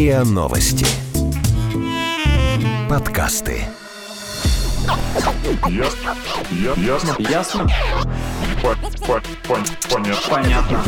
РИА 0.00 0.24
Новости. 0.24 0.86
Подкасты. 2.88 3.64
Ясно. 5.68 6.16
Ясно. 6.78 7.16
Ясно? 7.18 7.68
По- 8.62 8.76
по- 9.04 9.20
пон- 9.46 9.68
Понятно. 9.92 10.30
Понятно. 10.30 10.82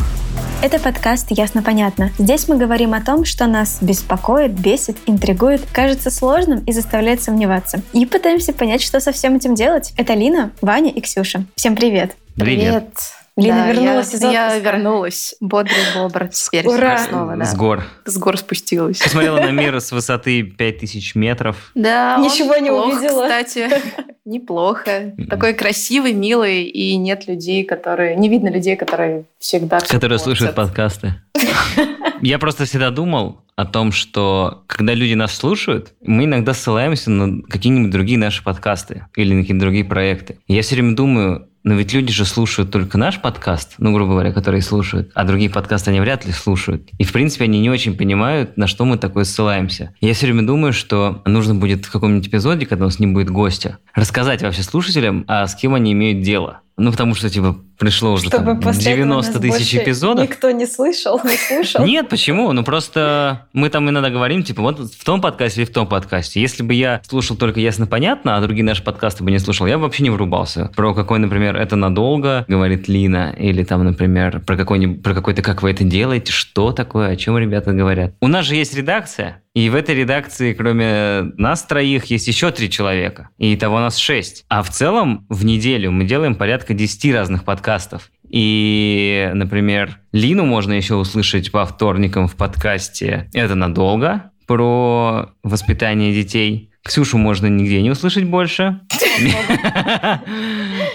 Это 0.62 0.78
подкаст 0.78 1.26
«Ясно-понятно». 1.28 2.10
Здесь 2.18 2.48
мы 2.48 2.56
говорим 2.56 2.94
о 2.94 3.02
том, 3.02 3.26
что 3.26 3.46
нас 3.46 3.82
беспокоит, 3.82 4.52
бесит, 4.52 4.96
интригует, 5.04 5.60
кажется 5.70 6.10
сложным 6.10 6.60
и 6.60 6.72
заставляет 6.72 7.22
сомневаться. 7.22 7.82
И 7.92 8.06
пытаемся 8.06 8.54
понять, 8.54 8.80
что 8.80 8.98
со 8.98 9.12
всем 9.12 9.36
этим 9.36 9.54
делать. 9.54 9.92
Это 9.98 10.14
Лина, 10.14 10.52
Ваня 10.62 10.90
и 10.90 11.02
Ксюша. 11.02 11.44
Всем 11.54 11.76
привет! 11.76 12.16
Привет. 12.36 12.88
Лина 13.36 13.56
Да, 13.56 13.72
вернулась 13.72 14.12
я, 14.12 14.18
из 14.18 14.22
отпуска. 14.24 14.30
Я 14.32 14.58
вернулась. 14.58 15.34
Бодрый 15.40 15.76
бобр. 15.94 16.28
Теперь 16.28 16.66
Ура! 16.66 16.98
снова, 16.98 17.36
да. 17.36 17.44
С 17.44 17.54
гор. 17.56 17.82
С 18.04 18.18
гор 18.18 18.36
спустилась. 18.36 18.98
Посмотрела 18.98 19.40
на 19.40 19.50
мир 19.50 19.80
с 19.80 19.90
высоты 19.90 20.42
5000 20.42 21.14
метров. 21.14 21.70
Да, 21.74 22.18
Ничего 22.18 22.56
не 22.56 22.68
плох, 22.68 22.86
увидела. 22.94 23.22
кстати. 23.22 23.70
Неплохо. 24.24 25.14
Такой 25.30 25.54
красивый, 25.54 26.12
милый, 26.12 26.64
и 26.64 26.96
нет 26.96 27.26
людей, 27.26 27.64
которые... 27.64 28.16
Не 28.16 28.28
видно 28.28 28.50
людей, 28.50 28.76
которые 28.76 29.24
всегда... 29.38 29.80
Которые 29.80 30.18
слушают 30.18 30.54
подкасты. 30.54 31.14
Я 32.20 32.38
просто 32.38 32.66
всегда 32.66 32.90
думал 32.90 33.40
о 33.56 33.64
том, 33.64 33.92
что 33.92 34.62
когда 34.66 34.94
люди 34.94 35.14
нас 35.14 35.34
слушают, 35.34 35.92
мы 36.02 36.24
иногда 36.24 36.54
ссылаемся 36.54 37.10
на 37.10 37.42
какие-нибудь 37.42 37.90
другие 37.90 38.18
наши 38.18 38.44
подкасты 38.44 39.06
или 39.16 39.34
на 39.34 39.40
какие-то 39.40 39.60
другие 39.60 39.84
проекты. 39.84 40.38
Я 40.46 40.62
все 40.62 40.76
время 40.76 40.94
думаю, 40.94 41.48
но 41.64 41.74
ведь 41.74 41.92
люди 41.92 42.12
же 42.12 42.24
слушают 42.24 42.70
только 42.70 42.98
наш 42.98 43.20
подкаст, 43.20 43.74
ну, 43.78 43.92
грубо 43.92 44.12
говоря, 44.12 44.32
которые 44.32 44.62
слушают, 44.62 45.10
а 45.14 45.24
другие 45.24 45.50
подкасты 45.50 45.90
они 45.90 46.00
вряд 46.00 46.26
ли 46.26 46.32
слушают. 46.32 46.88
И, 46.98 47.04
в 47.04 47.12
принципе, 47.12 47.44
они 47.44 47.60
не 47.60 47.70
очень 47.70 47.96
понимают, 47.96 48.56
на 48.56 48.66
что 48.66 48.84
мы 48.84 48.98
такое 48.98 49.24
ссылаемся. 49.24 49.94
Я 50.00 50.14
все 50.14 50.26
время 50.26 50.46
думаю, 50.46 50.72
что 50.72 51.22
нужно 51.24 51.54
будет 51.54 51.86
в 51.86 51.92
каком-нибудь 51.92 52.28
эпизоде, 52.28 52.66
когда 52.66 52.84
у 52.84 52.88
нас 52.88 52.98
не 52.98 53.06
будет 53.06 53.30
гостя, 53.30 53.78
рассказать 53.94 54.42
вообще 54.42 54.62
слушателям, 54.62 55.24
а 55.28 55.46
с 55.46 55.54
кем 55.54 55.74
они 55.74 55.92
имеют 55.92 56.22
дело. 56.22 56.60
Ну, 56.76 56.90
потому 56.90 57.14
что, 57.14 57.28
типа, 57.28 57.58
пришло 57.78 58.12
уже 58.12 58.28
Чтобы 58.28 58.44
там, 58.44 58.60
после 58.60 58.92
этого 58.92 59.06
90 59.06 59.32
нас 59.32 59.40
тысяч 59.40 59.74
эпизодов. 59.74 60.28
Никто 60.28 60.50
не 60.50 60.66
слышал, 60.66 61.20
не 61.22 61.36
слушал. 61.36 61.84
Нет, 61.84 62.08
почему? 62.08 62.52
Ну 62.52 62.64
просто 62.64 63.46
мы 63.52 63.68
там 63.68 63.88
иногда 63.90 64.08
говорим, 64.08 64.42
типа, 64.42 64.62
вот 64.62 64.78
в 64.78 65.04
том 65.04 65.20
подкасте 65.20 65.62
или 65.62 65.68
в 65.68 65.72
том 65.72 65.86
подкасте. 65.86 66.40
Если 66.40 66.62
бы 66.62 66.72
я 66.72 67.02
слушал 67.06 67.36
только 67.36 67.60
ясно-понятно, 67.60 68.36
а 68.36 68.40
другие 68.40 68.64
наши 68.64 68.82
подкасты 68.82 69.22
бы 69.22 69.30
не 69.30 69.38
слушал, 69.38 69.66
я 69.66 69.76
бы 69.76 69.84
вообще 69.84 70.02
не 70.04 70.10
врубался. 70.10 70.70
Про 70.74 70.94
какой, 70.94 71.18
например, 71.18 71.56
это 71.56 71.76
надолго, 71.76 72.44
говорит 72.48 72.88
Лина, 72.88 73.34
или 73.36 73.64
там, 73.64 73.84
например, 73.84 74.40
про 74.40 74.56
какой-нибудь, 74.56 75.02
про 75.02 75.14
какой-то, 75.14 75.42
как 75.42 75.62
вы 75.62 75.72
это 75.72 75.84
делаете, 75.84 76.32
что 76.32 76.72
такое, 76.72 77.10
о 77.10 77.16
чем 77.16 77.36
ребята 77.36 77.72
говорят. 77.72 78.14
У 78.20 78.28
нас 78.28 78.46
же 78.46 78.54
есть 78.54 78.74
редакция, 78.74 79.41
и 79.54 79.68
в 79.68 79.74
этой 79.74 79.94
редакции, 79.94 80.54
кроме 80.54 81.32
нас 81.36 81.62
троих, 81.62 82.06
есть 82.06 82.26
еще 82.26 82.50
три 82.50 82.70
человека. 82.70 83.28
И 83.36 83.54
того 83.56 83.80
нас 83.80 83.98
шесть. 83.98 84.46
А 84.48 84.62
в 84.62 84.70
целом 84.70 85.26
в 85.28 85.44
неделю 85.44 85.90
мы 85.90 86.04
делаем 86.04 86.34
порядка 86.34 86.72
10 86.72 87.12
разных 87.12 87.44
подкастов. 87.44 88.10
И, 88.28 89.30
например, 89.34 89.98
Лину 90.12 90.46
можно 90.46 90.72
еще 90.72 90.94
услышать 90.94 91.52
по 91.52 91.66
вторникам 91.66 92.28
в 92.28 92.34
подкасте 92.34 93.28
«Это 93.34 93.54
надолго» 93.54 94.30
про 94.46 95.34
воспитание 95.42 96.14
детей. 96.14 96.71
Ксюшу 96.84 97.16
можно 97.16 97.46
нигде 97.46 97.80
не 97.80 97.90
услышать 97.90 98.24
больше. 98.24 98.80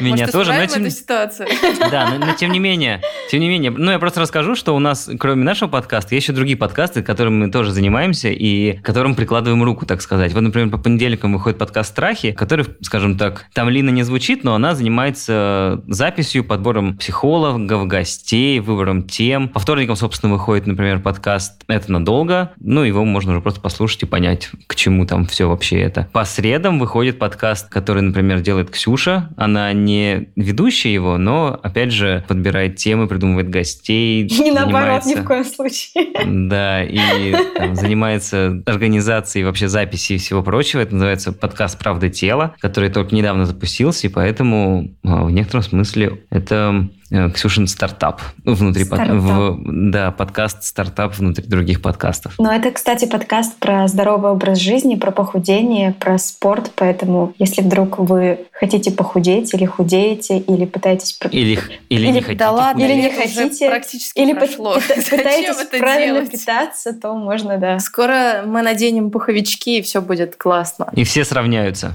Меня 0.02 0.27
тоже. 0.27 0.52
но 0.53 0.66
тем- 0.66 0.89
ситуацию? 0.89 1.47
да, 1.89 2.09
но, 2.09 2.25
но 2.25 2.33
тем 2.33 2.52
не 2.52 2.59
менее, 2.59 3.02
тем 3.31 3.39
не 3.39 3.47
менее, 3.47 3.71
ну 3.71 3.91
я 3.91 3.97
просто 3.97 4.19
расскажу, 4.19 4.55
что 4.55 4.75
у 4.75 4.80
нас, 4.80 5.09
кроме 5.17 5.45
нашего 5.45 5.69
подкаста, 5.69 6.13
есть 6.13 6.27
еще 6.27 6.33
другие 6.33 6.58
подкасты, 6.58 7.03
которыми 7.03 7.45
мы 7.45 7.52
тоже 7.52 7.71
занимаемся 7.71 8.30
и 8.30 8.77
которым 8.80 9.15
прикладываем 9.15 9.63
руку, 9.63 9.85
так 9.85 10.02
сказать. 10.02 10.33
Вот, 10.33 10.41
например, 10.41 10.69
по 10.69 10.77
понедельникам 10.77 11.31
выходит 11.31 11.58
подкаст 11.58 11.91
«Страхи», 11.91 12.33
который, 12.33 12.65
скажем 12.81 13.17
так, 13.17 13.45
там 13.53 13.70
Лина 13.70 13.89
не 13.89 14.03
звучит, 14.03 14.43
но 14.43 14.55
она 14.55 14.76
занимается 14.76 15.81
записью, 15.87 16.43
подбором 16.43 16.97
психологов, 16.97 17.87
гостей, 17.87 18.59
выбором 18.59 19.03
тем. 19.03 19.47
По 19.47 19.59
вторникам, 19.59 19.95
собственно, 19.95 20.33
выходит, 20.33 20.67
например, 20.67 20.99
подкаст 20.99 21.64
«Это 21.70 21.92
надолго». 21.93 22.52
Ну, 22.59 22.83
его 22.83 23.05
можно 23.05 23.31
уже 23.31 23.42
просто 23.42 23.61
послушать 23.61 24.03
и 24.03 24.05
понять, 24.05 24.49
к 24.67 24.76
чему 24.76 25.05
там 25.05 25.26
все 25.26 25.47
вообще 25.47 25.77
это. 25.82 26.08
По 26.11 26.26
средам 26.26 26.80
выходит 26.80 27.20
подкаст, 27.20 27.70
который, 27.70 28.02
например, 28.02 28.42
делает 28.42 28.70
Ксюша. 28.70 29.30
Она 29.38 29.73
не 29.73 30.30
ведущая 30.36 30.93
его, 30.93 31.17
но, 31.17 31.60
опять 31.61 31.92
же, 31.92 32.23
подбирает 32.27 32.76
темы, 32.76 33.08
придумывает 33.08 33.49
гостей. 33.49 34.23
Не 34.48 34.52
наоборот, 34.52 35.05
ни 35.05 35.15
в 35.15 35.23
коем 35.23 35.43
случае. 35.43 36.08
да, 36.49 36.83
и 36.83 37.36
там, 37.55 37.76
занимается 37.76 38.61
организацией 38.65 39.43
вообще 39.45 39.67
записи 39.67 40.14
и 40.14 40.17
всего 40.17 40.43
прочего. 40.43 40.82
Это 40.82 40.93
называется 40.93 41.32
подкаст 41.33 41.77
«Правда 41.77 42.09
тела», 42.09 42.55
который 42.59 42.89
только 42.89 43.15
недавно 43.15 43.45
запустился, 43.45 44.08
и 44.08 44.09
поэтому 44.09 44.89
а, 45.04 45.23
в 45.26 45.32
некотором 45.32 45.64
смысле 45.64 46.21
это 46.30 46.88
э, 47.11 47.30
Ксюшин 47.32 47.67
стартап 47.67 48.21
внутри 48.44 48.86
под- 48.86 48.99
Стартап. 48.99 49.17
в- 49.17 49.59
да 49.92 50.11
подкаст 50.11 50.64
стартап 50.64 51.17
внутри 51.17 51.45
других 51.48 51.82
подкастов. 51.82 52.36
Но 52.39 52.52
это, 52.52 52.71
кстати, 52.71 53.05
подкаст 53.05 53.58
про 53.59 53.88
здоровый 53.88 54.32
образ 54.32 54.59
жизни, 54.59 54.95
про 54.95 55.11
похудение, 55.11 55.67
про 56.00 56.17
спорт. 56.17 56.72
Поэтому, 56.76 57.33
если 57.39 57.61
вдруг 57.61 57.98
вы 58.00 58.48
хотите 58.52 58.92
похудеть 58.92 59.54
или 59.54 59.66
худеете, 59.66 60.38
или 60.39 60.66
пытаетесь... 60.66 61.17
Или 61.32 61.52
или, 61.54 61.61
Или- 61.89 62.08
не 62.08 62.22
хотите 62.22 62.39
Да 62.39 62.52
ладно, 62.52 62.83
Или 62.83 62.94
не 62.94 63.10
хотите, 63.11 63.70
практически 63.70 64.20
Или 64.20 64.33
прошло. 64.33 64.76
пытаетесь 65.10 65.58
это 65.61 65.77
правильно 65.77 66.14
делать? 66.22 66.32
питаться, 66.32 66.94
то 66.94 67.14
можно, 67.14 67.58
да. 67.58 67.80
Скоро 67.80 68.44
мы 68.45 68.61
наденем 68.61 69.11
пуховички, 69.11 69.77
и 69.77 69.82
все 69.82 70.02
будет 70.02 70.36
классно. 70.36 70.89
И 70.95 71.04
все 71.04 71.23
сравняются. 71.26 71.92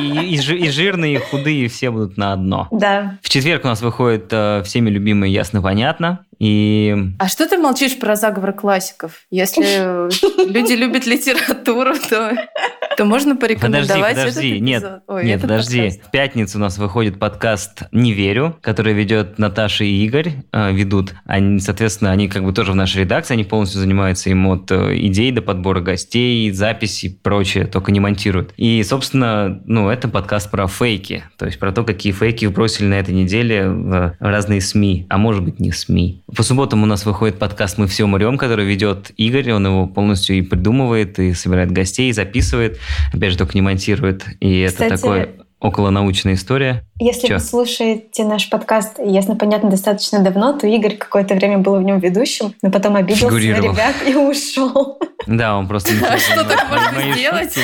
И, 0.00 0.34
и 0.34 0.38
жи- 0.40 0.58
и 0.58 0.68
жирные, 0.70 1.14
и 1.14 1.18
худые, 1.18 1.68
все 1.68 1.90
будут 1.90 2.16
на 2.16 2.32
одно. 2.32 2.68
Да. 2.70 3.18
В 3.22 3.28
четверг 3.28 3.64
у 3.64 3.68
нас 3.68 3.80
выходит 3.82 4.26
э, 4.30 4.62
всеми 4.64 4.90
любимый 4.90 5.30
«Ясно-понятно». 5.30 6.24
И 6.42 6.92
А 7.20 7.28
что 7.28 7.46
ты 7.48 7.56
молчишь 7.56 7.96
про 8.00 8.16
заговор 8.16 8.52
классиков? 8.52 9.26
Если 9.30 9.62
люди 10.52 10.72
любят 10.72 11.06
литературу, 11.06 11.94
то, 12.10 12.36
то 12.96 13.04
можно 13.04 13.36
Подожди, 13.36 13.60
порекомендовать 13.60 14.16
подожди, 14.16 14.50
этот 14.50 14.60
нет, 14.60 14.82
эпизод. 14.82 15.02
Ой, 15.06 15.24
нет, 15.24 15.36
этот 15.36 15.50
подожди. 15.50 15.78
подкаст. 15.82 16.02
В 16.02 16.10
пятницу 16.10 16.58
у 16.58 16.60
нас 16.60 16.78
выходит 16.78 17.20
подкаст 17.20 17.84
«Не 17.92 18.12
верю», 18.12 18.58
который 18.60 18.92
ведет 18.92 19.38
Наташа 19.38 19.84
и 19.84 20.04
Игорь, 20.04 20.32
э, 20.52 20.72
ведут. 20.72 21.14
Они, 21.26 21.60
соответственно, 21.60 22.10
они 22.10 22.26
как 22.26 22.42
бы 22.42 22.52
тоже 22.52 22.72
в 22.72 22.74
нашей 22.74 23.02
редакции, 23.02 23.34
они 23.34 23.44
полностью 23.44 23.80
занимаются 23.80 24.28
им 24.28 24.44
от 24.48 24.68
э, 24.72 24.96
идей 24.96 25.30
до 25.30 25.42
подбора 25.42 25.80
гостей, 25.80 26.50
записи 26.50 27.06
и 27.06 27.08
прочее, 27.08 27.66
только 27.66 27.92
не 27.92 28.00
монтируют. 28.00 28.52
И, 28.56 28.82
собственно, 28.82 29.62
ну, 29.64 29.90
это 29.90 30.08
подкаст 30.08 30.50
про 30.50 30.66
фейки, 30.66 31.22
то 31.38 31.46
есть 31.46 31.60
про 31.60 31.70
то, 31.70 31.84
какие 31.84 32.12
фейки 32.12 32.46
бросили 32.46 32.88
на 32.88 32.94
этой 32.94 33.14
неделе 33.14 33.68
в 33.68 34.16
разные 34.18 34.60
СМИ, 34.60 35.06
а 35.08 35.18
может 35.18 35.44
быть 35.44 35.60
не 35.60 35.70
СМИ. 35.70 36.24
По 36.34 36.42
субботам 36.42 36.82
у 36.82 36.86
нас 36.86 37.04
выходит 37.04 37.38
подкаст 37.38 37.76
«Мы 37.76 37.86
все 37.86 38.04
умрем», 38.04 38.38
который 38.38 38.64
ведет 38.64 39.10
Игорь, 39.18 39.52
он 39.52 39.66
его 39.66 39.86
полностью 39.86 40.36
и 40.36 40.42
придумывает, 40.42 41.18
и 41.18 41.34
собирает 41.34 41.70
гостей, 41.70 42.08
и 42.08 42.12
записывает, 42.12 42.78
опять 43.12 43.32
же, 43.32 43.38
только 43.38 43.52
не 43.54 43.60
монтирует. 43.60 44.24
И 44.40 44.66
Кстати, 44.66 44.92
это 44.92 44.96
такой 44.96 45.28
околонаучная 45.60 46.34
история. 46.34 46.84
Если 46.98 47.28
Чё? 47.28 47.34
вы 47.34 47.40
слушаете 47.40 48.24
наш 48.24 48.48
подкаст, 48.48 48.98
ясно, 48.98 49.36
понятно, 49.36 49.70
достаточно 49.70 50.20
давно, 50.20 50.54
то 50.58 50.66
Игорь 50.66 50.96
какое-то 50.96 51.34
время 51.34 51.58
был 51.58 51.76
в 51.76 51.82
нем 51.82 51.98
ведущим, 51.98 52.54
но 52.62 52.70
потом 52.70 52.96
обиделся 52.96 53.30
на 53.30 53.38
ребят 53.38 53.94
и 54.06 54.14
ушел. 54.14 54.98
Да, 55.26 55.56
он 55.56 55.68
просто... 55.68 55.92
А 56.08 56.18
что 56.18 56.44
так 56.44 56.66
можно 56.68 57.12
сделать? 57.12 57.56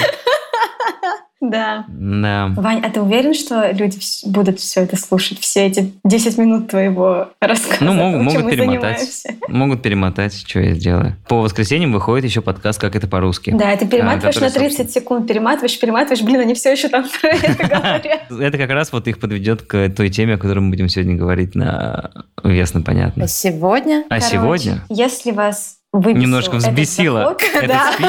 Да. 1.40 1.84
Да. 1.88 2.52
Вань, 2.56 2.82
а 2.84 2.90
ты 2.90 3.00
уверен, 3.00 3.32
что 3.32 3.70
люди 3.70 3.98
будут 4.26 4.58
все 4.58 4.82
это 4.82 4.96
слушать, 4.96 5.38
все 5.38 5.66
эти 5.66 5.92
10 6.04 6.38
минут 6.38 6.68
твоего 6.68 7.28
рассказа? 7.40 7.84
Ну, 7.84 7.92
могут, 7.92 8.14
чем 8.14 8.24
могут 8.24 8.44
мы 8.44 8.50
перемотать. 8.50 8.98
занимаемся? 8.98 9.34
Могут 9.48 9.82
перемотать, 9.82 10.34
что 10.34 10.60
я 10.60 10.74
сделаю. 10.74 11.16
По 11.28 11.40
воскресеньям 11.40 11.92
выходит 11.92 12.24
еще 12.24 12.40
подкаст 12.40 12.80
«Как 12.80 12.96
это 12.96 13.06
по-русски». 13.06 13.54
Да, 13.56 13.76
ты 13.76 13.86
перематываешь 13.86 14.34
который, 14.34 14.48
на 14.48 14.68
30 14.68 14.90
секунд, 14.90 15.28
перематываешь, 15.28 15.78
перематываешь, 15.78 16.22
блин, 16.22 16.40
они 16.40 16.54
все 16.54 16.72
еще 16.72 16.88
там 16.88 17.06
про 17.20 17.28
это 17.30 17.54
говорят. 17.68 18.30
Это 18.30 18.58
как 18.58 18.70
раз 18.70 18.92
вот 18.92 19.06
их 19.06 19.20
подведет 19.20 19.62
к 19.62 19.90
той 19.90 20.08
теме, 20.10 20.34
о 20.34 20.38
которой 20.38 20.60
мы 20.60 20.70
будем 20.70 20.88
сегодня 20.88 21.14
говорить 21.14 21.54
на 21.54 22.10
ясно 22.42 22.82
понятно. 22.82 23.24
А 23.24 23.28
сегодня? 23.28 24.04
А 24.10 24.20
сегодня 24.20 24.82
Если 24.88 25.30
вас 25.30 25.76
немножко 25.92 26.56
этот 26.56 26.68
взбесило 26.70 27.20
заход, 27.20 27.42
этот 27.54 27.68
да. 27.68 27.92
спич. 27.92 28.08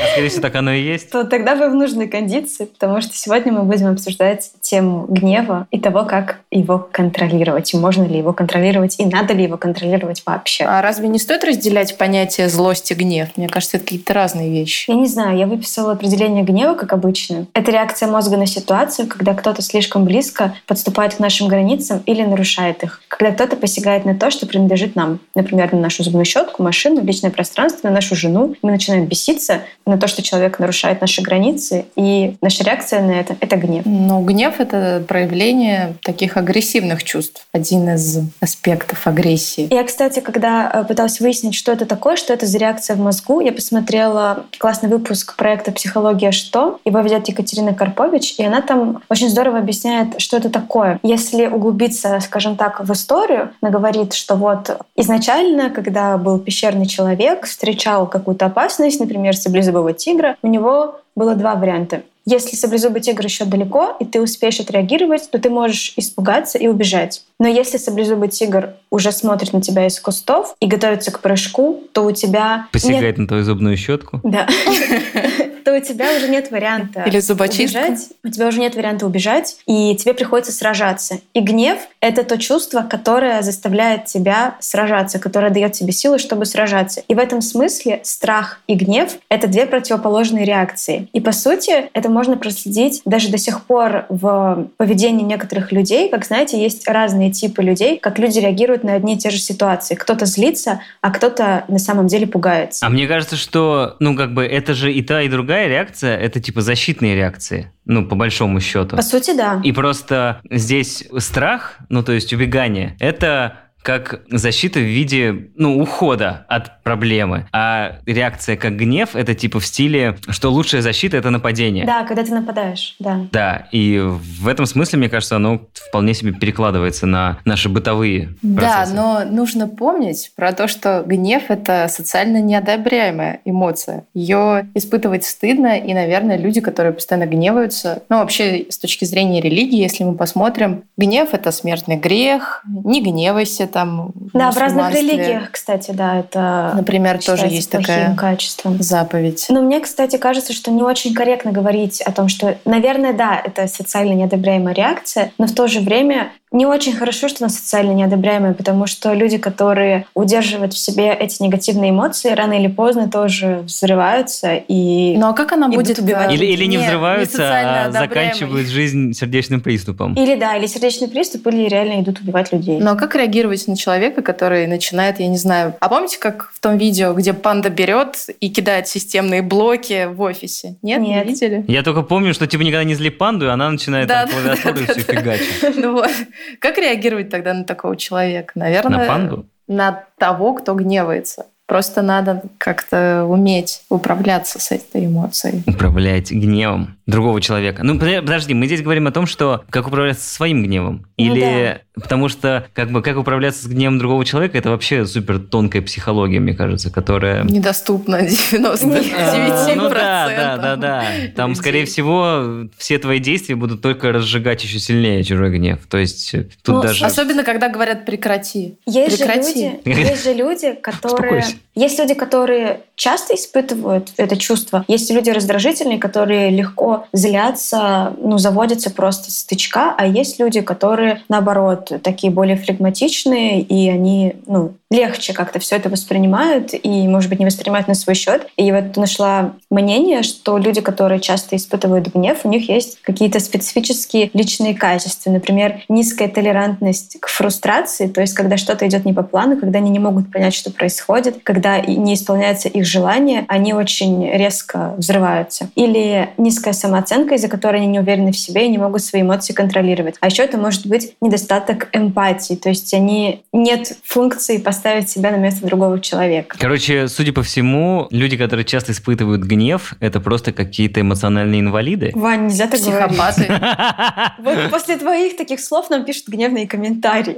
А 0.00 0.12
скорее 0.12 0.28
всего, 0.28 0.42
так 0.42 0.54
оно 0.54 0.72
и 0.72 0.82
есть. 0.82 1.10
То 1.10 1.24
тогда 1.24 1.54
вы 1.54 1.68
в 1.68 1.74
нужной 1.74 2.08
кондиции, 2.08 2.64
потому 2.64 3.00
что 3.02 3.14
сегодня 3.14 3.52
мы 3.52 3.62
будем 3.62 3.88
обсуждать 3.88 4.50
тему 4.60 5.06
гнева 5.08 5.66
и 5.70 5.78
того, 5.78 6.04
как 6.04 6.40
его 6.50 6.88
контролировать, 6.90 7.72
и 7.74 7.76
можно 7.76 8.04
ли 8.04 8.18
его 8.18 8.32
контролировать, 8.32 8.98
и 8.98 9.04
надо 9.04 9.34
ли 9.34 9.44
его 9.44 9.58
контролировать 9.58 10.22
вообще. 10.24 10.64
А 10.64 10.80
разве 10.80 11.08
не 11.08 11.18
стоит 11.18 11.44
разделять 11.44 11.98
понятие 11.98 12.48
злость 12.48 12.90
и 12.90 12.94
гнев? 12.94 13.28
Мне 13.36 13.48
кажется, 13.48 13.76
это 13.76 13.84
какие-то 13.84 14.14
разные 14.14 14.50
вещи. 14.50 14.90
Я 14.90 14.96
не 14.96 15.06
знаю, 15.06 15.36
я 15.36 15.46
выписала 15.46 15.92
определение 15.92 16.42
гнева, 16.42 16.74
как 16.74 16.92
обычно. 16.92 17.46
Это 17.52 17.70
реакция 17.70 18.08
мозга 18.08 18.36
на 18.36 18.46
ситуацию, 18.46 19.08
когда 19.08 19.34
кто-то 19.34 19.60
слишком 19.60 20.04
близко 20.04 20.54
подступает 20.66 21.14
к 21.14 21.18
нашим 21.18 21.48
границам 21.48 22.02
или 22.06 22.22
нарушает 22.22 22.82
их. 22.82 23.02
Когда 23.08 23.32
кто-то 23.32 23.56
посягает 23.56 24.04
на 24.04 24.14
то, 24.14 24.30
что 24.30 24.46
принадлежит 24.46 24.96
нам. 24.96 25.20
Например, 25.34 25.72
на 25.72 25.80
нашу 25.80 26.02
зубную 26.02 26.24
щетку, 26.24 26.62
машину, 26.62 27.02
личное 27.02 27.30
пространство, 27.30 27.88
на 27.88 27.94
нашу 27.94 28.16
жену. 28.16 28.56
Мы 28.62 28.70
начинаем 28.70 29.06
беситься, 29.06 29.60
на 29.86 29.98
то, 29.98 30.06
что 30.06 30.22
человек 30.22 30.58
нарушает 30.58 31.00
наши 31.00 31.22
границы, 31.22 31.86
и 31.96 32.36
наша 32.40 32.64
реакция 32.64 33.02
на 33.02 33.12
это— 33.12 33.36
это 33.40 33.56
гнев. 33.56 33.82
Ну, 33.84 34.20
гнев— 34.22 34.54
это 34.58 35.02
проявление 35.06 35.94
таких 36.02 36.36
агрессивных 36.36 37.04
чувств. 37.04 37.46
Один 37.52 37.88
из 37.94 38.20
аспектов 38.40 39.06
агрессии. 39.06 39.68
Я, 39.72 39.84
кстати, 39.84 40.20
когда 40.20 40.70
э, 40.72 40.84
пыталась 40.84 41.20
выяснить, 41.20 41.54
что 41.54 41.72
это 41.72 41.86
такое, 41.86 42.16
что 42.16 42.32
это 42.32 42.46
за 42.46 42.58
реакция 42.58 42.96
в 42.96 43.00
мозгу, 43.00 43.40
я 43.40 43.52
посмотрела 43.52 44.44
классный 44.58 44.88
выпуск 44.88 45.36
проекта 45.36 45.72
«Психология. 45.72 46.32
Что?». 46.32 46.80
Его 46.84 47.00
ведет 47.00 47.28
Екатерина 47.28 47.74
Карпович, 47.74 48.34
и 48.38 48.44
она 48.44 48.62
там 48.62 49.02
очень 49.08 49.28
здорово 49.28 49.58
объясняет, 49.58 50.20
что 50.20 50.36
это 50.36 50.50
такое. 50.50 50.98
Если 51.02 51.46
углубиться, 51.46 52.20
скажем 52.20 52.56
так, 52.56 52.80
в 52.80 52.92
историю, 52.92 53.50
она 53.60 53.70
говорит, 53.70 54.12
что 54.12 54.36
вот 54.36 54.78
изначально, 54.96 55.70
когда 55.70 56.18
был 56.18 56.38
пещерный 56.38 56.86
человек, 56.86 57.46
встречал 57.46 58.06
какую-то 58.06 58.46
опасность, 58.46 59.00
например, 59.00 59.36
саблезубый 59.36 59.71
саблезубого 59.72 59.92
тигра, 59.92 60.36
у 60.42 60.48
него 60.48 61.00
было 61.16 61.34
два 61.34 61.54
варианта. 61.54 62.02
Если 62.24 62.56
саблезубый 62.56 63.00
тигр 63.00 63.24
еще 63.24 63.44
далеко, 63.44 63.96
и 63.98 64.04
ты 64.04 64.20
успеешь 64.20 64.60
отреагировать, 64.60 65.30
то 65.30 65.38
ты 65.38 65.50
можешь 65.50 65.94
испугаться 65.96 66.58
и 66.58 66.68
убежать. 66.68 67.24
Но 67.38 67.48
если 67.48 67.76
саблезубый 67.76 68.28
тигр 68.28 68.74
уже 68.90 69.10
смотрит 69.10 69.52
на 69.52 69.60
тебя 69.60 69.86
из 69.86 69.98
кустов 69.98 70.54
и 70.60 70.66
готовится 70.66 71.10
к 71.10 71.20
прыжку, 71.20 71.82
то 71.92 72.04
у 72.04 72.12
тебя... 72.12 72.68
Посягает 72.72 73.02
нет... 73.02 73.18
на 73.18 73.26
твою 73.26 73.44
зубную 73.44 73.76
щетку? 73.76 74.20
Да. 74.22 74.46
то 75.64 75.76
у 75.76 75.80
тебя 75.80 76.14
уже 76.16 76.28
нет 76.28 76.50
варианта 76.50 77.02
Или 77.02 77.18
убежать. 77.18 78.08
У 78.22 78.28
тебя 78.28 78.48
уже 78.48 78.60
нет 78.60 78.74
варианта 78.74 79.06
убежать, 79.06 79.56
и 79.66 79.96
тебе 79.96 80.14
приходится 80.14 80.52
сражаться. 80.52 81.20
И 81.34 81.40
гнев— 81.40 81.78
это 82.00 82.24
то 82.24 82.38
чувство, 82.38 82.82
которое 82.82 83.42
заставляет 83.42 84.06
тебя 84.06 84.56
сражаться, 84.60 85.18
которое 85.18 85.50
дает 85.50 85.72
тебе 85.72 85.92
силы, 85.92 86.18
чтобы 86.18 86.44
сражаться. 86.46 87.02
И 87.08 87.14
в 87.14 87.18
этом 87.18 87.40
смысле 87.42 88.00
страх 88.02 88.60
и 88.66 88.74
гнев— 88.74 89.12
это 89.28 89.46
две 89.46 89.66
противоположные 89.66 90.44
реакции. 90.44 91.08
И 91.12 91.20
по 91.20 91.32
сути 91.32 91.90
это 91.92 92.08
можно 92.12 92.36
проследить 92.36 93.02
даже 93.04 93.30
до 93.30 93.38
сих 93.38 93.64
пор 93.64 94.06
в 94.08 94.68
поведении 94.76 95.24
некоторых 95.24 95.72
людей. 95.72 96.08
Как 96.08 96.24
знаете, 96.24 96.60
есть 96.60 96.88
разные 96.88 97.32
типы 97.32 97.62
людей, 97.62 97.98
как 97.98 98.18
люди 98.18 98.38
реагируют 98.38 98.84
на 98.84 98.94
одни 98.94 99.14
и 99.14 99.18
те 99.18 99.30
же 99.30 99.38
ситуации. 99.38 99.94
Кто-то 99.94 100.26
злится, 100.26 100.80
а 101.00 101.10
кто-то 101.10 101.64
на 101.68 101.78
самом 101.78 102.06
деле 102.06 102.26
пугается. 102.26 102.86
А 102.86 102.88
мне 102.88 103.06
кажется, 103.06 103.36
что, 103.36 103.96
ну, 104.00 104.16
как 104.16 104.34
бы 104.34 104.44
это 104.44 104.74
же 104.74 104.92
и 104.92 105.02
та, 105.02 105.22
и 105.22 105.28
другая 105.28 105.68
реакция– 105.68 106.16
это 106.18 106.40
типа 106.40 106.60
защитные 106.60 107.14
реакции. 107.14 107.72
Ну, 107.84 108.06
по 108.06 108.14
большому 108.14 108.60
счету. 108.60 108.96
По 108.96 109.02
сути, 109.02 109.36
да. 109.36 109.60
И 109.64 109.72
просто 109.72 110.40
здесь 110.48 111.04
страх, 111.18 111.78
ну, 111.88 112.04
то 112.04 112.12
есть 112.12 112.32
убегание, 112.32 112.96
это 113.00 113.56
как 113.82 114.22
защита 114.30 114.78
в 114.78 114.82
виде, 114.82 115.50
ну, 115.56 115.80
ухода 115.80 116.44
от 116.48 116.82
проблемы. 116.82 117.46
А 117.52 117.98
реакция 118.06 118.56
как 118.56 118.76
гнев– 118.76 119.10
это 119.14 119.34
типа 119.34 119.60
в 119.60 119.66
стиле, 119.66 120.16
что 120.28 120.50
лучшая 120.50 120.82
защита– 120.82 121.16
это 121.18 121.30
нападение. 121.30 121.84
Да, 121.84 122.04
когда 122.04 122.24
ты 122.24 122.32
нападаешь, 122.32 122.96
да. 122.98 123.26
Да, 123.32 123.68
и 123.72 123.98
в 123.98 124.48
этом 124.48 124.66
смысле, 124.66 124.98
мне 124.98 125.08
кажется, 125.08 125.36
оно 125.36 125.62
вполне 125.74 126.14
себе 126.14 126.32
перекладывается 126.32 127.06
на 127.06 127.38
наши 127.44 127.68
бытовые 127.68 128.34
процессы. 128.40 128.94
Да, 128.94 129.24
но 129.24 129.30
нужно 129.30 129.68
помнить 129.68 130.32
про 130.36 130.52
то, 130.52 130.68
что 130.68 131.02
гнев– 131.04 131.44
это 131.48 131.88
социально 131.88 132.40
неодобряемая 132.40 133.40
эмоция. 133.44 134.04
Ее 134.14 134.68
испытывать 134.74 135.24
стыдно, 135.24 135.78
и, 135.78 135.92
наверное, 135.92 136.36
люди, 136.36 136.60
которые 136.60 136.92
постоянно 136.92 137.26
гневаются, 137.28 138.02
ну, 138.08 138.18
вообще, 138.18 138.66
с 138.68 138.78
точки 138.78 139.04
зрения 139.04 139.40
религии, 139.40 139.78
если 139.78 140.04
мы 140.04 140.14
посмотрим, 140.14 140.84
гнев– 140.96 141.30
это 141.32 141.50
смертный 141.50 141.96
грех, 141.96 142.62
не 142.84 143.02
гневайся, 143.02 143.66
там 143.72 144.12
Да, 144.32 144.50
в 144.50 144.56
разных 144.56 144.94
религиях, 144.94 145.50
кстати, 145.50 145.90
да, 145.90 146.18
это 146.20 146.72
Например, 146.76 147.22
тоже 147.22 147.46
есть 147.46 147.70
такая 147.70 148.14
качеством. 148.14 148.80
заповедь. 148.82 149.46
Но 149.48 149.62
мне, 149.62 149.80
кстати, 149.80 150.16
кажется, 150.16 150.52
что 150.52 150.70
не 150.70 150.82
очень 150.82 151.14
корректно 151.14 151.52
говорить 151.52 152.00
о 152.02 152.12
том, 152.12 152.28
что, 152.28 152.56
наверное, 152.64 153.12
да, 153.12 153.40
это 153.42 153.66
социально 153.66 154.12
неодобряемая 154.12 154.74
реакция, 154.74 155.32
но 155.38 155.46
в 155.46 155.52
то 155.52 155.66
же 155.66 155.80
время 155.80 156.32
не 156.52 156.66
очень 156.66 156.92
хорошо, 156.92 157.28
что 157.28 157.44
она 157.44 157.48
социально 157.48 157.92
неодобряемая, 157.92 158.54
потому 158.54 158.86
что 158.86 159.12
люди, 159.14 159.38
которые 159.38 160.06
удерживают 160.14 160.74
в 160.74 160.78
себе 160.78 161.12
эти 161.12 161.42
негативные 161.42 161.90
эмоции, 161.90 162.30
рано 162.30 162.54
или 162.54 162.68
поздно 162.68 163.08
тоже 163.10 163.62
взрываются 163.64 164.54
и 164.68 165.16
Ну 165.16 165.28
а 165.28 165.32
как 165.32 165.52
она 165.52 165.68
будет 165.68 165.98
убивать? 165.98 166.32
Или, 166.32 166.46
или 166.46 166.64
не 166.66 166.78
взрываются, 166.78 167.38
не 167.38 167.86
а 167.86 167.90
заканчивают 167.90 168.68
жизнь 168.68 169.12
сердечным 169.14 169.60
приступом. 169.60 170.14
Или 170.14 170.34
да, 170.36 170.56
или 170.56 170.66
сердечный 170.66 171.08
приступ, 171.08 171.46
или 171.48 171.68
реально 171.68 172.02
идут 172.02 172.20
убивать 172.20 172.52
людей. 172.52 172.78
Ну 172.80 172.92
а 172.92 172.96
как 172.96 173.14
реагировать 173.14 173.66
на 173.66 173.76
человека, 173.76 174.22
который 174.22 174.66
начинает, 174.66 175.20
я 175.20 175.28
не 175.28 175.38
знаю... 175.38 175.74
А 175.80 175.88
помните, 175.88 176.18
как 176.18 176.50
в 176.54 176.60
том 176.60 176.76
видео, 176.76 177.14
где 177.14 177.32
панда 177.32 177.70
берет 177.70 178.16
и 178.40 178.50
кидает 178.50 178.88
системные 178.88 179.42
блоки 179.42 180.08
в 180.12 180.20
офисе? 180.20 180.76
Нет? 180.82 181.00
Нет. 181.00 181.24
Не 181.24 181.32
видели? 181.32 181.64
Я 181.68 181.82
только 181.82 182.02
помню, 182.02 182.34
что 182.34 182.46
типа 182.46 182.62
никогда 182.62 182.84
не 182.84 182.94
зли 182.94 183.10
панду, 183.10 183.46
и 183.46 183.48
она 183.48 183.70
начинает 183.70 184.08
да, 184.08 184.26
там 184.26 184.30
клавиатуру 184.30 184.74
да, 184.74 184.80
и 184.80 184.86
все 184.86 185.12
фигачить. 185.12 185.76
Ну 185.76 185.92
вот. 185.92 186.10
Как 186.58 186.78
реагировать 186.78 187.30
тогда 187.30 187.54
на 187.54 187.64
такого 187.64 187.96
человека? 187.96 188.52
Наверное, 188.54 189.00
на 189.00 189.06
панду? 189.06 189.46
На 189.68 190.04
того, 190.18 190.54
кто 190.54 190.74
гневается. 190.74 191.46
Просто 191.66 192.02
надо 192.02 192.42
как-то 192.58 193.24
уметь 193.24 193.82
управляться 193.88 194.58
с 194.58 194.72
этой 194.72 195.06
эмоцией. 195.06 195.62
Управлять 195.66 196.30
гневом 196.30 196.98
другого 197.06 197.40
человека. 197.40 197.82
Ну, 197.82 197.98
подожди, 197.98 198.54
мы 198.54 198.66
здесь 198.66 198.82
говорим 198.82 199.06
о 199.06 199.12
том, 199.12 199.26
что 199.26 199.64
как 199.70 199.86
управляться 199.86 200.28
своим 200.32 200.62
гневом. 200.62 201.06
Ну 201.18 201.24
Или 201.24 201.40
ну, 201.40 201.78
да. 201.96 202.00
потому 202.00 202.28
что 202.28 202.66
как 202.74 202.90
бы 202.90 203.02
как 203.02 203.16
управляться 203.16 203.64
с 203.64 203.66
гневом 203.66 203.98
другого 203.98 204.24
человека, 204.24 204.56
это 204.56 204.70
вообще 204.70 205.04
супер 205.04 205.40
тонкая 205.40 205.82
психология, 205.82 206.38
мне 206.40 206.54
кажется, 206.54 206.90
которая... 206.90 207.44
Недоступна 207.44 208.26
99%. 208.26 209.12
А, 209.16 209.74
ну 209.74 209.88
да, 209.88 210.28
да, 210.28 210.56
да, 210.56 210.76
да. 210.76 211.04
Там, 211.34 211.54
скорее 211.54 211.86
всего, 211.86 212.68
все 212.76 212.98
твои 212.98 213.18
действия 213.18 213.56
будут 213.56 213.82
только 213.82 214.12
разжигать 214.12 214.62
еще 214.62 214.78
сильнее 214.78 215.24
чужой 215.24 215.50
гнев. 215.50 215.80
То 215.88 215.98
есть 215.98 216.34
э, 216.34 216.48
тут 216.62 216.76
ну, 216.76 216.82
даже... 216.82 217.04
Особенно, 217.04 217.42
когда 217.42 217.68
говорят 217.68 218.04
«прекрати». 218.06 218.76
Есть 218.86 219.18
прекрати. 219.18 219.70
же 219.70 219.70
люди, 219.84 220.00
есть 220.00 220.24
же 220.24 220.34
люди, 220.34 220.72
которые... 220.82 221.44
Есть 221.74 221.98
люди, 221.98 222.14
которые 222.14 222.80
часто 222.96 223.34
испытывают 223.34 224.10
это 224.18 224.36
чувство. 224.36 224.84
Есть 224.88 225.10
люди 225.10 225.30
раздражительные, 225.30 225.98
которые 225.98 226.50
легко 226.50 226.91
злятся, 227.12 228.14
ну, 228.18 228.38
заводятся 228.38 228.90
просто 228.90 229.30
с 229.30 229.44
тычка, 229.44 229.94
а 229.96 230.06
есть 230.06 230.38
люди, 230.38 230.60
которые, 230.60 231.22
наоборот, 231.28 231.92
такие 232.02 232.32
более 232.32 232.56
флегматичные, 232.56 233.60
и 233.60 233.88
они, 233.88 234.36
ну, 234.46 234.74
легче 234.92 235.32
как-то 235.32 235.58
все 235.58 235.76
это 235.76 235.88
воспринимают 235.88 236.74
и, 236.74 237.08
может 237.08 237.30
быть, 237.30 237.38
не 237.38 237.46
воспринимают 237.46 237.88
на 237.88 237.94
свой 237.94 238.14
счет. 238.14 238.46
И 238.56 238.70
вот 238.72 238.96
нашла 238.96 239.52
мнение, 239.70 240.22
что 240.22 240.58
люди, 240.58 240.80
которые 240.80 241.20
часто 241.20 241.56
испытывают 241.56 242.14
гнев, 242.14 242.40
у 242.44 242.48
них 242.48 242.68
есть 242.68 243.00
какие-то 243.02 243.40
специфические 243.40 244.30
личные 244.34 244.74
качества. 244.74 245.30
Например, 245.30 245.82
низкая 245.88 246.28
толерантность 246.28 247.18
к 247.20 247.28
фрустрации, 247.28 248.06
то 248.06 248.20
есть 248.20 248.34
когда 248.34 248.56
что-то 248.56 248.86
идет 248.86 249.04
не 249.04 249.14
по 249.14 249.22
плану, 249.22 249.56
когда 249.56 249.78
они 249.78 249.90
не 249.90 249.98
могут 249.98 250.30
понять, 250.30 250.54
что 250.54 250.70
происходит, 250.70 251.38
когда 251.42 251.80
не 251.80 252.14
исполняется 252.14 252.68
их 252.68 252.84
желание, 252.84 253.46
они 253.48 253.72
очень 253.72 254.30
резко 254.30 254.94
взрываются. 254.98 255.70
Или 255.74 256.30
низкая 256.36 256.74
самооценка, 256.82 257.34
из-за 257.34 257.48
которой 257.48 257.78
они 257.78 257.86
не 257.86 258.00
уверены 258.00 258.32
в 258.32 258.36
себе 258.36 258.66
и 258.66 258.68
не 258.68 258.78
могут 258.78 259.02
свои 259.02 259.22
эмоции 259.22 259.52
контролировать. 259.52 260.16
А 260.20 260.26
еще 260.26 260.42
это 260.42 260.58
может 260.58 260.86
быть 260.86 261.14
недостаток 261.20 261.88
эмпатии, 261.92 262.54
то 262.54 262.68
есть 262.68 262.92
они 262.92 263.42
нет 263.52 263.96
функции 264.04 264.58
поставить 264.58 265.08
себя 265.08 265.30
на 265.30 265.36
место 265.36 265.66
другого 265.66 266.00
человека. 266.00 266.56
Короче, 266.58 267.08
судя 267.08 267.32
по 267.32 267.42
всему, 267.42 268.08
люди, 268.10 268.36
которые 268.36 268.64
часто 268.64 268.92
испытывают 268.92 269.42
гнев, 269.42 269.94
это 270.00 270.20
просто 270.20 270.52
какие-то 270.52 271.00
эмоциональные 271.00 271.60
инвалиды. 271.60 272.12
Вань, 272.14 272.44
нельзя 272.46 272.66
так 272.66 272.80
Психопаты. 272.80 273.48
Вот 274.38 274.70
после 274.70 274.96
твоих 274.96 275.36
таких 275.36 275.60
слов 275.60 275.88
нам 275.90 276.04
пишут 276.04 276.28
гневные 276.28 276.66
комментарии. 276.66 277.36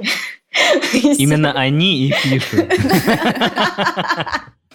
Именно 0.93 1.53
они 1.53 2.07
и 2.07 2.13
пишут. 2.23 2.65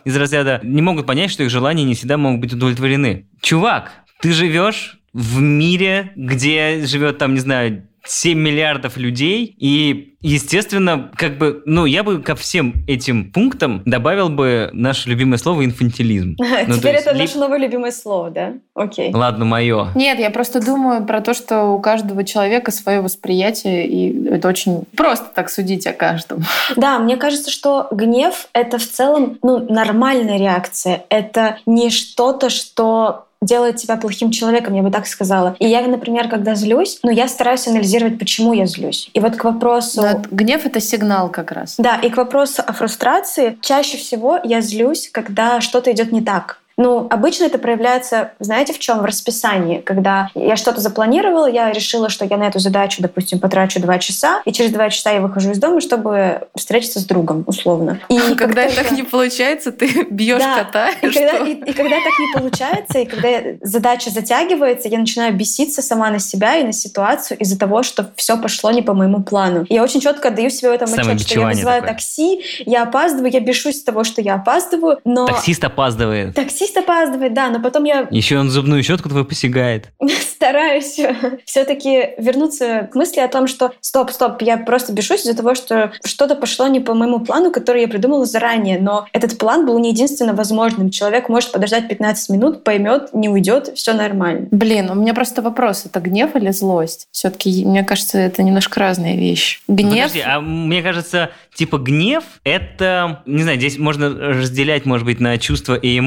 Из 0.04 0.16
разряда 0.16 0.60
не 0.62 0.80
могут 0.82 1.06
понять, 1.06 1.30
что 1.30 1.42
их 1.42 1.50
желания 1.50 1.84
не 1.84 1.94
всегда 1.94 2.16
могут 2.16 2.40
быть 2.40 2.52
удовлетворены. 2.54 3.26
Чувак, 3.42 3.92
ты 4.20 4.32
живешь 4.32 5.00
в 5.12 5.40
мире, 5.40 6.12
где 6.16 6.82
живет 6.84 7.18
там, 7.18 7.34
не 7.34 7.40
знаю, 7.40 7.82
7 8.06 8.38
миллиардов 8.38 8.96
людей, 8.96 9.54
и, 9.58 10.14
естественно, 10.22 11.10
как 11.16 11.36
бы, 11.36 11.62
ну, 11.66 11.84
я 11.84 12.02
бы 12.02 12.22
ко 12.22 12.34
всем 12.34 12.74
этим 12.88 13.30
пунктам 13.30 13.82
добавил 13.84 14.30
бы 14.30 14.70
наше 14.72 15.10
любимое 15.10 15.36
слово 15.36 15.64
инфантилизм. 15.64 16.36
Ну, 16.66 16.76
Теперь 16.76 16.94
есть 16.94 17.06
это 17.06 17.14
ли- 17.14 17.22
наше 17.22 17.38
новое 17.38 17.58
любимое 17.58 17.92
слово, 17.92 18.30
да? 18.30 18.54
Окей. 18.74 19.12
Ладно, 19.12 19.44
мое. 19.44 19.88
Нет, 19.94 20.18
я 20.18 20.30
просто 20.30 20.64
думаю 20.64 21.04
про 21.04 21.20
то, 21.20 21.34
что 21.34 21.64
у 21.66 21.80
каждого 21.80 22.24
человека 22.24 22.70
свое 22.70 23.00
восприятие, 23.00 23.86
и 23.86 24.28
это 24.28 24.48
очень 24.48 24.84
просто 24.96 25.26
так 25.34 25.50
судить 25.50 25.86
о 25.86 25.92
каждом. 25.92 26.42
Да, 26.76 26.98
мне 26.98 27.16
кажется, 27.16 27.50
что 27.50 27.88
гнев— 27.90 28.48
это 28.52 28.78
в 28.78 28.86
целом 28.86 29.38
ну, 29.42 29.58
нормальная 29.72 30.38
реакция. 30.38 31.04
Это 31.10 31.58
не 31.66 31.90
что-то, 31.90 32.50
что 32.50 33.26
делает 33.42 33.76
тебя 33.76 33.96
плохим 33.96 34.30
человеком, 34.30 34.74
я 34.74 34.82
бы 34.82 34.90
так 34.90 35.06
сказала. 35.06 35.56
И 35.58 35.66
я, 35.66 35.80
например, 35.86 36.28
когда 36.28 36.54
злюсь, 36.54 36.98
ну, 37.02 37.10
я 37.10 37.28
стараюсь 37.28 37.66
анализировать, 37.66 38.18
почему 38.18 38.52
я 38.52 38.66
злюсь. 38.66 39.10
И 39.14 39.20
вот 39.20 39.36
к 39.36 39.44
вопросу... 39.44 40.02
Но 40.02 40.22
гнев— 40.30 40.64
это 40.66 40.80
сигнал 40.80 41.30
как 41.30 41.52
раз. 41.52 41.76
Да, 41.78 41.96
и 41.96 42.10
к 42.10 42.16
вопросу 42.16 42.62
о 42.66 42.72
фрустрации, 42.72 43.58
чаще 43.62 43.96
всего 43.96 44.38
я 44.44 44.60
злюсь, 44.60 45.08
когда 45.10 45.60
что-то 45.60 45.90
идет 45.92 46.12
не 46.12 46.20
так. 46.20 46.60
Ну, 46.80 47.06
обычно 47.10 47.44
это 47.44 47.58
проявляется, 47.58 48.32
знаете, 48.40 48.72
в 48.72 48.78
чем? 48.78 49.00
В 49.00 49.04
расписании. 49.04 49.80
Когда 49.80 50.30
я 50.34 50.56
что-то 50.56 50.80
запланировала, 50.80 51.44
я 51.46 51.70
решила, 51.72 52.08
что 52.08 52.24
я 52.24 52.38
на 52.38 52.44
эту 52.44 52.58
задачу, 52.58 53.02
допустим, 53.02 53.38
потрачу 53.38 53.80
два 53.82 53.98
часа, 53.98 54.40
и 54.46 54.52
через 54.52 54.70
два 54.70 54.88
часа 54.88 55.10
я 55.10 55.20
выхожу 55.20 55.50
из 55.50 55.58
дома, 55.58 55.82
чтобы 55.82 56.48
встретиться 56.56 56.98
с 56.98 57.04
другом, 57.04 57.44
условно. 57.46 58.00
И 58.08 58.18
как 58.18 58.38
Когда 58.38 58.62
только- 58.64 58.82
так 58.82 58.92
не 58.92 59.02
получается, 59.02 59.72
ты 59.72 60.06
бьешь 60.10 60.38
Да, 60.40 60.64
кота. 60.64 60.88
и 61.02 61.10
когда, 61.10 61.36
и, 61.38 61.52
и 61.52 61.72
когда 61.74 61.96
так 61.96 62.18
не 62.18 62.32
получается, 62.40 62.98
и 63.00 63.04
когда 63.04 63.28
задача 63.60 64.08
затягивается, 64.08 64.88
я 64.88 64.98
начинаю 64.98 65.34
беситься 65.34 65.82
сама 65.82 66.08
на 66.08 66.18
себя 66.18 66.56
и 66.56 66.64
на 66.64 66.72
ситуацию 66.72 67.38
из-за 67.40 67.58
того, 67.58 67.82
что 67.82 68.10
все 68.16 68.38
пошло 68.38 68.70
не 68.70 68.80
по 68.80 68.94
моему 68.94 69.22
плану. 69.22 69.66
Я 69.68 69.82
очень 69.82 70.00
четко 70.00 70.28
отдаю 70.28 70.48
себе 70.48 70.70
в 70.70 70.72
этом 70.72 70.90
отчет, 70.90 71.20
что 71.20 71.40
я 71.40 71.46
вызываю 71.46 71.82
такое. 71.82 71.94
такси, 71.94 72.40
я 72.64 72.84
опаздываю, 72.84 73.30
я 73.30 73.40
бешусь 73.40 73.80
с 73.80 73.82
того, 73.82 74.02
что 74.02 74.22
я 74.22 74.36
опаздываю, 74.36 74.98
но... 75.04 75.26
Таксист 75.26 75.62
опаздывает. 75.62 76.34
Таксист 76.34 76.69
опаздывает, 76.76 77.34
да, 77.34 77.50
но 77.50 77.60
потом 77.60 77.84
я 77.84 78.06
Еще 78.10 78.38
он 78.38 78.50
зубную 78.50 78.82
щетку 78.82 79.08
твою 79.08 79.24
посягает. 79.24 79.88
стараюсь 80.40 80.98
все-таки 81.44 82.14
вернуться 82.16 82.88
к 82.90 82.94
мысли 82.94 83.20
о 83.20 83.28
том, 83.28 83.46
что 83.46 83.72
стоп, 83.82 84.10
стоп, 84.10 84.40
я 84.40 84.56
просто 84.56 84.90
бешусь 84.94 85.20
из-за 85.20 85.36
того, 85.36 85.54
что 85.54 85.92
что-то 86.02 86.34
пошло 86.34 86.66
не 86.66 86.80
по 86.80 86.94
моему 86.94 87.20
плану, 87.20 87.52
который 87.52 87.82
я 87.82 87.88
придумала 87.88 88.24
заранее, 88.24 88.78
но 88.78 89.06
этот 89.12 89.36
план 89.36 89.66
был 89.66 89.78
не 89.78 89.90
единственно 89.90 90.32
возможным. 90.32 90.90
Человек 90.90 91.28
может 91.28 91.52
подождать 91.52 91.88
15 91.88 92.30
минут, 92.30 92.64
поймет, 92.64 93.10
не 93.12 93.28
уйдет, 93.28 93.72
все 93.74 93.92
нормально. 93.92 94.48
Блин, 94.50 94.90
у 94.90 94.94
меня 94.94 95.12
просто 95.12 95.42
вопрос. 95.42 95.84
Это 95.84 96.00
гнев 96.00 96.34
или 96.34 96.50
злость? 96.52 97.06
Все-таки, 97.10 97.66
мне 97.66 97.84
кажется, 97.84 98.16
это 98.16 98.42
немножко 98.42 98.80
разные 98.80 99.18
вещи. 99.18 99.60
Гнев... 99.68 100.08
Подожди, 100.08 100.20
а 100.20 100.40
мне 100.40 100.82
кажется, 100.82 101.30
типа 101.54 101.76
гнев 101.76 102.24
это, 102.44 103.22
не 103.26 103.42
знаю, 103.42 103.58
здесь 103.58 103.78
можно 103.78 104.08
разделять, 104.08 104.86
может 104.86 105.04
быть, 105.04 105.20
на 105.20 105.36
чувство 105.36 105.74
и 105.74 106.00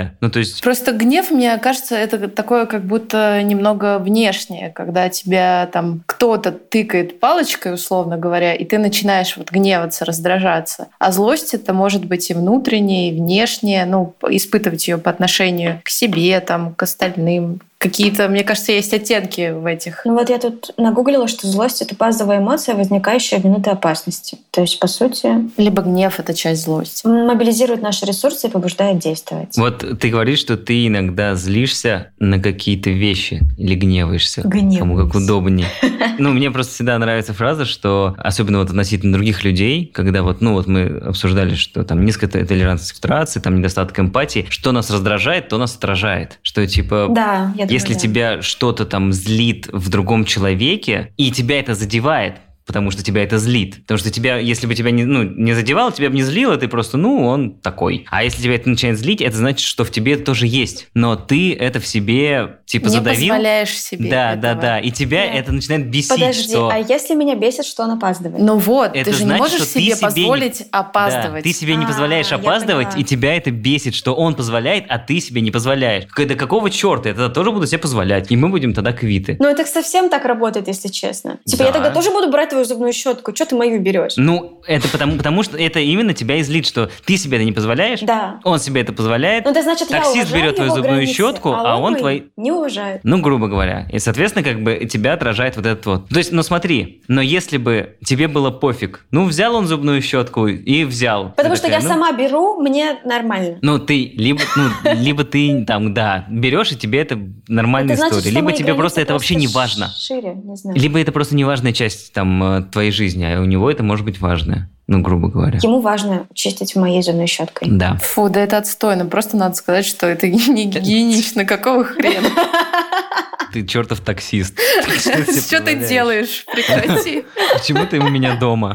эмоция. 0.00 0.16
Ну, 0.20 0.30
то 0.30 0.38
есть 0.38 0.62
Просто 0.62 0.92
гнев, 0.92 1.30
мне 1.30 1.56
кажется, 1.58 1.96
это 1.96 2.28
такое 2.28 2.66
как 2.66 2.84
будто 2.84 3.42
немного 3.42 3.98
внешнее, 3.98 4.70
когда 4.70 5.08
тебя 5.08 5.68
там 5.72 6.02
кто-то 6.06 6.52
тыкает 6.52 7.20
палочкой, 7.20 7.74
условно 7.74 8.16
говоря, 8.16 8.54
и 8.54 8.64
ты 8.64 8.78
начинаешь 8.78 9.36
вот 9.36 9.50
гневаться, 9.50 10.04
раздражаться. 10.04 10.88
А 10.98 11.12
злость 11.12 11.54
это 11.54 11.72
может 11.72 12.04
быть 12.04 12.30
и 12.30 12.34
внутреннее, 12.34 13.10
и 13.10 13.16
внешнее, 13.16 13.84
ну, 13.84 14.14
испытывать 14.28 14.86
ее 14.88 14.98
по 14.98 15.10
отношению 15.10 15.80
к 15.84 15.90
себе, 15.90 16.40
там, 16.40 16.74
к 16.74 16.82
остальным. 16.82 17.60
Какие-то, 17.80 18.28
мне 18.28 18.44
кажется, 18.44 18.72
есть 18.72 18.92
оттенки 18.92 19.52
в 19.52 19.64
этих. 19.64 20.02
Ну 20.04 20.12
вот 20.12 20.28
я 20.28 20.38
тут 20.38 20.70
нагуглила, 20.76 21.26
что 21.28 21.46
злость— 21.48 21.80
это 21.82 21.94
базовая 21.94 22.38
эмоция, 22.38 22.74
возникающая 22.74 23.38
в 23.38 23.44
минуты 23.44 23.70
опасности. 23.70 24.36
То 24.50 24.60
есть, 24.60 24.78
по 24.78 24.86
сути, 24.86 25.48
Либо 25.56 25.80
гнев 25.80 26.20
это 26.20 26.34
часть 26.34 26.64
злости. 26.64 27.06
мобилизирует 27.06 27.80
наши 27.80 28.04
ресурсы 28.04 28.48
и 28.48 28.50
побуждает 28.50 28.98
действовать. 28.98 29.56
вот 29.56 29.82
ты 29.98 30.10
говоришь, 30.10 30.40
что 30.40 30.58
ты 30.58 30.88
иногда 30.88 31.34
злишься 31.34 32.12
на 32.18 32.38
какие-то 32.38 32.90
вещи 32.90 33.40
или 33.56 33.74
гневаешься. 33.74 34.42
Гневаюсь. 34.42 34.78
Кому 34.78 34.96
как 34.96 35.14
удобнее. 35.14 35.66
Ну, 36.18 36.32
мне 36.32 36.50
просто 36.50 36.74
всегда 36.74 36.98
нравится 36.98 37.32
фраза, 37.32 37.64
что 37.64 38.14
особенно 38.18 38.58
вот 38.58 38.68
относительно 38.68 39.14
других 39.14 39.42
людей, 39.42 39.86
когда 39.86 40.22
вот, 40.22 40.42
ну, 40.42 40.52
вот 40.52 40.66
мы 40.66 40.82
обсуждали, 41.06 41.54
что 41.54 41.82
там 41.82 42.04
низкая 42.04 42.28
толерантность 42.28 42.92
к 42.92 42.96
фрустрации, 42.96 43.40
там 43.40 43.58
недостаток 43.58 43.98
эмпатии, 43.98 44.46
что 44.50 44.72
нас 44.72 44.90
раздражает, 44.90 45.48
то 45.48 45.56
нас 45.56 45.74
отражает. 45.76 46.38
Что 46.42 46.66
типа 46.66 47.08
Да, 47.10 47.54
я 47.56 47.69
Если 47.70 47.94
да. 47.94 48.00
тебя 48.00 48.42
что-то 48.42 48.84
там 48.84 49.12
злит 49.12 49.68
в 49.72 49.88
другом 49.88 50.24
человеке, 50.24 51.12
и 51.16 51.30
тебя 51.30 51.60
это 51.60 51.74
задевает, 51.74 52.40
потому 52.70 52.92
что 52.92 53.02
тебя 53.02 53.24
это 53.24 53.38
злит. 53.40 53.80
Потому 53.82 53.98
что 53.98 54.10
тебя, 54.12 54.36
если 54.38 54.68
бы 54.68 54.76
тебя 54.76 54.92
не, 54.92 55.04
ну, 55.04 55.24
не 55.24 55.54
задевало, 55.54 55.90
тебя 55.90 56.08
бы 56.08 56.14
не 56.14 56.22
злило, 56.22 56.56
ты 56.56 56.68
просто, 56.68 56.96
ну, 56.98 57.26
он 57.26 57.54
такой. 57.54 58.06
А 58.10 58.22
если 58.22 58.40
тебя 58.42 58.54
это 58.54 58.68
начинает 58.68 58.96
злить, 58.96 59.20
это 59.20 59.36
значит, 59.36 59.60
что 59.66 59.84
в 59.84 59.90
тебе 59.90 60.12
это 60.12 60.22
тоже 60.24 60.46
есть. 60.46 60.86
Но 60.94 61.16
ты 61.16 61.52
это 61.52 61.80
в 61.80 61.86
себе, 61.86 62.58
типа, 62.64 62.84
не 62.86 62.90
задавил. 62.92 63.28
позволяешь 63.28 63.76
себе 63.76 64.08
Да, 64.08 64.36
да, 64.36 64.50
этого. 64.50 64.62
да. 64.62 64.78
И 64.78 64.92
тебя 64.92 65.26
Нет. 65.26 65.42
это 65.42 65.52
начинает 65.52 65.90
бесить, 65.90 66.10
Подожди, 66.10 66.48
что... 66.50 66.68
а 66.68 66.78
если 66.78 67.14
меня 67.16 67.34
бесит, 67.34 67.64
что 67.66 67.82
он 67.82 67.90
опаздывает? 67.92 68.40
Ну 68.44 68.56
вот, 68.58 68.92
Это 68.94 69.10
ты 69.10 69.16
же 69.16 69.24
не 69.24 69.30
значит, 69.30 69.40
можешь 69.42 69.56
что 69.66 69.74
ты 69.74 69.80
себе 69.80 69.94
себе 69.96 69.96
не- 69.96 70.00
позволить 70.28 70.62
опаздывать. 70.70 71.42
Да, 71.44 71.50
ты 71.50 71.52
себе 71.52 71.74
не 71.76 71.84
А, 71.84 71.88
позволяешь 71.88 72.28
я 72.30 72.36
опаздывать, 72.36 72.96
и 72.96 73.02
тебя 73.04 73.34
это 73.34 73.50
бесит, 73.50 73.94
что 73.96 74.14
он 74.14 74.34
позволяет, 74.34 74.84
а 74.88 74.98
ты 74.98 75.20
себе 75.20 75.40
не 75.40 75.50
позволяешь. 75.50 76.04
Да 76.16 76.34
какого 76.36 76.70
черта? 76.70 77.08
Я 77.08 77.14
тогда 77.14 77.28
тоже 77.30 77.50
буду 77.50 77.66
себе 77.66 77.78
позволять. 77.78 78.30
И 78.30 78.36
мы 78.36 78.48
будем 78.48 78.74
тогда 78.74 78.92
квиты. 78.92 79.36
Ну, 79.40 79.48
это 79.48 79.64
совсем 79.64 80.08
так 80.10 80.24
работает, 80.24 80.68
если 80.68 80.88
честно. 80.88 81.38
Типа, 81.44 81.64
Да. 81.64 81.66
я 81.66 81.72
тогда 81.72 81.90
тоже 81.90 82.10
буду 82.10 82.30
брать 82.30 82.50
твою 82.50 82.59
зубную 82.64 82.92
щетку. 82.92 83.34
Что 83.34 83.46
ты 83.46 83.56
мою 83.56 83.80
берешь? 83.80 84.14
Ну, 84.16 84.60
это 84.66 84.88
потому, 84.88 85.16
потому 85.16 85.42
что 85.42 85.56
это 85.56 85.80
именно 85.80 86.14
тебя 86.14 86.36
и 86.36 86.42
злит, 86.42 86.66
что 86.66 86.90
ты 87.04 87.16
себе 87.16 87.36
это 87.38 87.44
не 87.44 87.52
позволяешь, 87.52 88.00
Да. 88.00 88.40
он 88.44 88.58
себе 88.58 88.80
это 88.80 88.92
позволяет. 88.92 89.44
Ну, 89.44 89.50
это 89.50 89.62
значит, 89.62 89.88
Таксист 89.88 90.32
берет 90.32 90.56
твою 90.56 90.70
зубную 90.70 90.94
границы, 90.96 91.14
щетку, 91.14 91.50
а 91.52 91.76
он 91.76 91.92
мои 91.92 92.00
твои- 92.00 92.22
не 92.36 92.52
уважает. 92.52 93.00
Ну, 93.04 93.20
грубо 93.20 93.48
говоря. 93.48 93.86
И, 93.92 93.98
соответственно, 93.98 94.44
как 94.44 94.62
бы 94.62 94.86
тебя 94.90 95.12
отражает 95.14 95.56
вот 95.56 95.66
этот 95.66 95.86
вот. 95.86 96.08
То 96.08 96.18
есть, 96.18 96.32
ну 96.32 96.42
смотри, 96.42 97.02
но 97.08 97.20
если 97.20 97.56
бы 97.56 97.96
тебе 98.04 98.28
было 98.28 98.50
пофиг, 98.50 99.06
ну, 99.10 99.24
взял 99.24 99.54
он 99.54 99.66
зубную 99.66 100.02
щетку 100.02 100.46
и 100.46 100.84
взял. 100.84 101.30
Потому 101.36 101.56
что 101.56 101.66
такая, 101.66 101.80
я 101.80 101.88
ну, 101.88 101.94
сама 101.94 102.12
беру, 102.12 102.60
мне 102.60 102.98
нормально. 103.04 103.58
Ну, 103.62 103.78
ты 103.78 104.12
либо, 104.16 104.40
ну, 104.56 104.92
либо 104.94 105.24
ты 105.24 105.64
там, 105.66 105.94
да, 105.94 106.26
берешь, 106.30 106.72
и 106.72 106.76
тебе 106.76 107.00
это 107.00 107.18
нормальная 107.48 107.94
Это 107.96 108.06
история. 108.08 108.30
Либо 108.30 108.52
тебе 108.52 108.74
просто 108.74 109.00
это 109.00 109.12
вообще 109.12 109.34
не 109.34 109.46
важно. 109.46 109.90
Шире, 109.96 110.34
не 110.34 110.56
знаю. 110.56 110.78
Либо 110.78 110.98
это 111.00 111.12
просто 111.12 111.34
неважная 111.34 111.72
часть 111.72 112.12
там 112.12 112.42
э, 112.58 112.62
твоей 112.62 112.90
жизни, 112.90 113.24
а 113.24 113.40
у 113.40 113.44
него 113.44 113.70
это 113.70 113.82
может 113.82 114.04
быть 114.04 114.20
важная. 114.20 114.70
Ну, 114.86 115.00
грубо 115.02 115.28
говоря. 115.28 115.60
Ему 115.62 115.80
важно 115.80 116.26
чистить 116.34 116.74
моей 116.74 117.00
зубной 117.02 117.28
щеткой. 117.28 117.68
Да. 117.70 117.96
Фу, 118.02 118.28
да 118.28 118.40
это 118.40 118.58
отстойно. 118.58 119.06
Просто 119.06 119.36
надо 119.36 119.54
сказать, 119.54 119.86
что 119.86 120.06
это 120.06 120.28
не 120.28 120.66
гигиенично. 120.66 121.44
Какого 121.44 121.84
хрена? 121.84 122.28
Ты 123.52 123.66
чертов 123.66 124.00
таксист. 124.00 124.58
Что 124.98 125.60
ты 125.60 125.74
делаешь? 125.74 126.44
Прекрати. 126.52 127.24
Почему 127.52 127.84
ты 127.84 127.98
у 127.98 128.08
меня 128.08 128.36
дома? 128.36 128.74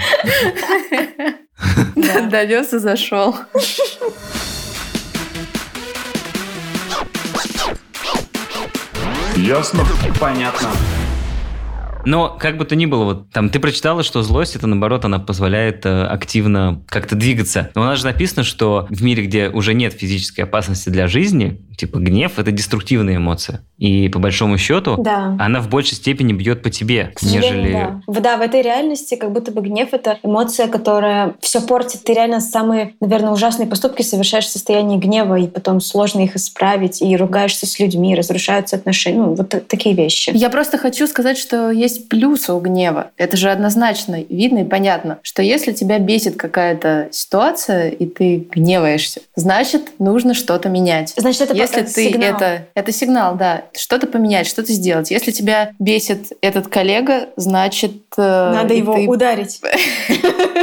Донес 1.96 2.74
и 2.74 2.80
зашел. 2.80 3.36
Ясно? 9.38 9.86
Понятно. 10.20 10.70
Но 12.06 12.36
как 12.40 12.58
бы 12.58 12.66
то 12.66 12.76
ни 12.76 12.86
было, 12.86 13.04
вот 13.04 13.30
там 13.32 13.50
ты 13.50 13.60
прочитала, 13.60 14.04
что 14.04 14.22
злость 14.24 14.56
это 14.56 14.68
наоборот, 14.68 15.06
она 15.06 15.20
позволяет 15.20 15.86
э, 15.86 16.04
активно 16.06 16.82
как-то 16.88 17.16
двигаться. 17.16 17.72
Но 17.76 17.82
у 17.82 17.86
нас 17.86 18.00
же 18.00 18.06
написано, 18.06 18.44
что 18.44 18.88
в 18.90 19.04
мире, 19.04 19.26
где 19.26 19.50
уже 19.50 19.74
нет 19.74 19.94
физической 19.94 20.42
опасности 20.42 20.90
для 20.90 21.08
жизни, 21.08 21.62
типа 21.78 21.98
гнев 22.00 22.40
это 22.40 22.52
деструктивная 22.52 23.18
эмоция. 23.18 23.62
И 23.78 24.08
по 24.10 24.20
большому 24.20 24.58
счету 24.58 24.96
Да. 24.98 25.36
она 25.40 25.60
в 25.60 25.70
большей 25.70 25.96
степени 25.96 26.32
бьет 26.32 26.62
по 26.64 26.70
тебе, 26.70 27.12
К 27.16 27.22
нежели... 27.24 27.74
да. 27.74 28.02
В- 28.08 28.22
Да, 28.22 28.38
в 28.38 28.42
этой 28.42 28.62
реальности 28.62 29.16
как 29.16 29.32
будто 29.34 29.52
бы 29.52 29.62
гнев— 29.62 29.90
это 29.92 30.18
эмоция, 30.24 30.68
которая 30.68 31.36
все 31.42 31.62
портит. 31.62 32.04
Ты 32.06 32.14
реально 32.14 32.40
самые, 32.40 32.94
наверное, 33.02 33.32
ужасные 33.32 33.68
поступки 33.68 34.02
совершаешь 34.02 34.46
в 34.46 34.50
состоянии 34.50 34.98
гнева, 34.98 35.36
и 35.36 35.48
потом 35.48 35.82
сложно 35.82 36.22
их 36.22 36.36
исправить, 36.38 37.02
и 37.02 37.16
ругаешься 37.18 37.66
с 37.66 37.78
людьми, 37.80 38.16
разрушаются 38.16 38.78
отношения. 38.78 39.18
Ну, 39.20 39.34
вот 39.36 39.50
та- 39.50 39.60
такие 39.60 39.94
вещи. 39.96 40.32
Я 40.34 40.50
просто 40.50 40.78
хочу 40.78 41.06
сказать, 41.08 41.38
что 41.38 41.72
есть 41.72 41.95
плюсы 42.00 42.54
у 42.54 42.60
гнева. 42.60 43.12
Это 43.18 43.38
же 43.38 43.50
однозначно 43.52 44.22
видно 44.30 44.60
и 44.60 44.64
понятно, 44.64 45.20
что 45.22 45.42
если 45.42 45.72
тебя 45.72 46.00
бесит 46.00 46.36
какая-то 46.38 47.10
ситуация, 47.12 47.90
и 47.90 48.06
ты 48.06 48.38
гневаешься, 48.52 49.22
значит, 49.36 50.00
нужно 50.00 50.34
что-то 50.34 50.70
менять. 50.70 51.14
Значит, 51.18 51.42
это 51.42 51.56
если 51.56 51.82
ты 51.82 52.12
сигнал. 52.12 52.36
это 52.36 52.68
это 52.74 52.92
сигнал, 52.92 53.36
да, 53.36 53.64
что-то 53.78 54.08
поменять, 54.08 54.48
что-то 54.48 54.72
сделать. 54.72 55.12
Если 55.12 55.32
тебя 55.32 55.72
бесит 55.80 56.32
этот 56.42 56.68
коллега, 56.68 57.30
значит 57.36 57.94
э, 58.18 58.22
Надо 58.54 58.74
его 58.74 58.96
ты- 58.96 59.08
ударить. 59.08 59.62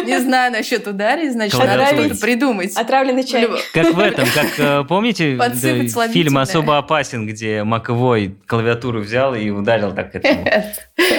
не 0.05 0.21
знаю 0.21 0.53
насчет 0.53 0.87
ударить, 0.87 1.33
значит 1.33 1.59
надо 1.59 1.87
что-то 1.87 2.17
придумать. 2.17 2.77
Отравленный 2.77 3.25
чай. 3.25 3.49
Как 3.73 3.93
в 3.95 3.99
этом, 3.99 4.27
как 4.35 4.47
э, 4.59 4.85
помните 4.89 5.39
фильм 6.13 6.39
«Особо 6.39 6.79
опасен», 6.79 7.27
где 7.27 7.65
Маковой 7.65 8.35
клавиатуру 8.47 9.01
взял 9.01 9.35
и 9.35 9.51
ударил 9.51 9.93
так 9.95 10.15
этому. 10.15 10.45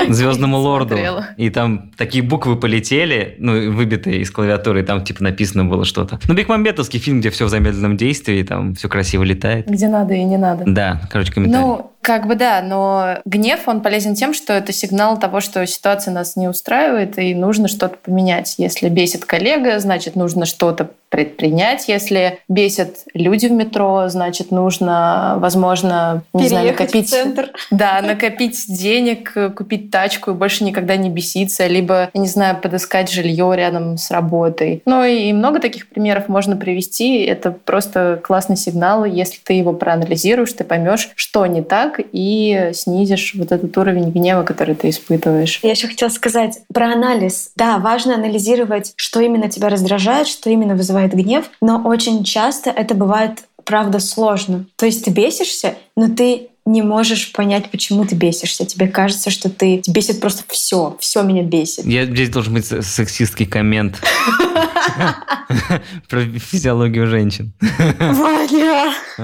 Звездному 0.10 0.58
лорду. 0.58 0.98
И 1.38 1.50
там 1.50 1.92
такие 1.98 2.24
буквы 2.24 2.56
полетели, 2.56 3.36
ну, 3.40 3.72
выбитые 3.72 4.22
из 4.22 4.32
клавиатуры, 4.32 4.82
и 4.82 4.84
там 4.84 5.04
типа 5.04 5.24
написано 5.24 5.66
было 5.66 5.86
что-то. 5.86 6.20
Ну, 6.28 6.34
Бекмамбетовский 6.34 7.00
фильм, 7.00 7.20
где 7.20 7.30
все 7.30 7.46
в 7.46 7.50
замедленном 7.50 7.98
действии, 7.98 8.44
там 8.44 8.76
все 8.76 8.90
красиво 8.90 9.24
летает. 9.24 9.68
Где 9.68 9.88
надо 9.88 10.14
и 10.14 10.24
не 10.24 10.38
надо. 10.38 10.64
Да, 10.66 11.02
короче, 11.12 11.32
комментарий. 11.32 11.66
Ну, 11.66 11.93
как 12.04 12.28
бы 12.28 12.36
да, 12.36 12.62
но 12.62 13.20
гнев, 13.26 13.68
он 13.68 13.82
полезен 13.82 14.14
тем, 14.14 14.34
что 14.34 14.54
это 14.54 14.74
сигнал 14.74 15.18
того, 15.18 15.40
что 15.40 15.66
ситуация 15.66 16.14
нас 16.14 16.36
не 16.36 16.48
устраивает, 16.48 17.18
и 17.18 17.34
нужно 17.34 17.68
что-то 17.68 17.98
поменять. 17.98 18.56
Если 18.58 18.90
бесит 18.90 19.26
коллега, 19.26 19.80
значит, 19.80 20.16
нужно 20.16 20.46
что-то 20.46 20.90
предпринять. 21.14 21.88
Если 21.88 22.40
бесят 22.50 22.96
люди 23.14 23.46
в 23.46 23.52
метро, 23.52 24.10
значит, 24.10 24.50
нужно, 24.50 25.36
возможно, 25.38 26.24
не 26.34 26.48
знаю, 26.48 26.70
накопить... 26.70 27.08
в 27.08 27.12
центр. 27.12 27.52
Да, 27.70 28.02
накопить 28.02 28.66
денег, 28.68 29.32
купить 29.56 29.92
тачку 29.92 30.32
и 30.32 30.34
больше 30.34 30.64
никогда 30.64 30.96
не 30.96 31.12
беситься, 31.12 31.68
либо, 31.68 32.10
я 32.12 32.20
не 32.20 32.28
знаю, 32.28 32.60
подыскать 32.60 33.12
жилье 33.12 33.54
рядом 33.56 33.98
с 33.98 34.10
работой. 34.10 34.82
Ну 34.86 35.04
и 35.04 35.32
много 35.34 35.60
таких 35.60 35.88
примеров 35.88 36.30
можно 36.30 36.58
привести. 36.58 37.22
Это 37.22 37.52
просто 37.52 38.20
классный 38.24 38.58
сигнал. 38.58 39.06
Если 39.06 39.40
ты 39.40 39.54
его 39.54 39.74
проанализируешь, 39.74 40.54
ты 40.54 40.64
поймешь, 40.64 41.12
что 41.16 41.46
не 41.46 41.62
так, 41.62 41.93
и 42.00 42.72
снизишь 42.74 43.34
вот 43.36 43.52
этот 43.52 43.78
уровень 43.78 44.12
гнева, 44.12 44.44
который 44.44 44.76
ты 44.76 44.90
испытываешь. 44.90 45.60
Я 45.64 45.72
еще 45.72 45.88
хотела 45.88 46.10
сказать 46.10 46.60
про 46.74 46.94
анализ. 46.94 47.52
Да, 47.56 47.78
важно 47.78 48.16
анализировать, 48.16 48.94
что 48.96 49.20
именно 49.20 49.50
тебя 49.50 49.70
раздражает, 49.70 50.28
что 50.28 50.50
именно 50.50 50.76
вызывает 50.76 51.14
гнев, 51.14 51.50
но 51.62 51.82
очень 51.84 52.24
часто 52.24 52.70
это 52.70 52.94
бывает, 52.96 53.44
правда, 53.64 54.00
сложно. 54.00 54.66
То 54.76 54.86
есть 54.86 55.06
ты 55.06 55.12
бесишься, 55.12 55.76
но 55.96 56.08
ты 56.08 56.50
не 56.66 56.82
можешь 56.82 57.34
понять, 57.34 57.70
почему 57.72 58.06
ты 58.06 58.16
бесишься. 58.16 58.66
Тебе 58.66 58.88
кажется, 58.88 59.30
что 59.30 59.50
ты 59.50 59.80
тебя 59.80 59.96
бесит 59.96 60.22
просто 60.22 60.44
все, 60.48 60.96
все 61.00 61.22
меня 61.22 61.44
бесит. 61.44 61.86
Я, 61.86 62.06
здесь 62.06 62.30
должен 62.30 62.54
быть 62.54 62.66
сексистский 62.66 63.46
коммент 63.46 64.02
про 66.10 66.22
физиологию 66.22 67.08
женщин. 67.08 67.54
Ваня! 68.00 68.94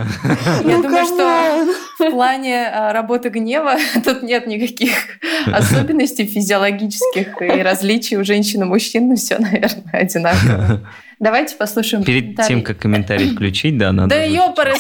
Я 0.64 0.78
думаю, 0.82 1.06
что 1.06 1.68
в 2.00 2.10
плане 2.10 2.68
а, 2.68 2.94
работы 2.94 3.30
гнева 3.30 3.76
тут 4.04 4.24
нет 4.24 4.48
никаких 4.48 5.20
особенностей 5.54 6.26
физиологических 6.26 7.42
и 7.42 7.62
различий 7.62 8.18
у 8.18 8.24
женщин 8.24 8.64
и 8.64 8.66
мужчин, 8.66 9.10
но 9.10 9.16
все, 9.16 9.38
наверное, 9.40 9.92
одинаково. 9.92 10.88
Давайте 11.20 11.56
послушаем 11.58 12.04
Перед 12.04 12.42
тем, 12.48 12.64
как 12.64 12.80
комментарий 12.80 13.34
включить, 13.34 13.78
да, 13.78 13.92
надо... 13.92 14.16
Да 14.16 14.24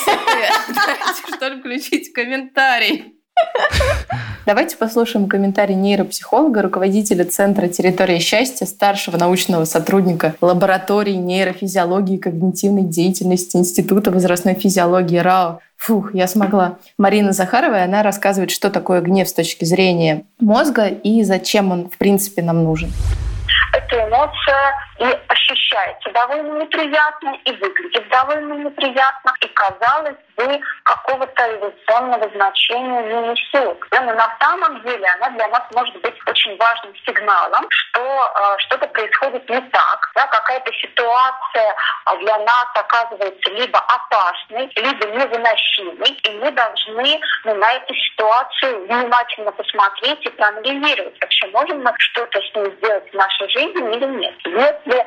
ты! 0.07 0.73
Дайте, 0.73 1.35
что 1.35 1.47
ли, 1.49 1.59
включить 1.59 2.13
комментарий. 2.13 3.18
Давайте 4.45 4.77
послушаем 4.77 5.27
комментарий 5.27 5.75
нейропсихолога, 5.75 6.61
руководителя 6.61 7.25
Центра 7.25 7.67
территории 7.67 8.19
счастья, 8.19 8.65
старшего 8.65 9.17
научного 9.17 9.65
сотрудника 9.65 10.35
лаборатории 10.41 11.13
нейрофизиологии 11.13 12.15
и 12.15 12.19
когнитивной 12.19 12.83
деятельности 12.83 13.57
Института 13.57 14.11
возрастной 14.11 14.55
физиологии 14.55 15.17
РАО. 15.17 15.59
Фух, 15.77 16.13
я 16.13 16.27
смогла. 16.27 16.77
Марина 16.97 17.31
Захарова, 17.31 17.75
и 17.79 17.83
она 17.83 18.03
рассказывает, 18.03 18.51
что 18.51 18.69
такое 18.69 19.01
гнев 19.01 19.29
с 19.29 19.33
точки 19.33 19.65
зрения 19.65 20.23
мозга 20.39 20.87
и 20.87 21.23
зачем 21.23 21.71
он, 21.71 21.89
в 21.89 21.97
принципе, 21.97 22.41
нам 22.41 22.63
нужен. 22.63 22.89
эта 23.71 24.07
эмоция 24.07 24.73
и 24.99 25.28
ощущается 25.79 26.11
довольно 26.11 26.61
неприятно, 26.61 27.37
и 27.45 27.51
выглядит 27.53 28.07
довольно 28.09 28.53
неприятно, 28.53 29.33
и, 29.41 29.47
казалось 29.47 30.17
бы, 30.35 30.59
какого-то 30.83 31.55
эволюционного 31.55 32.29
значения 32.29 33.01
не 33.03 33.29
несет. 33.29 33.77
Но 33.91 34.13
на 34.13 34.37
самом 34.41 34.81
деле 34.83 35.05
она 35.19 35.29
для 35.31 35.47
нас 35.47 35.63
может 35.73 35.95
быть 36.01 36.15
очень 36.27 36.57
важным 36.57 36.95
сигналом, 37.05 37.67
что 37.69 38.01
э, 38.01 38.55
что-то 38.59 38.87
происходит 38.87 39.49
не 39.49 39.61
так, 39.61 40.11
да, 40.15 40.27
какая-то 40.27 40.71
ситуация 40.73 41.75
а, 42.05 42.15
для 42.17 42.37
нас 42.39 42.67
оказывается 42.73 43.51
либо 43.51 43.79
опасной, 43.79 44.71
либо 44.75 45.05
невыносимой, 45.07 46.11
и 46.11 46.29
мы 46.39 46.51
должны 46.51 47.19
ну, 47.45 47.55
на 47.55 47.73
эту 47.73 47.93
ситуацию 47.93 48.85
внимательно 48.85 49.51
посмотреть 49.51 50.25
и 50.25 50.29
проанализировать, 50.29 51.19
вообще 51.21 51.47
можем 51.47 51.83
мы 51.83 51.93
что-то 51.97 52.39
с 52.41 52.55
ней 52.55 52.71
сделать 52.77 53.09
в 53.11 53.13
нашей 53.13 53.49
жизни 53.49 53.95
или 53.95 54.05
нет. 54.05 54.35
Если 54.45 55.05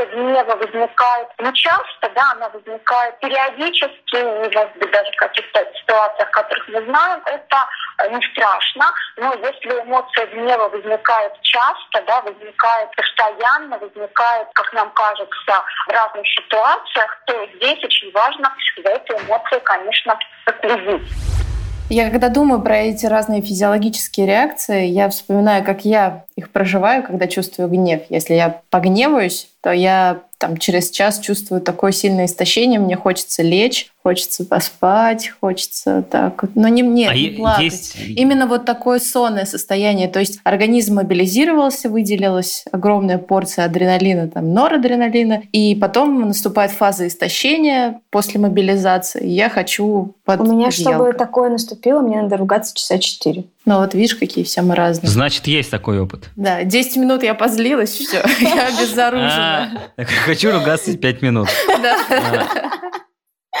эмоция 0.00 0.06
гнева 0.06 0.56
возникает 0.56 1.28
не 1.38 1.52
часто, 1.54 2.10
да, 2.14 2.32
она 2.32 2.48
возникает 2.48 3.18
периодически, 3.20 4.16
и, 4.16 4.54
может 4.54 4.76
быть, 4.78 4.90
даже 4.90 5.10
в 5.12 5.16
каких-то 5.16 5.66
ситуациях, 5.80 6.30
которых 6.30 6.68
мы 6.68 6.84
знаем, 6.84 7.20
это 7.26 7.68
э, 7.98 8.10
не 8.10 8.20
страшно, 8.32 8.86
но 9.16 9.34
если 9.34 9.82
эмоция 9.82 10.26
гнева 10.26 10.68
возникает 10.68 11.32
часто, 11.42 12.02
да, 12.06 12.20
возникает 12.22 12.90
постоянно, 12.96 13.78
возникает, 13.78 14.48
как 14.54 14.72
нам 14.72 14.90
кажется, 14.90 15.64
в 15.86 15.90
разных 15.90 16.26
ситуациях, 16.26 17.22
то 17.26 17.46
здесь 17.56 17.82
очень 17.84 18.10
важно 18.12 18.52
за 18.82 18.90
этой 18.90 19.16
эмоцией, 19.18 19.60
конечно, 19.60 20.18
следить. 20.60 21.08
Я 21.90 22.08
когда 22.08 22.28
думаю 22.28 22.62
про 22.62 22.76
эти 22.76 23.04
разные 23.06 23.42
физиологические 23.42 24.24
реакции, 24.24 24.86
я 24.86 25.08
вспоминаю, 25.08 25.64
как 25.64 25.84
я 25.84 26.24
их 26.36 26.52
проживаю, 26.52 27.02
когда 27.02 27.26
чувствую 27.26 27.68
гнев. 27.68 28.02
Если 28.10 28.34
я 28.34 28.60
погневаюсь, 28.70 29.48
то 29.62 29.72
я 29.72 30.22
там 30.38 30.56
через 30.56 30.90
час 30.90 31.18
чувствую 31.20 31.60
такое 31.60 31.92
сильное 31.92 32.24
истощение, 32.24 32.80
мне 32.80 32.96
хочется 32.96 33.42
лечь, 33.42 33.90
хочется 34.02 34.46
поспать, 34.46 35.34
хочется 35.38 36.02
так, 36.10 36.44
но 36.54 36.66
не 36.68 36.82
мне, 36.82 37.10
А 37.10 37.14
не 37.14 37.28
плакать. 37.28 37.64
есть- 37.64 37.96
Именно 38.16 38.46
вот 38.46 38.64
такое 38.64 38.98
сонное 39.00 39.44
состояние. 39.44 40.08
То 40.08 40.18
есть 40.18 40.40
организм 40.44 40.94
мобилизировался, 40.94 41.90
выделилась 41.90 42.64
огромная 42.72 43.18
порция 43.18 43.66
адреналина, 43.66 44.28
там, 44.28 44.54
норадреналина, 44.54 45.42
и 45.52 45.74
потом 45.74 46.20
наступает 46.28 46.70
фаза 46.70 47.06
истощения 47.06 48.00
после 48.08 48.40
мобилизации. 48.40 49.26
Я 49.26 49.50
хочу 49.50 50.14
под 50.24 50.40
У 50.40 50.44
меня, 50.44 50.68
одеялко. 50.68 50.72
чтобы 50.98 51.12
такое 51.12 51.50
наступило, 51.50 52.00
мне 52.00 52.22
надо 52.22 52.38
ругаться 52.38 52.74
часа 52.74 52.98
четыре. 52.98 53.44
Ну 53.66 53.76
вот 53.78 53.94
видишь, 53.94 54.14
какие 54.16 54.42
все 54.44 54.62
мы 54.62 54.74
разные. 54.74 55.10
Значит, 55.10 55.46
есть 55.46 55.70
такой 55.70 56.00
опыт. 56.00 56.30
Да, 56.34 56.64
10 56.64 56.96
минут 56.96 57.22
я 57.22 57.34
позлилась, 57.34 57.90
все, 57.90 58.16
я 58.40 58.66
обезоружена. 58.78 59.90
А, 59.96 60.04
Хочу 60.26 60.50
ругаться 60.52 60.96
5 60.96 61.22
минут. 61.22 61.48
Да. 61.82 61.96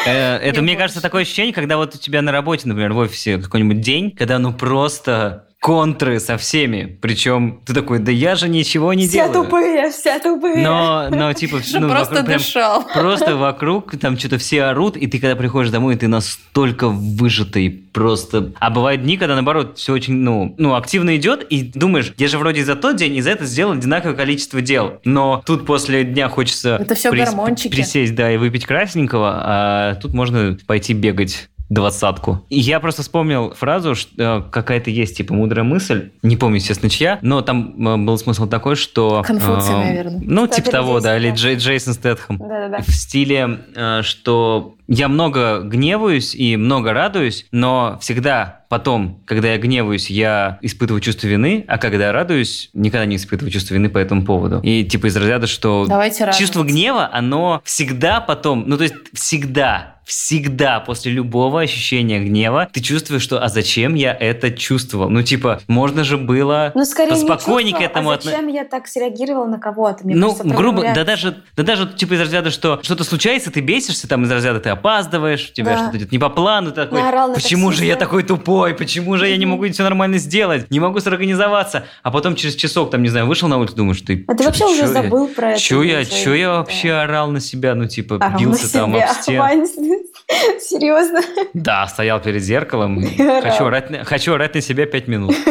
Э, 0.06 0.36
Это, 0.36 0.56
Не 0.60 0.62
мне 0.62 0.72
больше. 0.72 0.78
кажется, 0.78 1.02
такое 1.02 1.22
ощущение, 1.22 1.52
когда 1.52 1.76
вот 1.76 1.94
у 1.94 1.98
тебя 1.98 2.22
на 2.22 2.32
работе, 2.32 2.66
например, 2.68 2.92
в 2.92 2.98
офисе 2.98 3.38
какой-нибудь 3.38 3.80
день, 3.80 4.10
когда 4.12 4.38
ну 4.38 4.54
просто 4.54 5.48
контры 5.60 6.18
со 6.20 6.38
всеми. 6.38 6.98
Причем 7.02 7.60
ты 7.66 7.74
такой, 7.74 7.98
да 7.98 8.10
я 8.10 8.34
же 8.34 8.48
ничего 8.48 8.94
не 8.94 9.06
все 9.06 9.28
делаю. 9.28 9.44
тупые, 9.44 9.90
все 9.90 10.18
тупые. 10.18 10.64
Но, 10.64 11.08
но 11.10 11.32
типа, 11.34 11.60
ну, 11.74 11.88
просто 11.88 12.14
вокруг 12.14 12.26
прям- 12.26 12.38
дышал. 12.38 12.86
Просто 12.94 13.36
вокруг 13.36 13.98
там 13.98 14.18
что-то 14.18 14.38
все 14.38 14.64
орут, 14.64 14.96
и 14.96 15.06
ты 15.06 15.18
когда 15.18 15.36
приходишь 15.36 15.70
домой, 15.70 15.96
ты 15.96 16.08
настолько 16.08 16.88
выжатый 16.88 17.68
просто. 17.92 18.52
А 18.58 18.70
бывают 18.70 19.02
дни, 19.02 19.18
когда 19.18 19.34
наоборот 19.34 19.76
все 19.76 19.92
очень, 19.92 20.14
ну, 20.14 20.54
ну, 20.56 20.74
активно 20.74 21.14
идет, 21.16 21.42
и 21.50 21.62
думаешь, 21.74 22.14
я 22.16 22.28
же 22.28 22.38
вроде 22.38 22.64
за 22.64 22.74
тот 22.74 22.96
день 22.96 23.16
и 23.16 23.20
за 23.20 23.30
это 23.30 23.44
сделал 23.44 23.72
одинаковое 23.72 24.16
количество 24.16 24.62
дел. 24.62 25.00
Но 25.04 25.42
тут 25.44 25.66
после 25.66 26.04
дня 26.04 26.30
хочется 26.30 26.78
Это 26.80 26.94
всё 26.94 27.12
гормончики. 27.12 27.68
присесть, 27.68 28.14
да, 28.14 28.32
и 28.32 28.38
выпить 28.38 28.64
красненького, 28.64 29.42
а 29.44 29.94
тут 29.96 30.14
можно 30.14 30.56
пойти 30.66 30.94
бегать 30.94 31.49
двадцатку. 31.70 32.44
И 32.50 32.58
я 32.60 32.80
просто 32.80 33.00
вспомнил 33.02 33.54
фразу, 33.54 33.94
что 33.94 34.10
э, 34.18 34.42
какая-то 34.50 34.90
есть, 34.90 35.16
типа, 35.16 35.32
мудрая 35.32 35.64
мысль, 35.64 36.10
не 36.22 36.36
помню, 36.36 36.56
естественно, 36.56 36.90
чья, 36.90 37.18
но 37.22 37.40
там 37.40 37.86
э, 37.86 37.96
был 37.96 38.18
смысл 38.18 38.46
такой, 38.46 38.76
что... 38.76 39.22
Конфуций, 39.26 39.74
э, 39.74 39.78
наверное. 39.78 40.20
Ну, 40.22 40.46
типа 40.46 40.70
того, 40.70 41.00
да, 41.00 41.16
или. 41.16 41.32
Джей- 41.32 41.56
Джейсон 41.56 41.94
Стэтхэм. 41.94 42.36
Да-да-да. 42.38 42.82
В 42.82 42.90
стиле, 42.92 43.60
э, 43.74 44.02
что 44.02 44.74
я 44.88 45.08
много 45.08 45.60
гневаюсь 45.62 46.34
и 46.34 46.56
много 46.56 46.92
радуюсь, 46.92 47.46
но 47.52 47.96
всегда 48.00 48.64
потом, 48.68 49.20
когда 49.24 49.52
я 49.52 49.58
гневаюсь, 49.58 50.10
я 50.10 50.58
испытываю 50.62 51.00
чувство 51.00 51.28
вины, 51.28 51.64
а 51.68 51.78
когда 51.78 52.06
я 52.06 52.12
радуюсь, 52.12 52.70
никогда 52.72 53.04
не 53.04 53.16
испытываю 53.16 53.52
чувство 53.52 53.74
вины 53.74 53.88
по 53.88 53.98
этому 53.98 54.24
поводу. 54.24 54.60
И 54.62 54.84
типа 54.84 55.06
из 55.06 55.16
разряда, 55.16 55.46
что 55.46 55.86
Давайте 55.88 56.24
радоваться. 56.24 56.40
чувство 56.40 56.62
гнева, 56.64 57.08
оно 57.12 57.60
всегда 57.64 58.20
потом, 58.20 58.64
ну 58.66 58.76
то 58.76 58.82
есть 58.84 58.94
всегда, 59.12 59.99
всегда 60.10 60.80
после 60.80 61.12
любого 61.12 61.60
ощущения 61.60 62.18
гнева 62.18 62.68
ты 62.72 62.80
чувствуешь, 62.80 63.22
что 63.22 63.40
а 63.42 63.48
зачем 63.48 63.94
я 63.94 64.12
это 64.12 64.50
чувствовал? 64.50 65.08
Ну 65.08 65.22
типа, 65.22 65.60
можно 65.68 66.02
же 66.02 66.18
было 66.18 66.72
Ну, 66.74 66.84
скорее 66.84 67.12
не 67.12 67.26
поспокойнее 67.28 67.76
к 67.76 67.80
этому 67.80 68.10
а 68.10 68.16
отно- 68.16 68.30
зачем 68.32 68.48
я 68.48 68.64
так 68.64 68.88
среагировала 68.88 69.46
на 69.46 69.60
кого-то? 69.60 70.04
Мне 70.04 70.16
ну, 70.16 70.32
кажется, 70.32 70.56
грубо, 70.56 70.82
да 70.82 71.04
даже, 71.04 71.44
да 71.56 71.62
даже 71.62 71.86
типа 71.86 72.14
из 72.14 72.20
разряда, 72.22 72.50
что 72.50 72.80
что-то 72.82 73.04
случается, 73.04 73.52
ты 73.52 73.60
бесишься, 73.60 74.08
там 74.08 74.24
из 74.24 74.32
разряда 74.32 74.58
ты 74.58 74.70
опаздываешь, 74.70 75.50
у 75.50 75.52
тебя 75.52 75.76
Да. 75.76 75.78
что-то 75.78 75.98
идет 75.98 76.10
не 76.10 76.18
по 76.18 76.28
плану, 76.28 76.70
ты 76.70 76.76
такой, 76.76 77.00
Наорал 77.00 77.28
на 77.28 77.34
почему 77.34 77.70
же 77.70 77.84
я 77.84 77.94
такой 77.94 78.24
тупой, 78.24 78.74
почему 78.74 79.16
же 79.16 79.28
я 79.28 79.36
не 79.36 79.46
могу 79.46 79.70
все 79.70 79.84
нормально 79.84 80.18
сделать, 80.18 80.68
не 80.72 80.80
могу 80.80 80.98
сорганизоваться, 80.98 81.84
а 82.02 82.10
потом 82.10 82.34
через 82.34 82.56
часок, 82.56 82.90
там, 82.90 83.02
не 83.02 83.10
знаю, 83.10 83.26
вышел 83.26 83.46
на 83.46 83.58
улицу, 83.58 83.76
думаешь, 83.76 84.00
ты... 84.00 84.24
А 84.26 84.34
ты 84.34 84.42
вообще 84.42 84.64
уже 84.64 84.88
забыл 84.88 85.28
про 85.28 85.52
это. 85.52 85.60
Че 85.60 85.82
я, 85.84 86.04
че 86.04 86.34
я 86.34 86.50
вообще 86.50 86.94
орал 86.94 87.30
на 87.30 87.38
себя, 87.38 87.76
ну 87.76 87.86
типа 87.86 88.34
бился 88.36 88.72
там 88.72 88.96
об 88.96 89.08
стену. 89.08 89.44
Серьезно? 90.60 91.20
Да, 91.54 91.86
стоял 91.86 92.20
перед 92.20 92.42
зеркалом, 92.42 93.02
хочу 93.42 93.64
орать, 93.64 93.90
на- 93.90 94.04
хочу 94.04 94.34
орать 94.34 94.54
на 94.54 94.60
себя 94.60 94.86
пять 94.86 95.08
минут. 95.08 95.36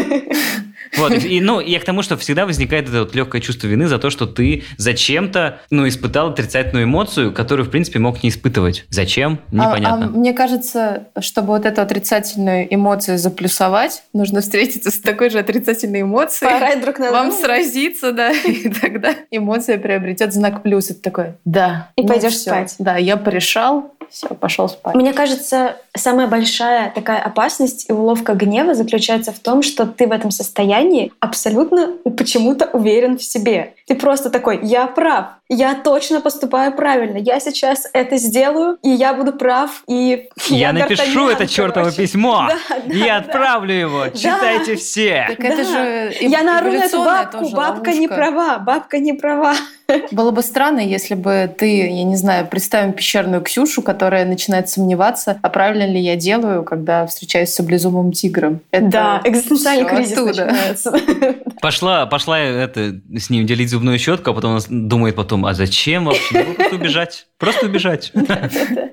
Вот, 0.98 1.14
и, 1.14 1.40
ну, 1.40 1.60
я 1.60 1.80
к 1.80 1.86
тому, 1.86 2.02
что 2.02 2.18
всегда 2.18 2.46
возникает 2.46 2.90
это 2.90 3.02
вот 3.02 3.16
легкое 3.16 3.42
чувство 3.42 3.68
вины 3.68 3.88
за 3.88 4.00
то, 4.00 4.10
что 4.10 4.26
ты 4.26 4.64
зачем-то, 4.78 5.60
ну, 5.70 5.88
испытал 5.88 6.30
отрицательную 6.32 6.86
эмоцию, 6.86 7.32
которую, 7.32 7.66
в 7.66 7.70
принципе, 7.70 8.00
мог 8.00 8.22
не 8.24 8.30
испытывать. 8.30 8.86
Зачем? 8.90 9.40
Непонятно. 9.52 10.06
А, 10.06 10.08
а 10.08 10.10
мне 10.10 10.34
кажется, 10.34 11.08
чтобы 11.20 11.50
вот 11.50 11.66
эту 11.66 11.82
отрицательную 11.82 12.74
эмоцию 12.74 13.18
заплюсовать, 13.18 14.04
нужно 14.14 14.42
встретиться 14.42 14.92
с 14.92 15.00
такой 15.00 15.30
же 15.30 15.40
отрицательной 15.40 16.02
эмоцией. 16.02 16.52
Поорать 16.52 16.82
друг 16.82 17.00
на 17.00 17.12
Вам 17.12 17.32
сразиться, 17.32 18.12
да, 18.12 18.32
и 18.32 18.70
тогда 18.70 19.16
эмоция 19.32 19.78
приобретет 19.78 20.34
знак 20.34 20.64
плюс. 20.64 20.90
Это 20.90 21.02
такой, 21.02 21.26
да. 21.46 21.92
И 21.96 22.02
ну 22.02 22.08
пойдешь 22.08 22.38
спать. 22.38 22.76
Да, 22.80 22.98
я 22.98 23.16
порешал, 23.16 23.94
все, 24.10 24.28
пошел 24.30 24.68
спать. 24.70 24.96
Мне 24.96 25.14
кажется, 25.14 25.78
самая 25.96 26.28
большая 26.28 26.92
такая 26.92 27.22
опасность 27.22 27.90
и 27.90 27.94
уловка 27.94 28.34
гнева 28.34 28.74
заключается 28.74 29.32
в 29.32 29.40
том, 29.40 29.62
что 29.62 29.86
ты 29.86 30.08
в 30.08 30.12
этом 30.12 30.32
состоянии 30.32 31.12
абсолютно 31.20 31.94
почему-то 32.18 32.70
уверен 32.74 33.18
в 33.18 33.24
себе. 33.24 33.74
Ты 33.90 33.96
просто 33.96 34.30
такой, 34.30 34.60
я 34.62 34.86
прав, 34.86 35.26
я 35.50 35.74
точно 35.74 36.22
поступаю 36.22 36.72
правильно, 36.74 37.18
я 37.18 37.40
сейчас 37.40 37.90
это 37.92 38.18
сделаю, 38.18 38.78
и 38.84 38.90
я 38.90 39.16
буду 39.16 39.34
прав, 39.34 39.84
и 39.88 40.30
Я 40.48 40.74
напишу 40.74 41.02
Д'Артаньян, 41.04 41.32
это 41.32 41.48
чертово 41.48 41.86
короче. 41.86 41.98
письмо 42.04 42.48
Да, 42.48 42.76
да, 42.86 42.94
и 42.96 43.00
да. 43.04 43.18
отправлю 43.18 43.74
его. 43.74 44.08
Читайте 44.10 44.76
все. 44.76 45.26
Так 45.30 45.40
это 45.44 45.64
Да. 45.64 45.64
же 45.64 46.14
Я 46.22 46.44
наору 46.44 46.72
на 46.72 46.84
эту 46.86 47.04
бабку, 47.04 47.50
бабка 47.50 47.94
не 47.94 48.08
права, 48.08 48.60
бабка 48.60 49.00
не 49.00 49.14
права. 49.14 49.56
Было 50.12 50.30
бы 50.30 50.44
странно, 50.44 50.82
если 50.82 51.16
бы 51.16 51.52
ты, 51.58 51.88
я 51.88 52.04
не 52.04 52.16
знаю, 52.16 52.46
представим 52.46 52.94
пещерную 52.94 53.42
Ксюшу, 53.42 53.82
которая 53.82 54.24
начинает 54.26 54.70
сомневаться, 54.70 55.40
а 55.42 55.50
правильно 55.50 55.88
ли 55.92 56.00
я 56.00 56.16
делаю, 56.16 56.64
когда 56.64 57.08
встречаюсь 57.08 57.50
с 57.50 57.56
саблезубым 57.56 58.12
тигром. 58.12 58.60
Это 58.70 58.86
Да, 58.86 59.22
экзистенциальный 59.24 59.86
кризис 59.90 60.14
оттуда. 60.16 60.46
начинается. 60.46 60.94
Пошла, 61.62 62.06
пошла 62.06 62.40
это, 62.40 63.00
с 63.18 63.32
ним 63.32 63.48
делить 63.48 63.74
зубную 63.80 63.98
щетку, 63.98 64.32
а 64.32 64.34
потом 64.34 64.52
она 64.52 64.60
думает 64.70 65.16
потом, 65.16 65.46
а 65.46 65.54
зачем 65.54 66.06
вообще? 66.06 66.40
Могу 66.40 66.54
Просто 66.54 66.76
убежать. 66.76 67.28
Просто 67.38 67.66
убежать. 67.66 68.12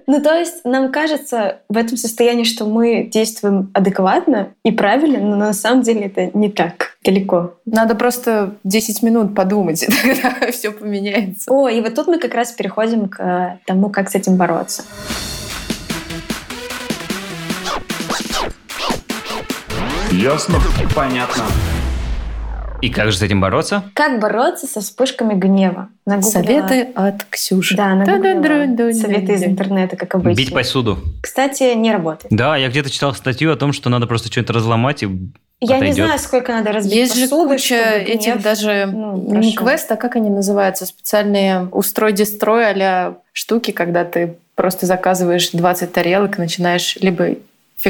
Ну, 0.09 0.23
то 0.23 0.39
есть 0.39 0.65
нам 0.65 0.93
кажется 0.93 1.59
в 1.69 1.77
этом 1.77 1.97
состоянии, 1.97 2.45
что 2.45 2.65
мы 2.65 3.09
действуем 3.13 3.71
адекватно 3.75 4.51
и 4.65 4.71
правильно, 4.71 5.19
но 5.19 5.35
на 5.35 5.53
самом 5.53 5.83
деле 5.83 6.03
это 6.03 6.31
не 6.33 6.49
так 6.49 6.97
далеко. 7.05 7.55
Надо 7.67 7.97
просто 7.97 8.55
10 8.63 9.03
минут 9.03 9.35
подумать, 9.35 9.83
и 9.83 9.87
тогда 9.87 10.53
все 10.53 10.71
поменяется. 10.71 11.51
О, 11.51 11.69
и 11.69 11.81
вот 11.81 11.97
тут 11.97 12.07
мы 12.07 12.21
как 12.21 12.35
раз 12.35 12.53
переходим 12.53 13.09
к 13.09 13.21
э, 13.21 13.59
тому, 13.67 13.91
как 13.91 14.09
с 14.09 14.15
этим 14.15 14.37
бороться. 14.37 14.85
Ясно? 20.13 20.61
Понятно. 20.95 21.45
И 22.83 22.91
как 22.91 23.11
же 23.11 23.17
с 23.19 23.23
этим 23.23 23.41
бороться? 23.41 23.85
Как 23.95 24.21
бороться 24.21 24.67
со 24.67 24.81
вспышками 24.81 25.35
гнева? 25.35 25.89
Нагуглила- 26.07 26.31
Советы 26.31 26.89
от 26.95 27.25
Ксюши. 27.25 27.77
Да, 27.77 27.95
нагуглила 27.95 28.93
советы 28.93 29.33
из 29.35 29.45
интернета, 29.45 29.97
как 29.97 30.15
обычно. 30.15 30.37
Бить 30.39 30.53
посуду. 30.53 30.99
Кстати, 31.23 31.75
не 31.75 31.91
работает. 31.93 32.27
Да, 32.31 32.57
я 32.57 32.69
где-то 32.69 32.91
читал 32.91 33.15
статью 33.15 33.53
о 33.53 33.57
том, 33.57 33.73
что 33.73 33.89
надо 33.89 34.07
просто 34.07 34.31
что-нибудь 34.31 34.51
разломать 34.55 35.03
и 35.03 35.07
Я 35.59 35.79
не 35.79 35.85
Отойдет. 35.87 36.05
знаю, 36.07 36.19
сколько 36.19 36.53
надо 36.53 36.73
разбить 36.73 36.95
Есть 36.95 37.15
же 37.17 37.23
посуды, 37.29 37.55
куча 37.55 37.83
чтобы 37.83 37.97
этих 38.11 38.35
гнев- 38.35 38.43
даже 38.43 38.87
ну, 38.93 39.17
не 39.39 39.55
квест, 39.55 39.91
а 39.91 39.97
как 39.97 40.17
они 40.17 40.29
называются? 40.29 40.85
Специальные 40.85 41.69
устрой-дестрой 41.73 42.67
а 42.67 43.17
штуки, 43.33 43.71
когда 43.71 44.05
ты 44.05 44.37
просто 44.55 44.85
заказываешь 44.87 45.51
20 45.53 45.93
тарелок 45.93 46.37
и 46.39 46.43
начинаешь 46.43 46.97
либо 47.01 47.29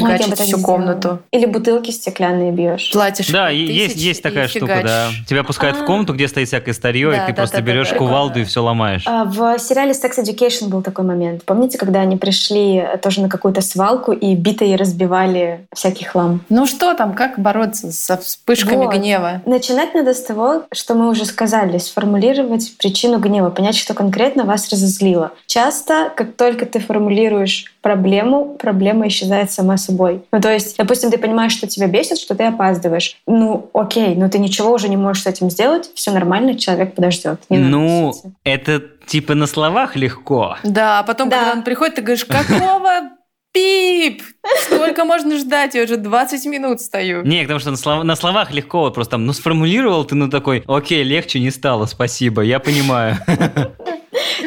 фигачить 0.01 0.29
так 0.35 0.39
всю 0.47 0.59
комнату. 0.59 1.19
Или 1.31 1.45
бутылки 1.45 1.91
стеклянные 1.91 2.51
бьешь. 2.51 2.91
Платишь 2.91 3.27
Да, 3.29 3.49
есть, 3.49 3.95
есть 3.97 4.21
такая 4.23 4.47
штука, 4.47 4.65
фигачишь. 4.67 4.89
да. 4.89 5.09
Тебя 5.27 5.43
пускают 5.43 5.77
в 5.77 5.81
А. 5.83 5.85
комнату, 5.85 6.13
где 6.13 6.27
стоит 6.27 6.47
всякое 6.47 6.73
старье, 6.73 7.11
Да, 7.11 7.17
и 7.17 7.19
ты 7.27 7.33
да, 7.33 7.33
просто 7.33 7.57
да, 7.57 7.63
да, 7.63 7.71
берешь 7.71 7.89
да. 7.89 7.95
кувалду 7.97 8.39
и 8.39 8.43
все 8.43 8.63
ломаешь. 8.63 9.03
А, 9.05 9.25
В 9.25 9.57
сериале 9.59 9.91
Sex 9.91 10.17
Education 10.23 10.67
был 10.69 10.81
такой 10.81 11.05
момент. 11.05 11.43
Помните, 11.45 11.77
когда 11.77 12.01
они 12.01 12.17
пришли 12.17 12.83
тоже 13.01 13.21
на 13.21 13.29
какую-то 13.29 13.61
свалку 13.61 14.11
и 14.11 14.35
битой 14.35 14.75
разбивали 14.75 15.67
всякий 15.73 16.05
хлам? 16.05 16.41
Ну 16.49 16.65
что 16.65 16.93
там, 16.93 17.13
как 17.13 17.39
бороться 17.39 17.91
со 17.91 18.17
вспышками 18.17 18.85
Вот. 18.85 18.93
гнева? 18.95 19.41
Начинать 19.45 19.93
надо 19.93 20.13
с 20.13 20.21
того, 20.23 20.63
что 20.71 20.95
мы 20.95 21.09
уже 21.09 21.25
сказали, 21.25 21.77
сформулировать 21.77 22.77
причину 22.77 23.19
гнева, 23.19 23.49
понять, 23.49 23.75
что 23.77 23.93
конкретно 23.93 24.43
вас 24.43 24.69
разозлило. 24.69 25.31
Часто, 25.45 26.11
как 26.15 26.35
только 26.35 26.65
ты 26.65 26.79
формулируешь 26.79 27.73
проблему, 27.87 28.57
проблема 28.59 29.07
исчезает 29.07 29.49
сама 29.51 29.77
собой. 29.77 30.21
Ну, 30.33 30.41
то 30.41 30.51
есть, 30.51 30.75
допустим, 30.77 31.09
ты 31.09 31.17
понимаешь, 31.17 31.53
что 31.53 31.67
тебя 31.67 31.87
бесит, 31.87 32.17
что 32.19 32.35
ты 32.35 32.43
опаздываешь. 32.43 33.15
Ну, 33.27 33.69
окей, 33.73 34.13
но 34.15 34.27
ты 34.27 34.39
ничего 34.39 34.71
уже 34.73 34.89
не 34.89 34.97
можешь 34.97 35.23
с 35.23 35.27
этим 35.27 35.49
сделать, 35.49 35.89
все 35.95 36.11
нормально, 36.11 36.57
человек 36.57 36.95
подождет. 36.95 37.39
Не 37.49 37.59
Ну, 37.59 38.13
это 38.43 38.81
типа 39.07 39.35
на 39.35 39.47
словах 39.47 39.95
легко. 39.95 40.57
Да, 40.63 40.99
а 40.99 41.03
потом, 41.03 41.29
Да. 41.29 41.37
когда 41.39 41.53
он 41.53 41.63
приходит, 41.63 41.95
ты 41.95 42.01
говоришь, 42.01 42.25
какого 42.25 42.89
пип? 43.53 44.21
Сколько 44.65 45.05
можно 45.05 45.37
ждать? 45.37 45.73
Я 45.75 45.83
уже 45.83 45.95
20 45.97 46.45
минут 46.45 46.81
стою. 46.81 47.23
Не, 47.23 47.41
потому 47.43 47.59
что 47.61 47.71
на, 47.71 47.77
слов- 47.77 48.03
на 48.03 48.15
словах 48.17 48.51
легко, 48.51 48.81
вот 48.81 48.95
просто 48.95 49.11
там, 49.11 49.25
ну, 49.25 49.31
сформулировал 49.33 50.03
ты, 50.03 50.15
ну, 50.15 50.29
такой, 50.29 50.63
окей, 50.67 51.03
легче 51.03 51.39
не 51.39 51.51
стало, 51.51 51.85
спасибо, 51.85 52.41
я 52.41 52.59
понимаю. 52.59 53.15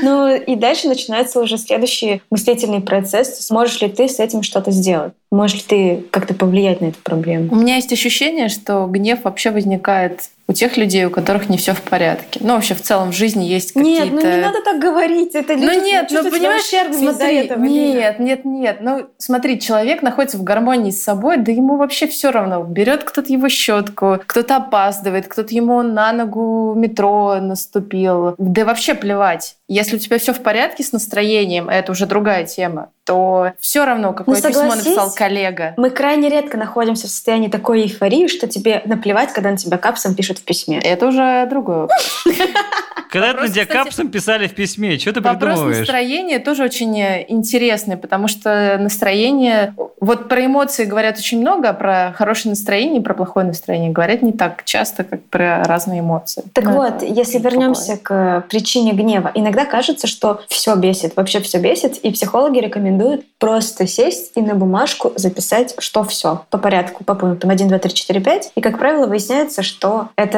Ну 0.02 0.34
и 0.34 0.56
дальше 0.56 0.88
начинается 0.88 1.40
уже 1.40 1.58
следующий 1.58 2.22
мыслительный 2.30 2.80
процесс. 2.80 3.38
Сможешь 3.46 3.80
ли 3.80 3.88
ты 3.88 4.08
с 4.08 4.20
этим 4.20 4.42
что-то 4.42 4.70
сделать? 4.70 5.12
Можешь 5.30 5.58
ли 5.58 5.62
ты 5.66 6.04
как-то 6.10 6.34
повлиять 6.34 6.80
на 6.80 6.86
эту 6.86 6.98
проблему? 7.02 7.52
У 7.52 7.56
меня 7.56 7.76
есть 7.76 7.92
ощущение, 7.92 8.48
что 8.48 8.86
гнев 8.86 9.20
вообще 9.24 9.50
возникает 9.50 10.30
у 10.50 10.52
тех 10.52 10.76
людей, 10.76 11.04
у 11.04 11.10
которых 11.10 11.48
не 11.48 11.56
все 11.58 11.74
в 11.74 11.80
порядке. 11.80 12.40
Ну, 12.42 12.54
вообще 12.54 12.74
в 12.74 12.82
целом 12.82 13.12
в 13.12 13.14
жизни 13.14 13.44
есть 13.44 13.72
какие-то... 13.72 14.06
Нет, 14.06 14.12
ну 14.12 14.20
не 14.20 14.40
надо 14.40 14.60
так 14.64 14.80
говорить. 14.80 15.36
Это 15.36 15.54
люди 15.54 15.64
Ну 15.64 15.84
нет, 15.84 16.08
ну 16.10 16.28
понимаешь, 16.28 16.64
смотри, 16.92 17.36
этого, 17.36 17.62
нет, 17.62 18.18
нет, 18.18 18.44
нет. 18.44 18.78
Ну 18.80 19.06
смотри, 19.16 19.60
человек 19.60 20.02
находится 20.02 20.38
в 20.38 20.42
гармонии 20.42 20.90
с 20.90 21.04
собой, 21.04 21.36
да 21.36 21.52
ему 21.52 21.76
вообще 21.76 22.08
все 22.08 22.32
равно. 22.32 22.64
Берет 22.64 23.04
кто-то 23.04 23.32
его 23.32 23.48
щетку, 23.48 24.18
кто-то 24.26 24.56
опаздывает, 24.56 25.28
кто-то 25.28 25.54
ему 25.54 25.82
на 25.82 26.12
ногу 26.12 26.74
метро 26.74 27.36
наступил. 27.40 28.34
Да 28.36 28.64
вообще 28.64 28.94
плевать. 28.94 29.54
Если 29.68 29.94
у 29.94 29.98
тебя 30.00 30.18
все 30.18 30.32
в 30.32 30.40
порядке 30.40 30.82
с 30.82 30.90
настроением, 30.90 31.68
а 31.68 31.74
это 31.74 31.92
уже 31.92 32.06
другая 32.06 32.44
тема, 32.44 32.90
то 33.04 33.52
все 33.60 33.84
равно, 33.84 34.12
какое 34.12 34.36
Ну, 34.36 34.48
письмо 34.48 34.74
написал 34.74 35.12
коллега. 35.12 35.74
Мы 35.76 35.90
крайне 35.90 36.28
редко 36.28 36.56
находимся 36.56 37.06
в 37.06 37.10
состоянии 37.10 37.48
такой 37.48 37.82
эйфории, 37.82 38.26
что 38.26 38.48
тебе 38.48 38.82
наплевать, 38.84 39.32
когда 39.32 39.50
на 39.50 39.56
тебя 39.56 39.78
капсом 39.78 40.16
пишут 40.16 40.39
в 40.40 40.44
письме. 40.44 40.78
Это 40.78 41.06
уже 41.06 41.46
другое. 41.48 41.88
Когда 43.10 43.28
Вопрос, 43.28 43.48
на 43.48 43.54
тебя 43.54 43.66
капсом 43.66 44.08
писали 44.08 44.46
в 44.46 44.54
письме, 44.54 44.96
что 44.98 45.12
ты 45.12 45.20
Вопрос 45.20 45.54
придумываешь? 45.54 45.78
настроения 45.78 46.38
тоже 46.38 46.62
очень 46.62 46.98
э, 47.00 47.24
интересный, 47.28 47.96
потому 47.96 48.28
что 48.28 48.78
настроение... 48.78 49.74
Вот 49.98 50.28
про 50.28 50.46
эмоции 50.46 50.84
говорят 50.84 51.18
очень 51.18 51.40
много, 51.40 51.70
а 51.70 51.72
про 51.72 52.14
хорошее 52.16 52.50
настроение 52.50 53.00
и 53.00 53.02
про 53.02 53.14
плохое 53.14 53.44
настроение 53.44 53.90
говорят 53.90 54.22
не 54.22 54.32
так 54.32 54.64
часто, 54.64 55.02
как 55.02 55.24
про 55.24 55.64
разные 55.64 56.00
эмоции. 56.00 56.44
Так 56.52 56.64
Ну, 56.64 56.72
вот, 56.74 57.02
если 57.02 57.38
вернемся 57.38 57.96
к 57.96 58.44
причине 58.48 58.92
гнева, 58.92 59.32
иногда 59.34 59.64
кажется, 59.64 60.06
что 60.06 60.42
все 60.46 60.76
бесит, 60.76 61.16
вообще 61.16 61.40
все 61.40 61.58
бесит, 61.58 61.98
и 61.98 62.12
психологи 62.12 62.60
рекомендуют 62.60 63.24
просто 63.38 63.88
сесть 63.88 64.32
и 64.36 64.40
на 64.40 64.54
бумажку 64.54 65.12
записать, 65.16 65.74
что 65.78 66.04
все 66.04 66.44
по 66.50 66.58
порядку, 66.58 67.02
по 67.02 67.14
пунктам 67.14 67.50
1, 67.50 67.68
2, 67.68 67.78
3, 67.78 67.92
4, 67.92 68.20
5. 68.20 68.52
И, 68.54 68.60
как 68.60 68.78
правило, 68.78 69.06
выясняется, 69.06 69.62
что 69.62 70.10
это 70.16 70.29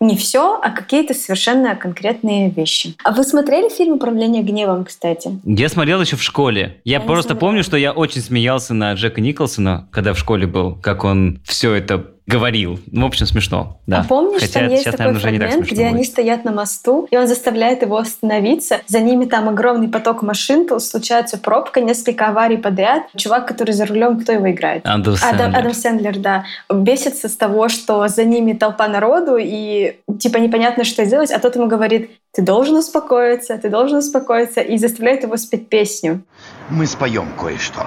не 0.00 0.16
все, 0.16 0.60
а 0.62 0.70
какие-то 0.70 1.14
совершенно 1.14 1.74
конкретные 1.74 2.50
вещи. 2.50 2.94
А 3.02 3.12
вы 3.12 3.24
смотрели 3.24 3.68
фильм 3.70 3.94
«Управление 3.94 4.42
гневом», 4.42 4.84
кстати? 4.84 5.40
Я 5.44 5.68
смотрел 5.68 6.00
еще 6.02 6.16
в 6.16 6.22
школе. 6.22 6.80
Я 6.84 6.98
Я 6.98 7.04
просто 7.04 7.36
помню, 7.36 7.62
что 7.62 7.76
я 7.76 7.92
очень 7.92 8.20
смеялся 8.20 8.74
на 8.74 8.92
Джека 8.94 9.20
Николсона, 9.20 9.88
когда 9.92 10.12
в 10.14 10.18
школе 10.18 10.46
был, 10.46 10.74
как 10.74 11.04
он 11.04 11.40
все 11.44 11.74
это 11.74 12.06
говорил. 12.28 12.78
Ну, 12.92 13.04
в 13.04 13.06
общем, 13.06 13.26
смешно. 13.26 13.80
Да. 13.86 14.00
А 14.00 14.04
помнишь, 14.04 14.42
Хотя 14.42 14.60
там 14.60 14.68
есть 14.68 14.82
сейчас, 14.82 14.94
такой 14.94 15.14
наверное, 15.14 15.48
фрагмент, 15.48 15.70
где 15.70 15.86
они 15.86 15.98
будет. 15.98 16.08
стоят 16.08 16.44
на 16.44 16.52
мосту, 16.52 17.08
и 17.10 17.16
он 17.16 17.26
заставляет 17.26 17.82
его 17.82 17.96
остановиться. 17.96 18.80
За 18.86 19.00
ними 19.00 19.24
там 19.24 19.48
огромный 19.48 19.88
поток 19.88 20.22
машин, 20.22 20.68
случается 20.80 21.38
пробка, 21.38 21.80
несколько 21.80 22.28
аварий 22.28 22.58
подряд. 22.58 23.04
Чувак, 23.16 23.48
который 23.48 23.72
за 23.72 23.86
рулем, 23.86 24.20
кто 24.20 24.32
его 24.32 24.50
играет? 24.50 24.82
Адам 24.84 25.00
Адам, 25.00 25.16
Сэндлер. 25.16 25.58
Адам 25.58 25.74
Сэндлер, 25.74 26.18
да. 26.18 26.44
Бесится 26.70 27.28
с 27.28 27.36
того, 27.36 27.68
что 27.68 28.06
за 28.08 28.24
ними 28.24 28.52
толпа 28.52 28.88
народу, 28.88 29.36
и 29.40 29.96
типа 30.18 30.36
непонятно, 30.36 30.84
что 30.84 31.04
сделать, 31.04 31.30
а 31.30 31.38
тот 31.38 31.56
ему 31.56 31.66
говорит, 31.66 32.10
ты 32.32 32.42
должен 32.42 32.76
успокоиться, 32.76 33.56
ты 33.56 33.70
должен 33.70 33.98
успокоиться, 33.98 34.60
и 34.60 34.76
заставляет 34.76 35.22
его 35.22 35.36
спеть 35.38 35.68
песню. 35.68 36.22
Мы 36.68 36.86
споем 36.86 37.28
кое-что. 37.40 37.86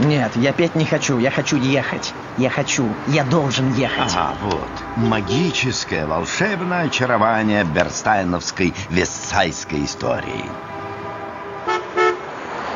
Нет, 0.00 0.32
я 0.36 0.52
петь 0.52 0.74
не 0.74 0.84
хочу, 0.84 1.18
я 1.18 1.30
хочу 1.30 1.56
ехать. 1.56 2.12
Я 2.36 2.50
хочу, 2.50 2.88
я 3.06 3.24
должен 3.24 3.72
ехать. 3.74 4.12
Ага, 4.14 4.34
вот. 4.42 4.68
Магическое, 4.96 6.04
волшебное 6.06 6.86
очарование 6.86 7.64
берстайновской 7.64 8.74
вестсайской 8.90 9.84
истории. 9.84 10.44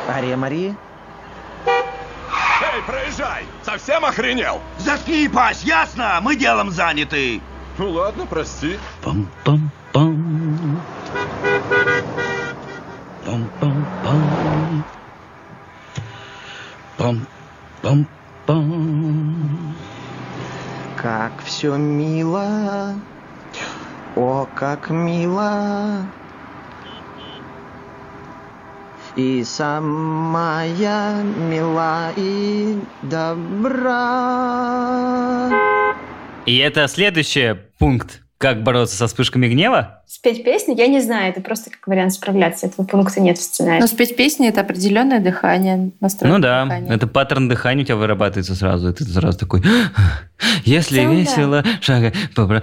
Ария 0.07 0.37
Мария? 0.37 0.75
Эй, 1.65 2.81
проезжай! 2.85 3.43
Совсем 3.63 4.05
охренел? 4.05 4.61
Заткни 4.77 5.27
пасть, 5.27 5.65
ясно? 5.65 6.19
Мы 6.21 6.35
делом 6.35 6.71
заняты. 6.71 7.41
Ну 7.77 7.89
ладно, 7.91 8.25
прости. 8.25 8.79
Пам-пам-пам. 9.03 9.69
Все 21.59 21.75
мило. 21.75 22.95
О, 24.15 24.47
как 24.55 24.89
мило. 24.89 26.05
И 29.17 29.43
самая 29.43 31.21
мила 31.23 32.13
и 32.15 32.79
добра. 33.01 33.89
И 36.45 36.57
это 36.59 36.87
следующий 36.87 37.55
пункт. 37.77 38.21
Как 38.39 38.63
бороться 38.63 38.95
со 38.95 39.07
вспышками 39.07 39.49
гнева? 39.49 40.01
Спеть 40.07 40.45
песню, 40.45 40.73
я 40.73 40.87
не 40.87 41.01
знаю, 41.01 41.29
это 41.29 41.41
просто 41.41 41.71
как 41.71 41.85
вариант 41.87 42.13
справляться. 42.13 42.67
Этого 42.67 42.85
пункта 42.85 43.19
нет 43.19 43.37
в 43.37 43.41
сценарии. 43.41 43.81
Но 43.81 43.87
спеть 43.87 44.15
песни— 44.15 44.47
это 44.49 44.61
определенное 44.61 45.19
дыхание, 45.19 45.91
настройка 45.99 46.37
Ну 46.37 46.41
да, 46.41 46.63
дыхания. 46.63 46.95
это 46.95 47.05
паттерн 47.05 47.49
дыхания 47.49 47.83
у 47.83 47.85
тебя 47.85 47.97
вырабатывается 47.97 48.55
сразу. 48.55 48.91
И 48.91 48.93
ты 48.93 49.03
сразу 49.03 49.37
такой, 49.37 49.61
если 50.63 51.01
целом, 51.01 51.15
да. 51.15 51.19
весело, 51.19 51.63
шага, 51.81 52.13
побра... 52.33 52.61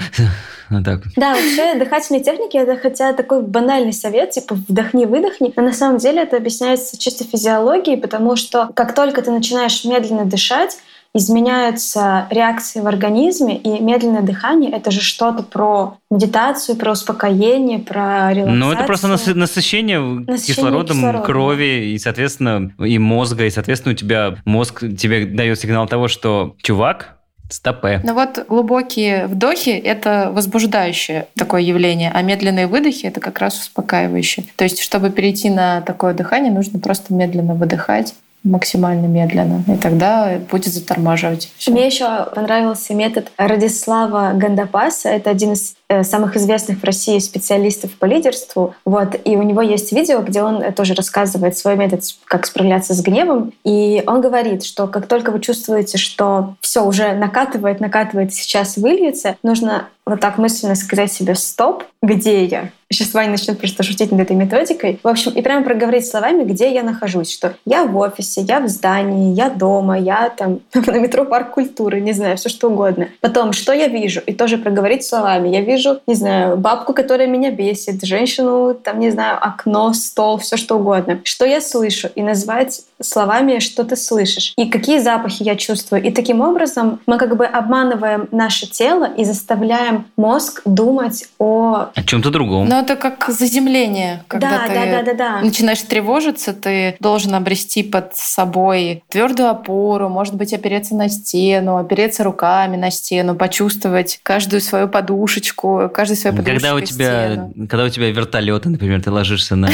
Вот 0.71 0.85
так. 0.85 1.03
Да, 1.15 1.35
вообще 1.35 1.79
дыхательные 1.79 2.25
техники 2.25 2.57
это 2.57 2.77
хотя 2.77 3.12
такой 3.12 3.43
банальный 3.43 3.93
совет, 3.93 4.31
типа 4.31 4.55
вдохни-выдохни, 4.55 5.53
но 5.55 5.62
на 5.62 5.73
самом 5.73 5.99
деле 5.99 6.23
это 6.23 6.39
объясняется 6.39 6.99
чисто 6.99 7.23
физиологией, 7.23 7.99
потому 7.99 8.35
что 8.35 8.71
как 8.75 8.95
только 8.95 9.23
ты 9.23 9.31
начинаешь 9.31 9.85
медленно 9.85 10.25
дышать, 10.25 10.79
изменяются 11.14 12.27
реакции 12.31 12.81
в 12.81 12.87
организме, 12.87 13.57
и 13.57 13.81
медленное 13.81 14.23
дыхание— 14.23 14.71
это 14.73 14.90
же 14.90 15.01
что-то 15.01 15.42
про 15.42 15.97
медитацию, 16.11 16.77
про 16.77 16.92
успокоение, 16.92 17.79
про 17.79 18.33
релаксацию. 18.33 18.57
Ну, 18.57 18.73
это 18.73 18.85
просто 18.85 19.09
насы- 19.09 19.35
насыщение, 19.35 19.99
Насыщение 20.01 20.38
кислородом, 20.47 20.97
кислородом. 20.97 21.23
крови, 21.25 21.92
и, 21.92 21.99
соответственно, 21.99 22.73
и 22.79 22.99
мозга, 22.99 23.45
и, 23.45 23.51
соответственно, 23.51 23.92
у 23.95 23.97
тебя 23.97 24.37
мозг 24.45 24.81
тебе 24.81 25.27
дает 25.27 25.59
сигнал 25.59 25.87
того, 25.87 26.09
что, 26.09 26.55
чувак, 26.62 27.16
стопе. 27.49 28.01
Ну 28.03 28.12
вот 28.14 28.45
глубокие 28.49 29.29
вдохи— 29.29 29.71
это 29.71 30.31
возбуждающее 30.33 31.29
такое 31.37 31.62
явление, 31.62 32.11
а 32.12 32.21
медленные 32.23 32.66
выдохи— 32.66 33.07
это 33.07 33.21
как 33.21 33.38
раз 33.38 33.59
успокаивающее. 33.61 34.45
То 34.57 34.64
есть, 34.64 34.81
чтобы 34.81 35.11
перейти 35.11 35.49
на 35.51 35.81
такое 35.83 36.12
дыхание, 36.12 36.53
нужно 36.53 36.81
просто 36.81 37.14
медленно 37.14 37.55
выдыхать 37.55 38.14
максимально 38.47 39.07
медленно, 39.07 39.63
и 39.67 39.77
тогда 39.77 40.39
будет 40.51 40.73
затормаживать 40.73 41.53
всё. 41.59 41.73
Мне 41.73 41.87
еще 41.87 42.27
понравился 42.35 42.95
метод 42.95 43.31
Радислава 43.37 44.33
Гандапаса. 44.35 45.09
Это 45.11 45.31
один 45.31 45.53
из 45.53 45.77
самых 46.03 46.37
известных 46.37 46.79
в 46.79 46.85
России 46.85 47.18
специалистов 47.18 47.92
по 47.92 48.07
лидерству. 48.07 48.75
Вот. 48.85 49.16
И 49.25 49.37
у 49.37 49.42
него 49.42 49.62
есть 49.62 49.92
видео, 49.92 50.20
где 50.20 50.42
он 50.42 50.62
э, 50.62 50.72
тоже 50.72 50.94
рассказывает 50.94 51.57
свой 51.57 51.77
метод, 51.77 52.03
как 52.25 52.46
справляться 52.46 52.94
с 52.94 53.03
гневом. 53.03 53.53
И 53.64 54.03
он 54.07 54.20
говорит, 54.20 54.64
что 54.64 54.87
как 54.88 55.07
только 55.07 55.31
вы 55.31 55.40
чувствуете, 55.40 55.99
что 55.99 56.55
все 56.61 56.85
уже 56.85 57.12
накатывает, 57.12 57.81
накатывает, 57.81 58.35
сейчас 58.35 58.77
выльется, 58.77 59.37
нужно 59.42 59.88
вот 60.07 60.20
так 60.20 60.38
мысленно 60.38 60.77
сказать 60.77 61.12
себе 61.12 61.35
«стоп», 61.35 61.83
где 62.01 62.44
я? 62.44 62.70
Сейчас 62.92 63.12
Ваня 63.12 63.33
начнет 63.33 63.59
просто 63.59 63.83
шутить 63.83 64.12
над 64.12 64.20
этой 64.20 64.37
методикой. 64.37 65.01
В 65.03 65.09
общем, 65.09 65.33
и 65.33 65.42
прямо 65.42 65.64
проговорить 65.64 66.07
словами, 66.07 66.44
где 66.44 66.72
я 66.72 66.85
нахожусь, 66.85 67.33
что 67.33 67.57
я 67.64 67.85
в 67.85 67.96
офисе, 67.96 68.42
я 68.42 68.61
в 68.61 68.68
здании, 68.68 69.35
я 69.35 69.51
дома, 69.51 69.99
я 69.99 70.31
там 70.31 70.61
на 70.75 70.99
метро 71.01 71.25
парк 71.25 71.51
культуры, 71.51 72.01
не 72.01 72.12
знаю, 72.12 72.37
все 72.37 72.49
что 72.49 72.70
угодно. 72.70 73.09
Потом, 73.20 73.53
что 73.53 73.72
я 73.72 73.88
вижу, 73.88 74.20
и 74.20 74.33
тоже 74.33 74.59
проговорить 74.59 75.05
словами. 75.05 75.49
Я 75.49 75.62
вижу, 75.62 75.76
не 76.07 76.15
знаю, 76.15 76.57
бабку, 76.57 76.93
которая 76.93 77.27
меня 77.27 77.51
бесит, 77.51 78.05
женщину, 78.05 78.75
там, 78.75 78.99
не 78.99 79.11
знаю, 79.11 79.39
окно, 79.41 79.93
стол, 79.93 80.39
все 80.39 80.57
что 80.57 80.77
угодно. 80.77 81.21
Что 81.25 81.45
я 81.45 81.61
слышу, 81.61 82.09
и 82.15 82.23
назвать 82.23 82.83
словами, 83.01 83.59
что 83.59 83.85
ты 83.85 83.97
слышишь, 83.97 84.53
и 84.57 84.67
какие 84.71 84.99
запахи 84.99 85.43
я 85.43 85.57
чувствую. 85.57 86.03
И 86.03 86.11
таким 86.11 86.41
образом 86.41 87.01
мы 87.07 87.19
как 87.19 87.37
бы 87.37 87.45
обманываем 87.45 88.29
наше 88.31 88.67
тело 88.67 89.05
и 89.05 89.25
заставляем 89.25 90.07
мозг 90.17 90.62
думать 90.65 91.29
о... 91.39 91.89
О 91.95 92.03
чем-то 92.03 92.31
другом. 92.31 92.69
Но 92.69 92.81
это 92.81 92.97
как 92.97 93.29
заземление, 93.29 94.25
когда 94.29 94.51
да, 94.51 94.67
ты 94.67 94.75
да, 94.75 94.85
да, 94.85 95.03
да, 95.03 95.15
да. 95.15 95.41
начинаешь 95.43 95.83
тревожиться, 95.83 96.53
ты 96.53 96.97
должен 97.01 97.35
обрести 97.35 97.83
под 97.83 98.17
собой 98.17 99.05
твердую 99.09 99.51
опору, 99.51 100.09
может 100.09 100.35
быть, 100.35 100.53
опереться 100.55 100.95
на 100.95 101.09
стену, 101.09 101.77
опереться 101.77 102.25
руками 102.25 102.77
на 102.77 102.91
стену, 102.91 103.35
почувствовать 103.35 104.21
каждую 104.23 104.61
свою 104.61 104.89
подушечку, 104.89 105.65
каждую 105.92 106.16
свою 106.16 106.37
подушечку 106.37 106.61
Когда 106.61 106.74
у 106.74 106.81
тебя, 106.81 107.50
когда 107.68 107.85
у 107.85 107.88
тебя 107.88 108.11
вертолеты, 108.11 108.68
например, 108.68 109.02
ты 109.02 109.11
ложишься 109.11 109.57
на 109.57 109.68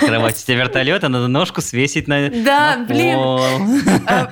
кровать, 0.00 0.36
у 0.42 0.46
тебя 0.46 0.58
вертолет, 0.58 1.04
а 1.04 1.08
надо 1.08 1.28
ножку 1.28 1.60
свесить 1.60 2.08
на, 2.08 2.30
Да, 2.30 2.84
блин. 2.88 3.18
А, 4.06 4.30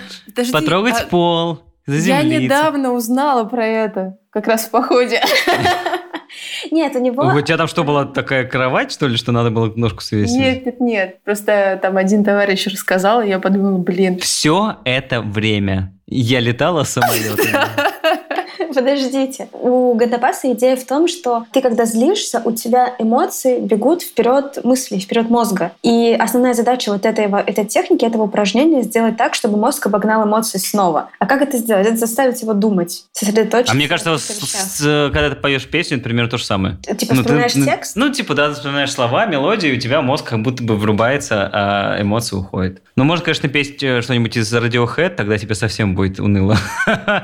Потрогать 0.53 1.03
а 1.03 1.07
пол, 1.07 1.63
Я 1.87 2.23
недавно 2.23 2.93
узнала 2.93 3.45
про 3.45 3.67
это, 3.67 4.19
как 4.31 4.47
раз 4.47 4.67
в 4.67 4.71
походе. 4.71 5.21
Нет, 6.71 6.95
у 6.97 7.01
него... 7.01 7.23
У 7.23 7.41
тебя 7.41 7.57
там 7.57 7.69
что, 7.69 7.85
была 7.85 8.05
такая 8.05 8.45
кровать, 8.45 8.93
что 8.93 9.07
ли, 9.07 9.17
что 9.17 9.33
надо 9.33 9.51
было 9.51 9.73
ножку 9.77 10.03
свесить? 10.03 10.37
Нет, 10.37 10.67
нет, 10.67 10.81
нет. 10.81 11.23
Просто 11.25 11.79
там 11.81 11.97
один 11.97 12.25
товарищ 12.25 12.67
рассказал, 12.67 13.23
и 13.23 13.29
я 13.29 13.39
подумала, 13.39 13.79
блин, 13.79 14.19
Все 14.19 14.77
это 14.85 15.21
время 15.21 15.93
я 16.07 16.41
летала 16.41 16.85
самолетом. 16.85 17.47
Подождите. 18.75 19.49
У 19.53 19.95
Гандапаса 19.95 20.53
идея 20.53 20.77
в 20.77 20.85
том, 20.85 21.09
что 21.09 21.45
ты, 21.53 21.61
когда 21.61 21.85
злишься, 21.85 22.43
у 22.45 22.53
тебя 22.53 22.95
эмоции 22.99 23.61
бегут 23.61 24.03
вперед 24.03 24.59
мысли, 24.65 24.99
вперед 24.99 25.31
мозга. 25.31 25.73
И 25.83 26.17
основная 26.19 26.55
задача 26.55 26.91
вот 26.93 27.07
этой, 27.07 27.25
этой 27.27 27.65
техники, 27.65 28.05
этого 28.05 28.25
упражнения 28.25 28.83
сделать 28.83 29.17
так, 29.17 29.35
чтобы 29.35 29.59
мозг 29.59 29.87
обогнал 29.87 30.25
эмоции 30.27 30.59
снова. 30.59 31.11
А 31.19 31.27
как 31.27 31.43
это 31.43 31.57
сделать? 31.59 31.87
Это 31.87 31.97
заставить 31.97 32.41
его 32.43 32.53
думать, 32.55 33.05
сосредоточиться. 33.13 33.73
А 33.73 33.77
мне 33.77 33.89
кажется, 33.89 34.19
с- 34.19 34.79
с- 34.79 35.11
когда 35.13 35.31
ты 35.31 35.37
поешь 35.37 35.67
песню, 35.69 35.97
это 35.99 36.05
примерно 36.05 36.31
то 36.31 36.39
же 36.39 36.45
самое. 36.45 36.77
Типа 36.79 37.15
Ну, 37.15 37.23
ты- 37.23 37.23
вспоминаешь 37.23 37.55
ну, 37.55 37.65
текст? 37.65 37.97
Ну, 37.97 38.11
типа, 38.13 38.35
да, 38.35 38.49
ты 38.49 38.55
вспоминаешь 38.55 38.93
слова, 38.93 39.27
мелодию, 39.27 39.73
и 39.75 39.77
у 39.77 39.81
тебя 39.81 40.03
мозг 40.03 40.25
как 40.27 40.43
будто 40.43 40.63
бы 40.63 40.77
врубается, 40.77 41.49
а 41.53 42.01
эмоции 42.01 42.37
уходят. 42.37 42.79
Ну, 42.97 43.05
можно, 43.05 43.25
конечно, 43.25 43.49
петь 43.49 43.83
э, 43.83 44.03
что-нибудь 44.03 44.37
из 44.37 44.53
Radiohead, 44.53 45.11
тогда 45.11 45.37
тебе 45.39 45.55
совсем 45.55 45.95
будет 45.95 46.21
уныло. 46.21 46.57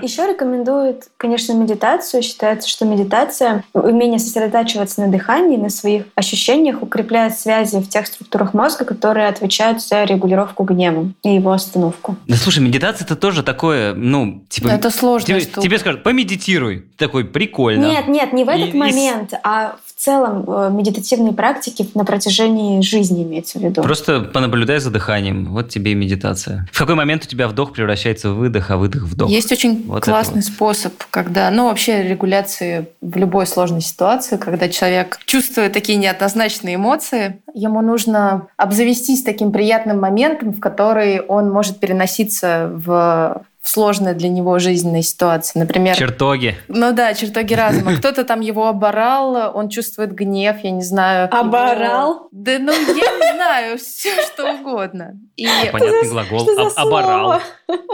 Еще 0.02 0.26
рекомендуют, 0.26 1.04
конечно, 1.16 1.39
медитацию. 1.48 2.22
Считается, 2.22 2.68
что 2.68 2.84
медитация, 2.84 3.64
умение 3.72 4.18
сосредотачиваться 4.18 5.00
на 5.00 5.08
дыхании, 5.08 5.56
на 5.56 5.70
своих 5.70 6.04
ощущениях, 6.14 6.82
укрепляет 6.82 7.38
связи 7.38 7.76
в 7.76 7.88
тех 7.88 8.06
структурах 8.06 8.54
мозга, 8.54 8.84
которые 8.84 9.28
отвечают 9.28 9.82
за 9.82 10.04
регулировку 10.04 10.64
гнева 10.64 11.12
и 11.22 11.34
его 11.34 11.52
остановку. 11.52 12.16
Да 12.26 12.36
слушай, 12.36 12.60
медитация 12.60 13.04
это 13.04 13.16
тоже 13.16 13.42
такое, 13.42 13.94
ну, 13.94 14.42
типа... 14.48 14.68
это 14.68 14.90
сложная 14.90 15.40
тебе, 15.40 15.40
штука. 15.40 15.60
тебе 15.60 15.78
скажут, 15.78 16.02
помедитируй. 16.02 16.86
Ты 16.96 17.06
такой, 17.06 17.24
прикольно. 17.24 17.86
Нет, 17.86 18.08
нет, 18.08 18.32
не 18.32 18.44
в 18.44 18.50
И- 18.50 18.52
этот 18.52 18.74
и 18.74 18.78
момент, 18.78 19.34
а 19.42 19.76
в 19.84 19.89
целом 20.00 20.44
э, 20.48 20.70
медитативные 20.72 21.34
практики 21.34 21.86
на 21.94 22.04
протяжении 22.04 22.80
жизни 22.80 23.22
имеется 23.22 23.58
в 23.58 23.62
виду. 23.62 23.82
Просто 23.82 24.22
понаблюдай 24.22 24.78
за 24.78 24.90
дыханием. 24.90 25.52
Вот 25.52 25.68
тебе 25.68 25.92
и 25.92 25.94
медитация. 25.94 26.66
В 26.72 26.78
какой 26.78 26.94
момент 26.94 27.24
у 27.24 27.26
тебя 27.26 27.48
вдох 27.48 27.72
превращается 27.72 28.30
в 28.30 28.36
выдох, 28.36 28.70
а 28.70 28.78
выдох 28.78 29.02
в 29.02 29.10
вдох? 29.10 29.28
Есть 29.28 29.52
очень 29.52 29.84
Вот 29.86 30.04
классный 30.04 30.42
вот. 30.42 30.44
способ, 30.44 30.94
когда, 31.10 31.50
ну, 31.50 31.66
вообще 31.66 32.02
регуляции 32.02 32.88
в 33.02 33.16
любой 33.18 33.46
сложной 33.46 33.82
ситуации, 33.82 34.38
когда 34.38 34.68
человек 34.68 35.18
чувствует 35.26 35.72
такие 35.72 35.98
неоднозначные 35.98 36.76
эмоции, 36.76 37.40
ему 37.52 37.82
нужно 37.82 38.48
обзавестись 38.56 39.22
таким 39.22 39.52
приятным 39.52 40.00
моментом, 40.00 40.52
в 40.52 40.60
который 40.60 41.20
он 41.20 41.50
может 41.50 41.78
переноситься 41.78 42.70
в 42.72 43.42
в 43.62 43.68
сложные 43.68 44.14
для 44.14 44.28
него 44.28 44.58
жизненные 44.58 45.02
ситуации. 45.02 45.58
Например, 45.58 45.94
Чертоги. 45.96 46.56
ну 46.68 46.92
да, 46.92 47.12
чертоги 47.14 47.52
разума. 47.54 47.94
Кто-то 47.96 48.24
там 48.24 48.40
его 48.40 48.66
оборал, 48.68 49.52
он 49.54 49.68
чувствует 49.68 50.12
гнев, 50.12 50.56
я 50.62 50.70
не 50.70 50.82
знаю. 50.82 51.28
его- 51.28 51.38
Оборал? 51.38 52.28
Да 52.32 52.52
ну, 52.58 52.72
я 52.72 52.78
не 53.18 53.34
знаю, 53.36 53.78
все 53.78 54.10
что 54.22 54.54
угодно. 54.54 55.12
И 55.36 55.46
Понятный 55.72 56.08
глагол. 56.08 56.40
Что 56.40 56.54
за 56.54 56.80
Об- 56.80 56.88
Оборал. 56.88 57.40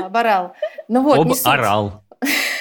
оборал. 0.02 0.52
Ну 0.88 1.02
вот, 1.02 1.16
не 1.26 1.34
суть. 1.34 1.44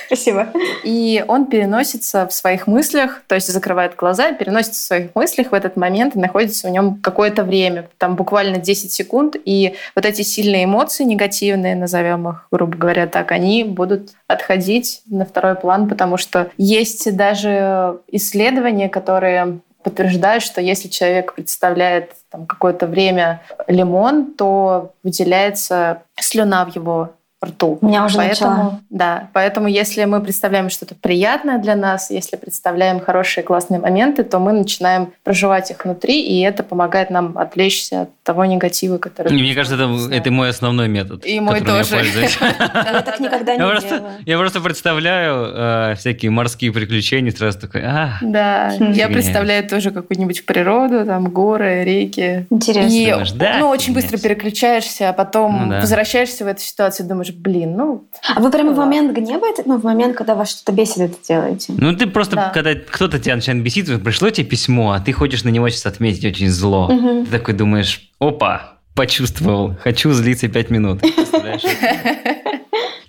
Спасибо. 0.07 0.47
И 0.83 1.23
он 1.27 1.47
переносится 1.47 2.27
в 2.27 2.33
своих 2.33 2.67
мыслях, 2.67 3.23
то 3.27 3.35
есть 3.35 3.51
закрывает 3.51 3.95
глаза, 3.95 4.31
переносится 4.33 4.79
в 4.79 4.83
своих 4.83 5.15
мыслях 5.15 5.51
в 5.51 5.53
этот 5.53 5.75
момент 5.77 6.15
и 6.15 6.19
находится 6.19 6.67
в 6.67 6.71
нем 6.71 6.99
какое-то 7.01 7.43
время, 7.43 7.89
там 7.97 8.15
буквально 8.15 8.57
10 8.57 8.91
секунд, 8.91 9.35
и 9.43 9.75
вот 9.95 10.05
эти 10.05 10.21
сильные 10.21 10.65
эмоции 10.65 11.03
негативные, 11.03 11.75
назовем 11.75 12.29
их, 12.29 12.47
грубо 12.51 12.77
говоря, 12.77 13.07
так, 13.07 13.31
они 13.31 13.63
будут 13.63 14.11
отходить 14.27 15.01
на 15.07 15.25
второй 15.25 15.55
план, 15.55 15.89
потому 15.89 16.17
что 16.17 16.51
есть 16.57 17.15
даже 17.15 17.99
исследования, 18.07 18.89
которые 18.89 19.59
подтверждают, 19.83 20.43
что 20.43 20.61
если 20.61 20.87
человек 20.87 21.35
представляет 21.35 22.11
там, 22.31 22.47
какое-то 22.47 22.87
время 22.87 23.43
лимон, 23.67 24.33
то 24.33 24.93
выделяется 25.03 26.01
слюна 26.19 26.65
в 26.65 26.75
его 26.75 27.11
рту. 27.45 27.77
У 27.81 27.85
меня 27.87 28.05
уже 28.05 28.17
Поэтому, 28.17 28.55
начала. 28.55 28.79
да, 28.89 29.29
поэтому 29.33 29.67
если 29.67 30.05
мы 30.05 30.21
представляем 30.21 30.69
что-то 30.69 30.95
приятное 30.95 31.57
для 31.57 31.75
нас, 31.75 32.11
если 32.11 32.35
представляем 32.35 32.99
хорошие 32.99 33.43
классные 33.43 33.79
моменты, 33.79 34.23
то 34.23 34.39
мы 34.39 34.51
начинаем 34.53 35.13
проживать 35.23 35.71
их 35.71 35.83
внутри, 35.85 36.21
и 36.21 36.41
это 36.41 36.63
помогает 36.63 37.09
нам 37.09 37.37
отвлечься 37.37 38.03
от 38.03 38.09
того 38.23 38.45
негатива, 38.45 38.97
который... 38.97 39.31
Мне 39.31 39.53
кажется, 39.53 39.75
это, 39.75 40.13
это 40.13 40.31
мой 40.31 40.49
основной 40.49 40.87
метод. 40.87 41.25
И 41.25 41.39
мой 41.39 41.61
тоже. 41.61 41.97
Я 41.97 43.01
так 43.01 43.19
никогда 43.19 43.53
не 43.53 43.59
делала. 43.59 44.11
я 44.25 44.37
просто 44.37 44.61
представляю 44.61 45.51
э, 45.53 45.95
всякие 45.97 46.31
морские 46.31 46.71
приключения, 46.71 47.31
сразу 47.31 47.59
такой, 47.59 47.81
а, 47.83 48.17
Да, 48.21 48.73
Хм. 48.77 48.91
я 48.91 49.07
представляю 49.07 49.67
тоже 49.67 49.91
какую-нибудь 49.91 50.45
природу, 50.45 51.05
там 51.05 51.29
горы, 51.29 51.83
реки. 51.83 52.45
Интересно. 52.49 52.89
И 52.89 53.59
ну, 53.59 53.69
очень 53.69 53.93
быстро 53.93 54.17
переключаешься, 54.17 55.09
а 55.09 55.13
потом 55.13 55.69
Ну 55.69 55.75
возвращаешься 55.79 56.45
в 56.45 56.47
эту 56.47 56.61
ситуацию 56.61 57.05
и 57.05 57.09
думаешь, 57.09 57.31
блин, 57.37 57.75
ну, 57.77 58.07
А 58.35 58.39
вы 58.39 58.49
прямо 58.51 58.71
в 58.71 58.77
момент 58.77 59.15
гнева, 59.15 59.45
это, 59.47 59.63
ну, 59.65 59.77
в 59.77 59.83
момент, 59.83 60.15
когда 60.17 60.35
вас 60.35 60.49
что-то 60.51 60.71
бесит, 60.71 60.97
это 60.97 61.15
делаете? 61.27 61.73
Ну, 61.77 61.95
ты 61.95 62.07
просто, 62.07 62.35
Да. 62.35 62.49
когда 62.49 62.73
кто-то 62.75 63.19
тебя 63.19 63.35
начинает 63.35 63.63
бесить, 63.63 63.87
пришло 64.03 64.29
тебе 64.29 64.47
письмо, 64.47 64.91
а 64.93 64.99
ты 64.99 65.11
хочешь 65.13 65.43
на 65.43 65.49
него 65.49 65.69
сейчас 65.69 65.85
отметить 65.85 66.25
очень 66.25 66.49
зло. 66.49 66.89
Мгм. 66.91 67.25
Ты 67.25 67.31
такой 67.31 67.53
думаешь, 67.53 68.09
опа, 68.19 68.77
почувствовал, 68.95 69.75
хочу 69.83 70.11
злиться 70.13 70.47
пять 70.47 70.69
минут. 70.69 71.01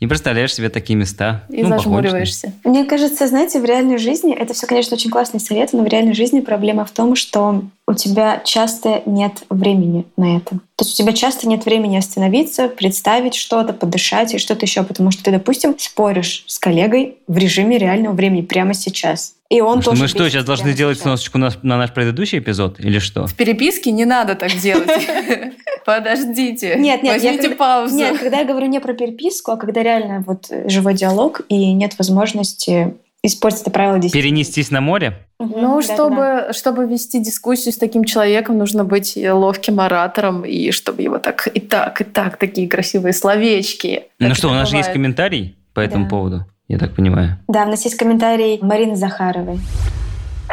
И 0.00 0.06
представляешь 0.06 0.54
себе 0.54 0.68
такие 0.68 0.96
места. 0.96 1.44
и 1.48 1.62
Ну, 1.62 1.70
похоже. 1.70 1.78
зажмуриваешься. 1.78 2.52
Мне 2.64 2.84
кажется, 2.84 3.26
знаете, 3.26 3.60
в 3.60 3.64
реальной 3.64 3.98
жизни, 3.98 4.34
это 4.34 4.52
все, 4.54 4.66
конечно, 4.66 4.94
очень 4.96 5.10
классные 5.10 5.40
советы, 5.40 5.76
но 5.76 5.82
в 5.84 5.86
реальной 5.86 6.14
жизни 6.14 6.40
проблема 6.40 6.84
в 6.84 6.90
том, 6.90 7.16
что 7.16 7.62
у 7.88 7.94
тебя 7.94 8.42
часто 8.44 9.02
нет 9.06 9.44
времени 9.48 10.04
на 10.16 10.36
это. 10.38 10.50
То 10.76 10.84
есть 10.84 10.98
у 11.00 11.02
тебя 11.02 11.12
часто 11.12 11.48
нет 11.48 11.64
времени 11.64 11.96
остановиться, 11.96 12.68
представить 12.68 13.34
что-то, 13.34 13.72
подышать 13.72 14.34
и 14.34 14.38
что-то 14.38 14.66
еще, 14.66 14.82
потому 14.82 15.10
что 15.10 15.22
ты, 15.24 15.30
допустим, 15.30 15.76
споришь 15.78 16.44
с 16.46 16.58
коллегой 16.58 17.16
в 17.26 17.38
режиме 17.38 17.78
реального 17.78 18.12
времени 18.12 18.42
прямо 18.42 18.74
сейчас. 18.74 19.34
И 19.48 19.60
он 19.60 19.80
тоже 19.80 20.02
Мы 20.02 20.08
что, 20.08 20.28
сейчас 20.28 20.44
должны 20.44 20.72
сделать 20.72 20.96
сейчас. 20.96 21.04
сносочку 21.04 21.38
на, 21.38 21.52
на 21.62 21.78
наш 21.78 21.92
предыдущий 21.92 22.38
эпизод? 22.38 22.80
Или 22.80 22.98
что? 22.98 23.28
В 23.28 23.34
переписке 23.34 23.92
не 23.92 24.04
надо 24.04 24.34
так 24.34 24.52
делать. 24.56 24.90
Подождите. 25.86 26.74
Нет, 26.76 27.02
нет, 27.02 27.22
я 27.22 27.30
Возьмите 27.30 27.48
когда- 27.50 27.56
паузу. 27.56 27.94
Нет, 27.96 28.18
когда 28.18 28.40
я 28.40 28.44
говорю 28.44 28.66
не 28.66 28.80
про 28.80 28.92
переписку, 28.92 29.52
а 29.52 29.56
когда 29.56 29.82
реально 29.82 30.22
вот 30.26 30.50
живой 30.66 30.94
диалог 30.94 31.42
и 31.48 31.72
нет 31.72 31.96
возможности 31.96 32.94
использовать 33.22 33.62
это 33.62 33.70
правило 33.70 33.98
10. 33.98 34.12
Перенестись 34.12 34.70
на 34.70 34.80
море? 34.80 35.26
Ну, 35.38 35.80
чтобы, 35.82 36.48
чтобы 36.52 36.86
вести 36.86 37.18
дискуссию 37.20 37.72
с 37.72 37.76
таким 37.76 38.04
человеком, 38.04 38.58
нужно 38.58 38.84
быть 38.84 39.16
ловким 39.16 39.80
оратором, 39.80 40.44
и 40.44 40.70
чтобы 40.72 41.02
его 41.02 41.18
так 41.18 41.48
и 41.52 41.60
так, 41.60 42.00
и 42.00 42.04
так, 42.04 42.36
такие 42.36 42.68
красивые 42.68 43.12
словечки. 43.12 44.04
Ну 44.18 44.34
что, 44.34 44.48
у 44.48 44.52
нас 44.52 44.68
же 44.68 44.76
есть 44.76 44.88
бывает. 44.88 44.92
комментарий 44.94 45.56
по 45.74 45.80
этому 45.80 46.04
Да. 46.04 46.10
поводу, 46.10 46.44
я 46.68 46.78
так 46.78 46.94
понимаю. 46.94 47.38
Да, 47.48 47.64
у 47.64 47.68
нас 47.68 47.84
есть 47.84 47.96
комментарий 47.96 48.58
Марины 48.60 48.96
Захаровой. 48.96 49.58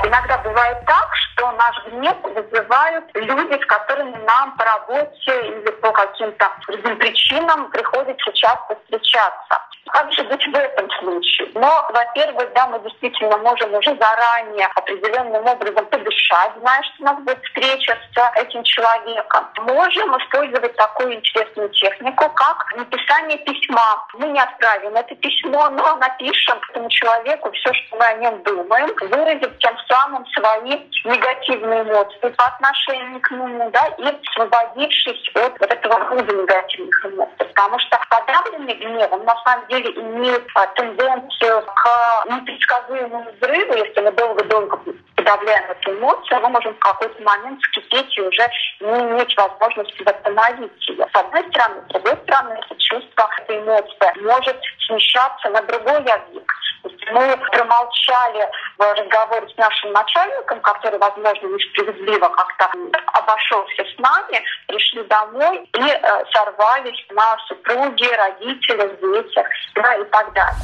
Иногда 0.03 0.37
бывает 0.39 0.77
так, 0.85 1.15
что 1.15 1.51
наш 1.53 1.85
гнев 1.85 2.15
вызывают 2.23 3.05
люди, 3.13 3.61
с 3.61 3.65
которыми 3.65 4.17
нам 4.25 4.55
по 4.57 4.65
работе 4.65 5.47
или 5.47 5.71
по 5.81 5.91
каким-то 5.91 6.51
другим 6.67 6.97
причинам 6.97 7.71
приходится 7.71 8.33
часто 8.33 8.75
встречаться. 8.75 9.61
Как 9.87 10.11
же 10.11 10.23
быть 10.23 10.45
в 10.45 10.55
этом 10.55 10.82
случае? 11.03 11.51
Но, 11.55 11.87
во-первых, 11.93 12.51
да, 12.53 12.67
мы 12.67 12.79
действительно 12.79 13.37
можем 13.37 13.73
уже 13.73 13.95
заранее 13.95 14.67
определенным 14.75 15.45
образом 15.45 15.85
подышать, 15.85 16.51
зная, 16.59 16.81
что 16.83 17.03
у 17.03 17.05
нас 17.05 17.17
будет 17.19 17.43
встреча 17.43 17.97
с 18.13 18.37
этим 18.37 18.63
человеком. 18.63 19.47
Можем 19.59 20.17
использовать 20.17 20.75
такую 20.75 21.15
интересную 21.15 21.69
технику, 21.69 22.29
как 22.29 22.65
написание 22.75 23.37
письма. 23.39 24.07
Мы 24.13 24.29
не 24.29 24.39
отправим 24.39 24.95
это 24.95 25.15
письмо, 25.15 25.69
но 25.69 25.95
напишем 25.97 26.59
этому 26.69 26.89
человеку 26.89 27.51
все, 27.51 27.73
что 27.73 27.97
мы 27.97 28.05
о 28.05 28.13
нем 28.15 28.43
думаем, 28.43 28.89
выразив 29.09 29.57
тем 29.59 29.77
самым 29.87 30.25
свои 30.27 30.79
негативные 31.03 31.83
эмоции 31.83 32.29
по 32.29 32.45
отношению 32.45 33.19
к 33.21 33.31
нему, 33.31 33.69
да, 33.71 33.87
и 33.97 34.03
освободившись 34.29 35.29
от 35.35 35.59
вот 35.59 35.71
этого 35.71 36.05
груза 36.05 36.35
негативных 36.35 37.05
эмоций. 37.05 37.33
Потому 37.37 37.79
что 37.79 37.99
подавленный 38.09 38.73
гневом 38.73 39.23
на 39.25 39.35
самом 39.43 39.67
деле 39.67 39.91
имеет 39.91 40.47
а, 40.55 40.67
тенденцию 40.67 40.92
к 40.95 42.25
непредсказуемому 42.25 43.31
взрыву, 43.31 43.73
если 43.73 44.01
мы 44.01 44.11
долго-долго 44.11 44.79
подавляем 45.15 45.71
эту 45.71 45.93
эмоцию, 45.93 46.41
мы 46.41 46.49
можем 46.49 46.73
в 46.73 46.79
какой-то 46.79 47.21
момент 47.23 47.61
вскипеть 47.61 48.17
и 48.17 48.21
уже 48.21 48.49
не 48.81 48.99
иметь 49.11 49.35
возможности 49.37 50.03
восстановить 50.03 50.89
ее. 50.89 51.07
С 51.13 51.15
одной 51.15 51.43
стороны, 51.49 51.81
с 51.81 51.93
другой 51.93 52.17
стороны, 52.23 52.53
это 52.53 52.75
чувство, 52.79 53.29
эта 53.37 53.59
эмоция 53.59 54.13
может 54.21 54.61
смещаться 54.87 55.49
на 55.49 55.61
другой 55.63 55.97
объект. 55.97 56.55
Мы 56.83 57.37
промолчали 57.51 58.49
в 58.77 58.81
разговоре 58.81 59.47
с 59.47 59.57
нашим 59.57 59.91
начальником, 59.93 60.59
который, 60.61 60.99
возможно, 60.99 61.47
несправедливо 61.47 62.27
как-то 62.29 62.71
обошелся 63.13 63.83
с 63.83 63.99
нами, 63.99 64.41
пришли 64.67 65.03
домой 65.03 65.69
и 65.73 65.81
э, 65.81 66.23
сорвались 66.33 67.05
на 67.11 67.37
супруге, 67.47 68.07
родителях, 68.15 68.91
детях 68.99 69.47
да, 69.75 69.95
и 69.95 70.03
так 70.05 70.33
далее. 70.33 70.55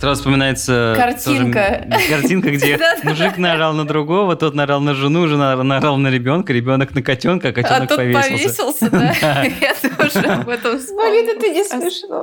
Сразу 0.00 0.20
вспоминается... 0.20 0.94
Картинка. 0.96 1.84
тоже 1.90 2.08
картинка, 2.08 2.50
где 2.50 2.78
мужик 3.02 3.36
наорал 3.36 3.74
на 3.74 3.86
другого, 3.86 4.34
тот 4.34 4.54
наорал 4.54 4.80
на 4.80 4.94
жену, 4.94 5.26
жена 5.28 5.54
наорал 5.56 5.98
на 5.98 6.08
ребенка, 6.08 6.54
ребенок 6.54 6.94
на 6.94 7.02
котенка, 7.02 7.48
а 7.48 7.50
А 7.50 7.54
котенок 7.54 7.88
тут 7.88 7.98
повесился. 7.98 8.88
повесился, 8.88 8.90
да? 8.90 9.42
Я 9.42 9.74
тоже 9.74 10.26
об 10.26 10.48
этом 10.48 10.78
вспомнила. 10.78 11.32
это 11.32 11.48
не 11.48 11.64
смешно. 11.64 12.22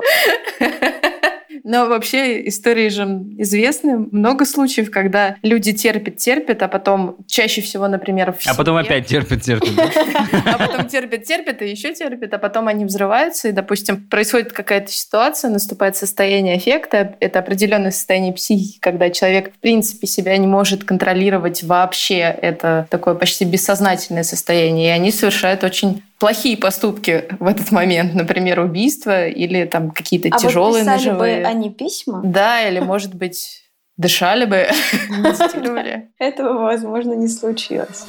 Но 1.64 1.86
вообще 1.86 2.46
истории 2.48 2.88
же 2.88 3.04
известны. 3.38 3.98
Много 4.10 4.44
случаев, 4.44 4.90
когда 4.90 5.36
люди 5.42 5.72
терпят, 5.72 6.16
терпят, 6.16 6.62
а 6.62 6.68
потом 6.68 7.16
чаще 7.26 7.60
всего, 7.60 7.88
например, 7.88 8.32
в 8.32 8.46
А 8.46 8.54
потом 8.54 8.76
семье- 8.76 8.86
опять 8.86 9.06
терпит. 9.06 9.74
да? 9.76 9.90
а 10.54 10.58
потом 10.58 10.88
терпят, 10.88 11.24
терпят 11.24 11.62
и 11.62 11.68
еще 11.68 11.94
терпят, 11.94 12.32
а 12.34 12.38
потом 12.38 12.68
они 12.68 12.84
взрываются, 12.84 13.48
и, 13.48 13.52
допустим, 13.52 14.08
происходит 14.08 14.52
какая-то 14.52 14.90
ситуация, 14.90 15.50
наступает 15.50 15.96
состояние 15.96 16.58
эффекта, 16.58 17.16
это 17.20 17.38
определенное 17.38 17.90
состояние 17.90 18.32
психики, 18.32 18.78
когда 18.80 19.10
человек, 19.10 19.54
в 19.54 19.58
принципе, 19.58 20.06
себя 20.06 20.36
не 20.36 20.46
может 20.46 20.84
контролировать 20.84 21.62
вообще, 21.62 22.18
это 22.18 22.86
такое 22.90 23.14
почти 23.14 23.44
бессознательное 23.44 24.22
состояние, 24.22 24.88
и 24.88 24.90
они 24.90 25.10
совершают 25.10 25.64
очень 25.64 26.02
плохие 26.18 26.56
поступки 26.56 27.24
в 27.38 27.46
этот 27.46 27.70
момент, 27.70 28.14
например, 28.14 28.60
убийство 28.60 29.26
или 29.26 29.64
там 29.64 29.90
какие-то 29.90 30.28
А 30.32 30.38
тяжелые 30.38 30.84
вот 30.84 30.92
писали 30.92 31.08
ножевые. 31.10 31.40
бы 31.42 31.46
они 31.48 31.70
письма, 31.70 32.20
Да, 32.24 32.66
или, 32.68 32.80
может 32.80 33.14
быть, 33.14 33.62
дышали 33.96 34.44
бы, 34.44 34.68
медитировали. 35.10 36.08
этого, 36.18 36.64
возможно, 36.64 37.12
не 37.14 37.28
случилось. 37.28 38.04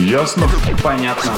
Ясно? 0.00 0.46
Понятно. 0.82 1.32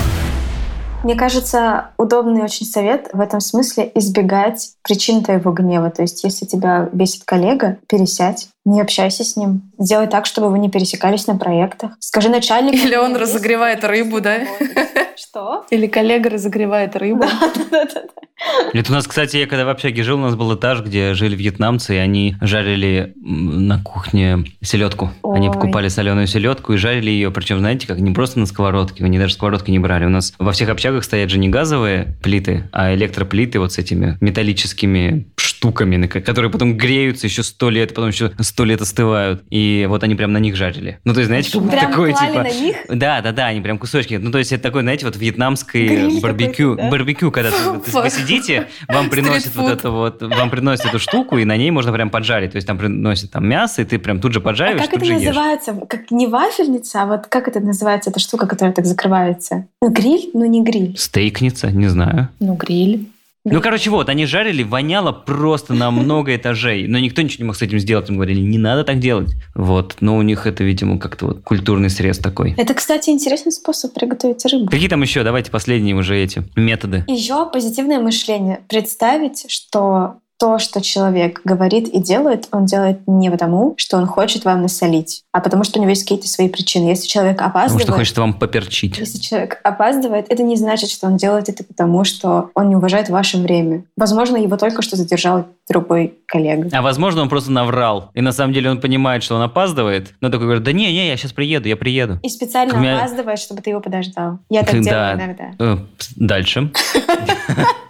Мне 1.06 1.14
кажется, 1.14 1.90
удобный 1.98 2.42
очень 2.42 2.66
совет 2.66 3.10
в 3.12 3.20
этом 3.20 3.38
смысле 3.40 3.92
избегать 3.94 4.72
причин 4.82 5.22
твоего 5.22 5.52
гнева. 5.52 5.88
То 5.88 6.02
есть, 6.02 6.24
если 6.24 6.46
тебя 6.46 6.88
бесит 6.92 7.22
коллега, 7.24 7.78
пересядь, 7.88 8.48
не 8.64 8.80
общайся 8.80 9.22
с 9.22 9.36
ним. 9.36 9.70
Сделай 9.78 10.08
так, 10.08 10.26
чтобы 10.26 10.50
вы 10.50 10.58
не 10.58 10.68
пересекались 10.68 11.28
на 11.28 11.36
проектах. 11.36 11.92
Скажи 12.00 12.28
начальнику... 12.28 12.76
Или 12.78 12.96
он 12.96 13.10
«Меня 13.10 13.20
бесит, 13.20 13.22
разогревает 13.22 13.84
рыбу, 13.84 14.20
да? 14.20 14.40
Что? 15.16 15.64
Или 15.70 15.86
коллега 15.86 16.30
разогревает 16.30 16.96
рыбу. 16.96 17.24
Да-да-да. 17.70 18.02
Это 18.72 18.92
у 18.92 18.94
нас, 18.94 19.06
кстати, 19.06 19.38
я 19.38 19.46
когда 19.46 19.64
в 19.64 19.68
общаге 19.70 20.02
жил, 20.02 20.18
у 20.18 20.22
нас 20.22 20.34
был 20.34 20.54
этаж, 20.54 20.82
где 20.82 21.14
жили 21.14 21.34
вьетнамцы, 21.34 21.94
и 21.94 21.98
они 21.98 22.36
жарили 22.40 23.14
на 23.16 23.82
кухне 23.82 24.44
селедку. 24.62 25.10
Они 25.24 25.48
Ой. 25.48 25.54
покупали 25.54 25.88
соленую 25.88 26.26
селедку 26.26 26.74
и 26.74 26.76
жарили 26.76 27.10
ее, 27.10 27.30
причем, 27.30 27.58
знаете, 27.58 27.86
как 27.86 27.98
не 27.98 28.12
просто 28.12 28.38
на 28.38 28.46
сковородке, 28.46 29.04
они 29.04 29.18
даже 29.18 29.34
сковородки 29.34 29.70
не 29.70 29.78
брали. 29.78 30.04
У 30.04 30.10
нас 30.10 30.34
во 30.38 30.52
всех 30.52 30.68
общагах 30.68 31.04
стоят 31.04 31.30
же 31.30 31.38
не 31.38 31.48
газовые 31.48 32.16
плиты, 32.22 32.68
а 32.72 32.94
электроплиты 32.94 33.58
вот 33.58 33.72
с 33.72 33.78
этими 33.78 34.18
металлическими 34.20 35.28
штуками, 35.56 36.06
которые 36.06 36.50
потом 36.50 36.76
греются 36.76 37.26
еще 37.26 37.42
сто 37.42 37.70
лет, 37.70 37.94
потом 37.94 38.08
еще 38.08 38.32
сто 38.40 38.64
лет 38.64 38.80
остывают. 38.80 39.42
И 39.50 39.86
вот 39.88 40.02
они 40.02 40.14
прям 40.14 40.32
на 40.32 40.38
них 40.38 40.56
жарили. 40.56 40.98
Ну, 41.04 41.14
то 41.14 41.20
есть, 41.20 41.28
знаете, 41.28 41.50
как 41.52 41.70
Прям 41.70 41.92
клали 41.92 42.12
типа... 42.12 42.42
на 42.42 42.50
них? 42.50 42.76
Да, 42.88 43.20
да, 43.20 43.32
да, 43.32 43.46
они 43.46 43.60
прям 43.60 43.78
кусочки. 43.78 44.14
Ну, 44.14 44.30
то 44.30 44.38
есть 44.38 44.52
это 44.52 44.62
такой, 44.62 44.82
знаете, 44.82 45.06
вот 45.06 45.16
вьетнамский 45.16 45.86
Гриль 45.86 46.20
барбекю, 46.20 46.76
да? 46.76 46.90
барбекю, 46.90 47.30
когда 47.30 47.50
ты, 47.84 47.90
вы 47.90 48.10
сидите, 48.10 48.68
вам 48.88 49.08
приносят 49.10 49.54
вот 49.54 49.70
эту 49.70 49.92
вот, 49.92 50.22
вам 50.22 50.50
приносят 50.50 50.86
эту 50.86 50.98
штуку, 50.98 51.38
и 51.38 51.44
на 51.44 51.56
ней 51.56 51.70
можно 51.70 51.92
прям 51.92 52.10
поджарить. 52.10 52.52
То 52.52 52.56
есть 52.56 52.66
там 52.66 52.78
приносят 52.78 53.30
там 53.30 53.48
мясо, 53.48 53.82
и 53.82 53.84
ты 53.84 53.98
прям 53.98 54.20
тут 54.20 54.32
же 54.32 54.40
А 54.40 54.42
поджариваешь, 54.42 54.82
как 54.82 54.90
тут 54.90 55.02
это 55.02 55.06
же 55.06 55.12
ешь. 55.14 55.26
называется? 55.26 55.72
Как 55.88 56.10
не 56.10 56.26
вафельница, 56.26 57.02
а 57.02 57.06
вот 57.06 57.26
как 57.28 57.48
это 57.48 57.60
называется, 57.60 58.10
эта 58.10 58.20
штука, 58.20 58.46
которая 58.46 58.74
так 58.74 58.86
закрывается? 58.86 59.66
Ну, 59.80 59.90
гриль, 59.90 60.30
но 60.34 60.44
не 60.46 60.62
гриль. 60.62 60.96
Стейкница, 60.96 61.70
не 61.70 61.88
знаю. 61.88 62.28
Ну, 62.40 62.54
гриль. 62.54 63.06
Ну, 63.52 63.60
короче, 63.60 63.90
вот, 63.90 64.08
они 64.08 64.26
жарили, 64.26 64.62
воняло 64.62 65.12
просто 65.12 65.74
на 65.74 65.90
много 65.90 66.34
этажей. 66.34 66.86
Но 66.88 66.98
никто 66.98 67.22
ничего 67.22 67.44
не 67.44 67.46
мог 67.46 67.56
с 67.56 67.62
этим 67.62 67.78
сделать. 67.78 68.08
Им 68.08 68.16
говорили, 68.16 68.40
не 68.40 68.58
надо 68.58 68.84
так 68.84 68.98
делать. 68.98 69.34
Вот. 69.54 69.96
Но 70.00 70.16
у 70.16 70.22
них 70.22 70.46
это, 70.46 70.64
видимо, 70.64 70.98
как-то 70.98 71.26
вот 71.26 71.42
культурный 71.42 71.90
срез 71.90 72.18
такой. 72.18 72.54
Это, 72.56 72.74
кстати, 72.74 73.10
интересный 73.10 73.52
способ 73.52 73.94
приготовить 73.94 74.44
рыбу. 74.46 74.66
Какие 74.66 74.88
там 74.88 75.02
еще, 75.02 75.22
давайте 75.22 75.50
последние 75.50 75.94
уже 75.94 76.16
эти 76.18 76.42
методы. 76.56 77.04
Еще 77.06 77.48
позитивное 77.50 78.00
мышление. 78.00 78.60
Представить, 78.68 79.46
что 79.48 80.16
то, 80.38 80.58
что 80.58 80.82
человек 80.82 81.40
говорит 81.44 81.88
и 81.88 81.98
делает, 81.98 82.48
он 82.52 82.66
делает 82.66 83.00
не 83.06 83.30
потому, 83.30 83.74
что 83.78 83.96
он 83.96 84.06
хочет 84.06 84.44
вам 84.44 84.62
насолить, 84.62 85.22
а 85.32 85.40
потому 85.40 85.64
что 85.64 85.78
у 85.78 85.82
него 85.82 85.90
есть 85.90 86.02
какие-то 86.02 86.28
свои 86.28 86.48
причины. 86.48 86.88
Если 86.88 87.06
человек 87.06 87.36
Потому 87.38 87.50
опаздывает... 87.50 87.86
что 87.86 87.92
хочет 87.94 88.18
вам 88.18 88.34
поперчить. 88.34 88.98
Если 88.98 89.18
человек 89.18 89.60
опаздывает, 89.64 90.26
это 90.28 90.42
не 90.42 90.56
значит, 90.56 90.90
что 90.90 91.06
он 91.06 91.16
делает 91.16 91.48
это 91.48 91.64
потому, 91.64 92.04
что 92.04 92.50
он 92.54 92.68
не 92.68 92.76
уважает 92.76 93.08
ваше 93.08 93.38
время. 93.38 93.84
Возможно, 93.96 94.36
его 94.36 94.56
только 94.56 94.82
что 94.82 94.96
задержал 94.96 95.46
другой 95.68 96.14
коллега. 96.26 96.68
А 96.72 96.82
возможно, 96.82 97.22
он 97.22 97.28
просто 97.28 97.50
наврал. 97.50 98.10
И 98.14 98.20
на 98.20 98.32
самом 98.32 98.52
деле 98.52 98.70
он 98.70 98.80
понимает, 98.80 99.22
что 99.22 99.36
он 99.36 99.42
опаздывает, 99.42 100.14
но 100.20 100.28
такой 100.28 100.46
говорит, 100.46 100.64
да 100.64 100.72
не, 100.72 100.86
не, 100.92 101.08
я 101.08 101.16
сейчас 101.16 101.32
приеду, 101.32 101.68
я 101.68 101.76
приеду. 101.76 102.18
И 102.22 102.28
специально 102.28 102.76
меня- 102.76 102.98
опаздывает, 102.98 103.38
чтобы 103.38 103.62
ты 103.62 103.70
его 103.70 103.80
подождал. 103.80 104.38
Я 104.50 104.62
так 104.62 104.74
Да. 104.82 105.14
делаю 105.14 105.16
иногда. 105.16 105.44
Э, 105.58 105.78
Дальше. 106.16 106.70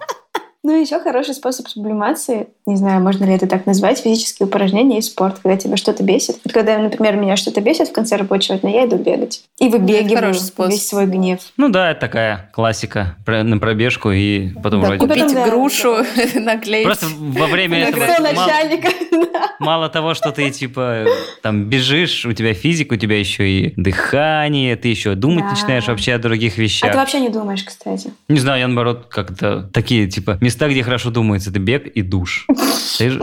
Ну, 0.67 0.81
еще 0.81 0.99
хороший 0.99 1.33
способ 1.35 1.69
сублимации, 1.69 2.49
не 2.67 2.75
знаю, 2.75 3.01
можно 3.01 3.25
ли 3.25 3.33
это 3.35 3.47
так 3.47 3.67
назвать, 3.67 4.01
физические 4.01 4.49
упражнения 4.49 4.99
и 4.99 5.01
спорт, 5.01 5.39
когда 5.41 5.57
тебя 5.57 5.77
что-то 5.77 6.03
бесит. 6.03 6.39
Вот 6.45 6.53
когда, 6.53 6.77
например, 6.77 7.15
меня 7.15 7.37
что-то 7.37 7.61
бесит 7.61 7.87
в 7.91 7.93
конце 7.93 8.17
рабочего 8.17 8.59
дня, 8.59 8.81
я 8.81 8.87
иду 8.89 8.97
бегать. 8.97 9.43
И 9.61 9.69
выбегиваю 9.69 10.17
хороший 10.17 10.41
способ. 10.41 10.73
весь 10.73 10.89
свой 10.89 11.07
гнев. 11.07 11.39
Ну 11.57 11.69
да, 11.69 11.93
это 11.93 12.01
такая 12.01 12.51
классика. 12.53 13.15
Про- 13.25 13.45
На 13.45 13.59
пробежку 13.59 14.11
и 14.11 14.49
потом 14.61 14.81
Да, 14.81 14.89
вроде... 14.89 15.05
купи- 15.05 15.09
купить 15.21 15.23
Потом, 15.23 15.35
да, 15.37 15.47
грушу, 15.49 15.97
наклеить. 16.35 16.85
Просто 16.85 17.07
во 17.17 17.47
время 17.47 17.79
этого 17.89 18.05
мало, 18.05 18.33
начальника. 18.33 18.89
мало 19.61 19.89
того, 19.89 20.15
что 20.15 20.33
ты 20.33 20.51
типа 20.51 21.05
там 21.43 21.67
бежишь, 21.67 22.27
у 22.27 22.33
тебя 22.33 22.55
физика, 22.55 22.95
у 22.95 22.97
тебя 22.97 23.21
еще 23.21 23.49
и 23.49 23.73
дыхание, 23.77 24.75
ты 24.75 24.89
еще 24.89 25.15
думать 25.15 25.45
Да. 25.45 25.51
начинаешь 25.51 25.87
вообще 25.87 26.15
о 26.15 26.19
других 26.19 26.55
А 26.55 26.57
ты 26.57 26.63
вещах. 26.63 26.95
вообще 26.97 27.21
не 27.21 27.29
думаешь, 27.29 27.63
кстати. 27.63 28.11
Не 28.29 28.41
знаю, 28.41 28.59
я 28.63 28.67
наоборот 28.67 29.07
как-то 29.09 29.71
такие 29.73 30.09
типа 30.09 30.39
места, 30.41 30.56
где 30.69 30.83
хорошо 30.83 31.11
думается, 31.11 31.51
это 31.51 31.59
бег 31.59 31.87
и 31.87 32.03
душ. 32.03 32.47
Стоишь, 32.77 33.19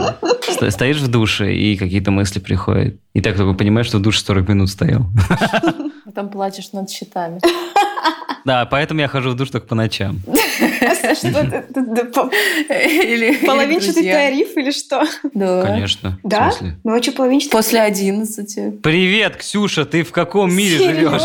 сто- 0.50 0.70
стоишь 0.70 0.98
в 0.98 1.08
душе, 1.08 1.54
и 1.54 1.76
какие-то 1.76 2.10
мысли 2.10 2.38
приходят. 2.38 2.96
И 3.12 3.20
так 3.20 3.36
только 3.36 3.52
понимаешь, 3.58 3.86
что 3.86 3.98
в 3.98 4.02
душе 4.02 4.20
40 4.24 4.48
минут 4.48 4.70
стоял. 4.70 5.06
Потом 6.04 6.28
плачешь 6.30 6.72
над 6.72 6.88
счетами. 6.90 7.40
Да, 8.44 8.66
поэтому 8.66 9.00
я 9.00 9.08
хожу 9.08 9.30
в 9.30 9.36
душ 9.36 9.48
только 9.50 9.66
по 9.66 9.74
ночам. 9.74 10.20
Половинчатый 13.46 14.04
тариф 14.10 14.56
или 14.56 14.70
что? 14.70 15.04
Да. 15.32 15.62
Конечно. 15.62 16.18
Да? 16.22 16.52
Ночью 16.84 17.14
половинчатый 17.14 17.52
После 17.52 17.80
11. 17.80 18.82
Привет, 18.82 19.36
Ксюша, 19.36 19.84
ты 19.84 20.02
в 20.02 20.12
каком 20.12 20.54
мире 20.54 20.76
живешь? 20.78 21.22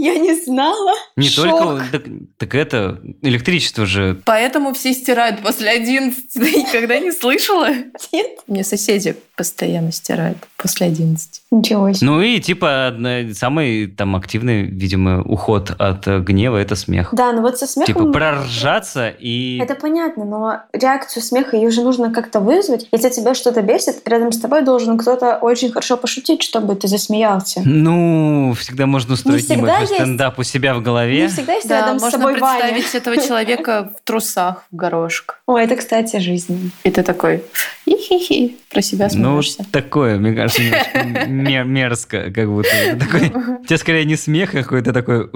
Я 0.00 0.16
не 0.16 0.32
знала. 0.32 0.92
Не 1.16 1.28
Шок. 1.28 1.44
только... 1.44 1.84
Так, 1.90 2.02
так 2.36 2.54
это... 2.54 3.00
Электричество 3.20 3.84
же... 3.84 4.20
Поэтому 4.24 4.72
все 4.72 4.92
стирают 4.92 5.40
после 5.40 5.70
11. 5.70 6.32
Ты 6.34 6.40
никогда 6.56 7.00
не 7.00 7.10
слышала? 7.10 7.70
Нет. 8.12 8.26
Мне 8.46 8.62
соседи 8.62 9.16
постоянно 9.36 9.90
стирают 9.90 10.38
после 10.56 10.86
11. 10.86 11.42
Ничего 11.50 11.92
себе. 11.92 12.06
Ну 12.06 12.20
и 12.20 12.38
типа 12.40 12.94
самый 13.34 13.88
там 13.88 14.14
активный, 14.14 14.62
видимо, 14.62 15.22
уход 15.22 15.72
от 15.78 16.06
гнева– 16.06 16.56
это 16.58 16.76
смех. 16.76 17.08
Да, 17.12 17.32
ну 17.32 17.42
вот 17.42 17.58
со 17.58 17.66
Типа 17.66 17.84
смехом... 17.86 18.12
проржаться 18.12 19.08
и... 19.08 19.58
Это 19.58 19.74
понятно, 19.74 20.24
но 20.24 20.60
реакцию 20.72 21.22
смеха 21.24 21.56
ее 21.56 21.70
же 21.70 21.82
нужно 21.82 22.12
как-то 22.12 22.38
вызвать. 22.38 22.88
Если 22.92 23.10
тебя 23.10 23.34
что-то 23.34 23.62
бесит, 23.62 24.06
рядом 24.06 24.30
с 24.30 24.38
тобой 24.38 24.62
должен 24.62 24.96
кто-то 24.96 25.38
очень 25.38 25.70
хорошо 25.70 25.96
пошутить, 25.96 26.42
чтобы 26.42 26.76
ты 26.76 26.86
засмеялся. 26.86 27.62
Ну, 27.64 28.54
всегда 28.58 28.86
можно 28.86 29.14
устроить 29.14 29.44
всегда 29.44 29.56
небольшой 29.56 29.80
есть. 29.82 29.87
Стендап 29.94 30.38
у 30.38 30.42
себя 30.42 30.74
в 30.74 30.82
голове. 30.82 31.22
Не 31.22 31.28
всегда 31.28 31.54
есть 31.54 31.68
Да, 31.68 31.80
рядом 31.80 31.98
с 31.98 32.02
можно 32.02 32.18
собой 32.18 32.38
Ваня. 32.40 32.60
представить 32.72 32.94
этого 32.94 33.16
человека 33.16 33.92
в 33.96 34.06
трусах, 34.06 34.64
в 34.70 34.76
горошек. 34.76 35.40
Ой, 35.46 35.64
это, 35.64 35.76
кстати, 35.76 36.18
жизнь. 36.18 36.70
И 36.84 36.90
ты 36.90 37.02
такой, 37.02 37.42
хи-хи-хи, 37.88 38.56
про 38.70 38.82
себя 38.82 39.08
Ну, 39.12 39.40
смеешься. 39.42 39.64
такое, 39.72 40.16
мне 40.18 40.34
кажется, 40.34 40.62
немножко 40.62 41.26
мер- 41.28 41.64
мерзко, 41.64 42.30
как 42.32 42.48
будто. 42.48 42.68
Такой, 42.98 43.28
у 43.60 43.64
тебя 43.64 43.78
скорее 43.78 44.04
не 44.04 44.16
смех 44.16 44.52
какой-то 44.52 44.92
такой. 44.92 45.28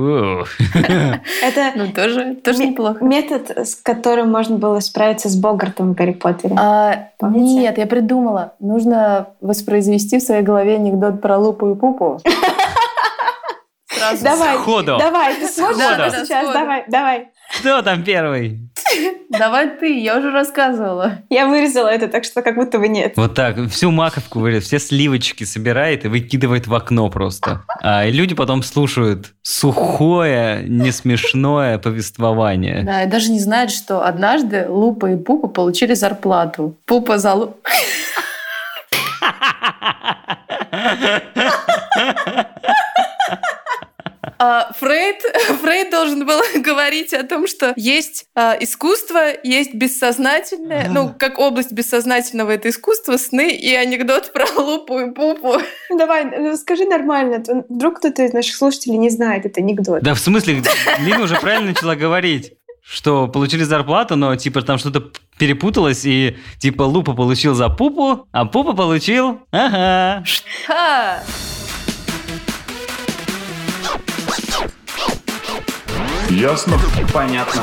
Это 1.42 1.72
Ну, 1.74 1.88
тоже, 1.92 2.34
тоже 2.36 2.66
неплохо. 2.66 3.05
метод, 3.05 3.50
с 3.66 3.74
которым 3.74 4.30
можно 4.30 4.57
было 4.57 4.80
справиться 4.80 5.28
с 5.28 5.36
Богартом 5.36 5.92
в 5.92 5.94
Гарри 5.94 6.12
Поттере. 6.12 6.55
А, 6.59 7.09
нет, 7.22 7.78
я 7.78 7.86
придумала. 7.86 8.55
Нужно 8.61 9.28
воспроизвести 9.40 10.18
в 10.18 10.22
своей 10.22 10.42
голове 10.42 10.74
анекдот 10.76 11.20
про 11.20 11.38
лупу 11.38 11.72
и 11.72 11.74
пупу. 11.74 12.20
Сразу. 14.03 14.24
Давай, 14.24 14.57
Сходу. 14.59 14.96
давай, 14.98 15.34
ты 15.36 15.46
сможешь 15.48 15.78
Да, 15.78 16.11
сейчас? 16.11 16.26
сходу. 16.28 16.53
Давай, 16.53 16.84
давай. 16.88 17.28
Кто 17.61 17.82
там 17.82 18.03
первый? 18.03 18.61
Давай 19.28 19.68
ты, 19.68 19.98
я 20.00 20.18
уже 20.18 20.30
рассказывала. 20.30 21.18
Я 21.30 21.46
вырезала 21.46 21.88
это, 21.88 22.09
так 22.09 22.24
что 22.24 22.42
как 22.42 22.55
будто 22.57 22.78
бы 22.78 22.88
нет. 22.88 23.12
Вот 23.16 23.34
так, 23.34 23.57
всю 23.70 23.90
маковку 23.90 24.40
вырезает, 24.40 24.64
все 24.64 24.78
сливочки 24.78 25.44
собирает 25.44 26.05
и 26.05 26.09
выкидывает 26.09 26.66
в 26.66 26.74
окно 26.74 27.09
просто. 27.11 27.62
А 27.82 28.07
и 28.07 28.12
люди 28.12 28.34
потом 28.34 28.62
слушают 28.62 29.34
сухое, 29.42 30.64
несмешное 30.66 31.78
повествование. 31.78 32.82
Да, 32.84 33.03
и 33.05 33.07
даже 33.07 33.30
не 33.30 33.38
знают, 33.40 33.70
что 33.70 34.05
однажды 34.05 34.66
Лупа 34.68 35.11
и 35.11 35.16
Пупа 35.16 35.48
получили 35.48 35.94
зарплату. 35.94 36.76
Пупа 36.86 37.18
за 37.18 37.34
Лу... 37.34 37.57
А, 44.45 44.72
Фрейд, 44.76 45.22
Фрейд 45.62 45.90
должен 45.93 46.26
был 46.26 46.40
говорить 46.64 47.14
о 47.14 47.22
том, 47.22 47.47
что 47.47 47.72
есть 47.76 48.26
а, 48.34 48.57
искусство, 48.59 49.20
есть 49.45 49.72
бессознательное, 49.72 50.88
ну, 50.90 51.14
как 51.16 51.38
область 51.38 51.70
бессознательного 51.70 52.51
это 52.51 52.68
искусство, 52.68 53.16
сны 53.18 53.53
и 53.53 53.72
анекдот 53.72 54.32
про 54.32 54.47
лупу 54.61 54.99
и 54.99 55.12
пупу. 55.12 55.59
Давай, 55.97 56.24
ну, 56.24 56.57
скажи 56.57 56.86
нормально. 56.86 57.40
Вдруг 57.68 57.99
кто-то 57.99 58.24
из 58.24 58.32
наших 58.32 58.57
слушателей 58.57 58.99
не 58.99 59.11
знает 59.11 59.47
этот 59.47 59.59
анекдот. 59.59 60.03
Да 60.03 60.12
в 60.14 60.18
смысле, 60.18 60.61
Лина 60.99 61.22
уже 61.22 61.36
правильно 61.36 61.68
начала 61.68 61.95
говорить, 61.95 62.55
что 62.82 63.28
получили 63.28 63.62
зарплату, 63.62 64.16
но 64.16 64.34
типа 64.34 64.62
там 64.62 64.78
что-то 64.78 65.05
перепуталось, 65.38 66.05
и 66.05 66.36
типа 66.59 66.82
Лупа 66.82 67.14
получил 67.14 67.55
за 67.55 67.68
пупу, 67.68 68.26
а 68.32 68.45
Пупа 68.45 68.72
получил... 68.72 69.38
Ага. 69.53 70.24
Ха! 70.66 71.22
Ясно? 76.33 76.78
Понятно. 77.12 77.61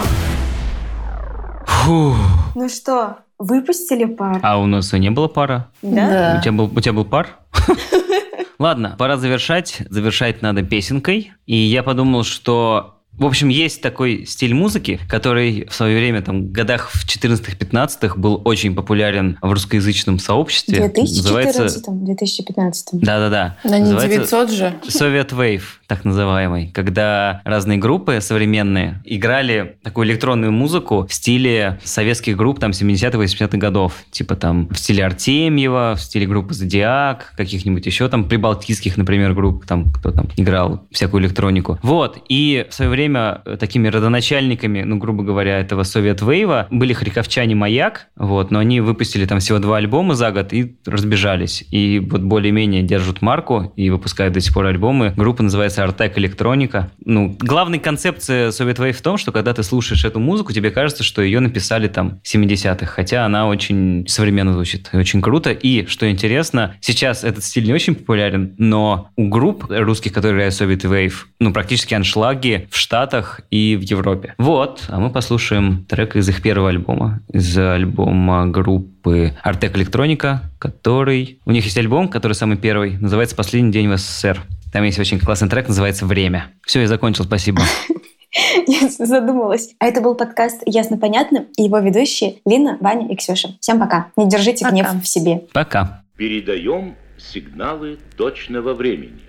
Фу. 1.65 2.13
Ну 2.53 2.69
что, 2.69 3.17
выпустили 3.39 4.05
пар? 4.05 4.39
А 4.43 4.59
у 4.59 4.67
нас 4.67 4.93
и 4.93 4.99
не 4.99 5.09
было 5.09 5.27
пара? 5.27 5.71
У 5.81 5.89
тебя 5.89 6.51
был, 6.51 6.65
у 6.65 6.79
тебя 6.79 6.93
был 6.93 7.05
пар? 7.05 7.39
Ладно, 8.59 8.95
пора 8.99 9.17
завершать. 9.17 9.81
Завершать 9.89 10.43
надо 10.43 10.61
песенкой. 10.61 11.31
И 11.47 11.55
я 11.55 11.81
подумал, 11.81 12.23
что... 12.23 12.95
В 13.13 13.25
общем, 13.25 13.49
есть 13.49 13.81
такой 13.81 14.25
стиль 14.25 14.53
музыки, 14.53 14.99
который 15.09 15.67
в 15.67 15.73
свое 15.73 15.97
время, 15.97 16.21
там, 16.21 16.47
в 16.47 16.51
годах 16.51 16.91
в 16.91 17.05
14-15 17.05 18.17
был 18.17 18.41
очень 18.45 18.75
популярен 18.75 19.37
в 19.41 19.51
русскоязычном 19.51 20.19
В 20.19 20.21
сообществе. 20.21 20.87
2014-2015. 20.95 22.83
Да-да-да. 22.93 23.57
На 23.63 23.79
не 23.79 23.91
Называется 23.91 24.45
900 24.45 24.51
же. 24.51 24.73
Soviet 24.87 25.31
Wave, 25.31 25.63
так 25.89 26.05
называемый, 26.05 26.69
когда 26.71 27.41
разные 27.43 27.79
группы 27.79 28.21
современные 28.21 29.01
играли 29.05 29.77
такую 29.81 30.05
электронную 30.05 30.51
музыку 30.51 31.07
в 31.07 31.13
стиле 31.13 31.79
советских 31.83 32.37
групп 32.37 32.59
там 32.59 32.71
70-х, 32.71 33.17
80-х 33.17 33.57
годов. 33.57 33.93
Типа 34.11 34.35
там 34.35 34.69
в 34.69 34.77
стиле 34.77 35.03
Артемьева, 35.03 35.95
в 35.97 36.01
стиле 36.01 36.27
группы 36.27 36.53
Зодиак, 36.53 37.33
каких-нибудь 37.35 37.87
еще 37.87 38.07
там 38.07 38.25
прибалтийских, 38.25 38.97
например, 38.97 39.33
групп, 39.33 39.65
там 39.65 39.91
кто 39.91 40.11
там 40.11 40.29
играл 40.37 40.85
всякую 40.91 41.23
электронику. 41.23 41.79
Вот, 41.81 42.19
и 42.29 42.67
в 42.69 42.73
свое 42.75 42.91
время 42.91 43.41
э, 43.45 43.57
такими 43.59 43.87
родоначальниками, 43.87 44.83
ну, 44.83 44.97
грубо 44.97 45.23
говоря, 45.23 45.57
этого 45.59 45.81
Soviet 45.81 46.19
Wave 46.19 46.67
были 46.69 46.93
харьковчане 46.93 47.55
Маяк, 47.55 48.09
вот, 48.15 48.51
но 48.51 48.59
они 48.59 48.79
выпустили 48.79 49.25
там 49.25 49.39
всего 49.39 49.57
два 49.57 49.77
альбома 49.77 50.13
за 50.13 50.31
год 50.31 50.53
и 50.53 50.75
разбежались. 50.85 51.65
И 51.71 51.97
вот 51.97 52.21
более-менее 52.21 52.83
держат 52.83 53.23
марку 53.23 53.73
и 53.75 53.89
выпускают 53.89 54.35
до 54.35 54.39
сих 54.39 54.53
пор 54.53 54.67
альбомы. 54.67 55.15
Группа 55.17 55.41
называется 55.41 55.78
называется 55.79 55.83
Артек 55.83 56.17
Электроника. 56.17 56.91
Ну, 57.05 57.35
главная 57.39 57.79
концепция 57.79 58.49
Soviet 58.49 58.77
Wave 58.77 58.93
в 58.93 59.01
том, 59.01 59.17
что 59.17 59.31
когда 59.31 59.53
ты 59.53 59.63
слушаешь 59.63 60.05
эту 60.05 60.19
музыку, 60.19 60.53
тебе 60.53 60.71
кажется, 60.71 61.03
что 61.03 61.21
ее 61.21 61.39
написали 61.39 61.87
там 61.87 62.19
70-х, 62.23 62.85
хотя 62.85 63.25
она 63.25 63.47
очень 63.47 64.05
современно 64.07 64.53
звучит, 64.53 64.89
очень 64.93 65.21
круто. 65.21 65.51
И, 65.51 65.85
что 65.87 66.09
интересно, 66.09 66.75
сейчас 66.81 67.23
этот 67.23 67.43
стиль 67.43 67.65
не 67.65 67.73
очень 67.73 67.95
популярен, 67.95 68.55
но 68.57 69.09
у 69.15 69.27
групп 69.27 69.65
русских, 69.69 70.13
которые 70.13 70.33
играют 70.33 70.53
Soviet 70.53 70.81
Wave, 70.81 71.13
ну, 71.39 71.53
практически 71.53 71.93
аншлаги 71.93 72.67
в 72.69 72.77
Штатах 72.77 73.41
и 73.49 73.75
в 73.75 73.81
Европе. 73.81 74.35
Вот, 74.37 74.85
а 74.89 74.99
мы 74.99 75.09
послушаем 75.09 75.85
трек 75.87 76.15
из 76.15 76.27
их 76.29 76.41
первого 76.41 76.69
альбома, 76.69 77.21
из 77.31 77.57
альбома 77.57 78.47
группы 78.47 79.33
Артек 79.43 79.77
Электроника, 79.77 80.43
который... 80.59 81.39
У 81.45 81.51
них 81.51 81.63
есть 81.65 81.77
альбом, 81.77 82.09
который 82.09 82.33
самый 82.33 82.57
первый, 82.57 82.97
называется 82.97 83.35
«Последний 83.35 83.71
день 83.71 83.89
в 83.89 83.97
СССР». 83.97 84.41
Там 84.71 84.83
есть 84.83 84.99
очень 84.99 85.19
классный 85.19 85.49
трек, 85.49 85.67
называется 85.67 86.05
«Время». 86.05 86.53
Все, 86.65 86.81
я 86.81 86.87
закончил, 86.87 87.23
спасибо. 87.23 87.61
Я 88.67 88.87
задумалась. 88.89 89.73
А 89.79 89.87
это 89.87 90.01
был 90.01 90.13
подкаст 90.13 90.61
«Ясно-понятно» 90.65 91.45
и 91.57 91.63
его 91.63 91.79
ведущие 91.79 92.35
Лина, 92.45 92.77
Ваня 92.79 93.11
и 93.11 93.15
Ксюша. 93.15 93.55
Всем 93.59 93.79
пока. 93.79 94.11
Не 94.15 94.29
держите 94.29 94.65
Пока. 94.65 94.75
гнев 94.75 95.03
в 95.03 95.07
себе. 95.07 95.47
Пока. 95.51 96.03
Передаем 96.15 96.95
сигналы 97.17 97.97
точного 98.17 98.75
времени. 98.75 99.21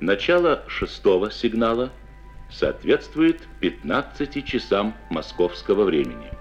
Начало 0.00 0.62
шестого 0.66 1.30
сигнала 1.30 1.90
соответствует 2.50 3.40
15 3.60 4.44
часам 4.44 4.94
московского 5.08 5.84
времени. 5.84 6.39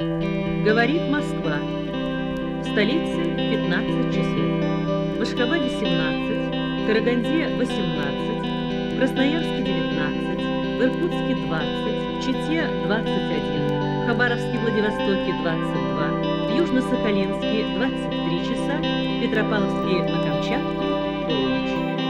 Говорит 0.00 1.10
Москва. 1.10 1.58
В 1.60 2.64
столице 2.72 3.36
15 3.36 4.14
часов. 4.14 5.18
В 5.18 5.20
Ашхабаде 5.20 5.68
17, 5.68 6.86
Караганде 6.86 7.54
18, 7.58 8.94
в 8.94 8.98
Красноярске 8.98 9.62
19, 9.62 10.78
в 10.78 10.82
Иркутске 10.84 11.34
20, 11.34 12.16
в 12.16 12.24
Чите 12.24 12.66
21, 12.86 14.02
в 14.02 14.06
Хабаровске 14.06 14.58
Владивостоке 14.58 15.34
22, 15.42 16.08
в 16.46 16.56
Южно-Сахалинске 16.56 17.76
23 17.76 18.44
часа, 18.48 18.78
в 18.78 19.20
Петропавловске 19.20 19.96
на 20.04 20.18
Камчатке 20.24 20.80
полночь. 21.28 22.09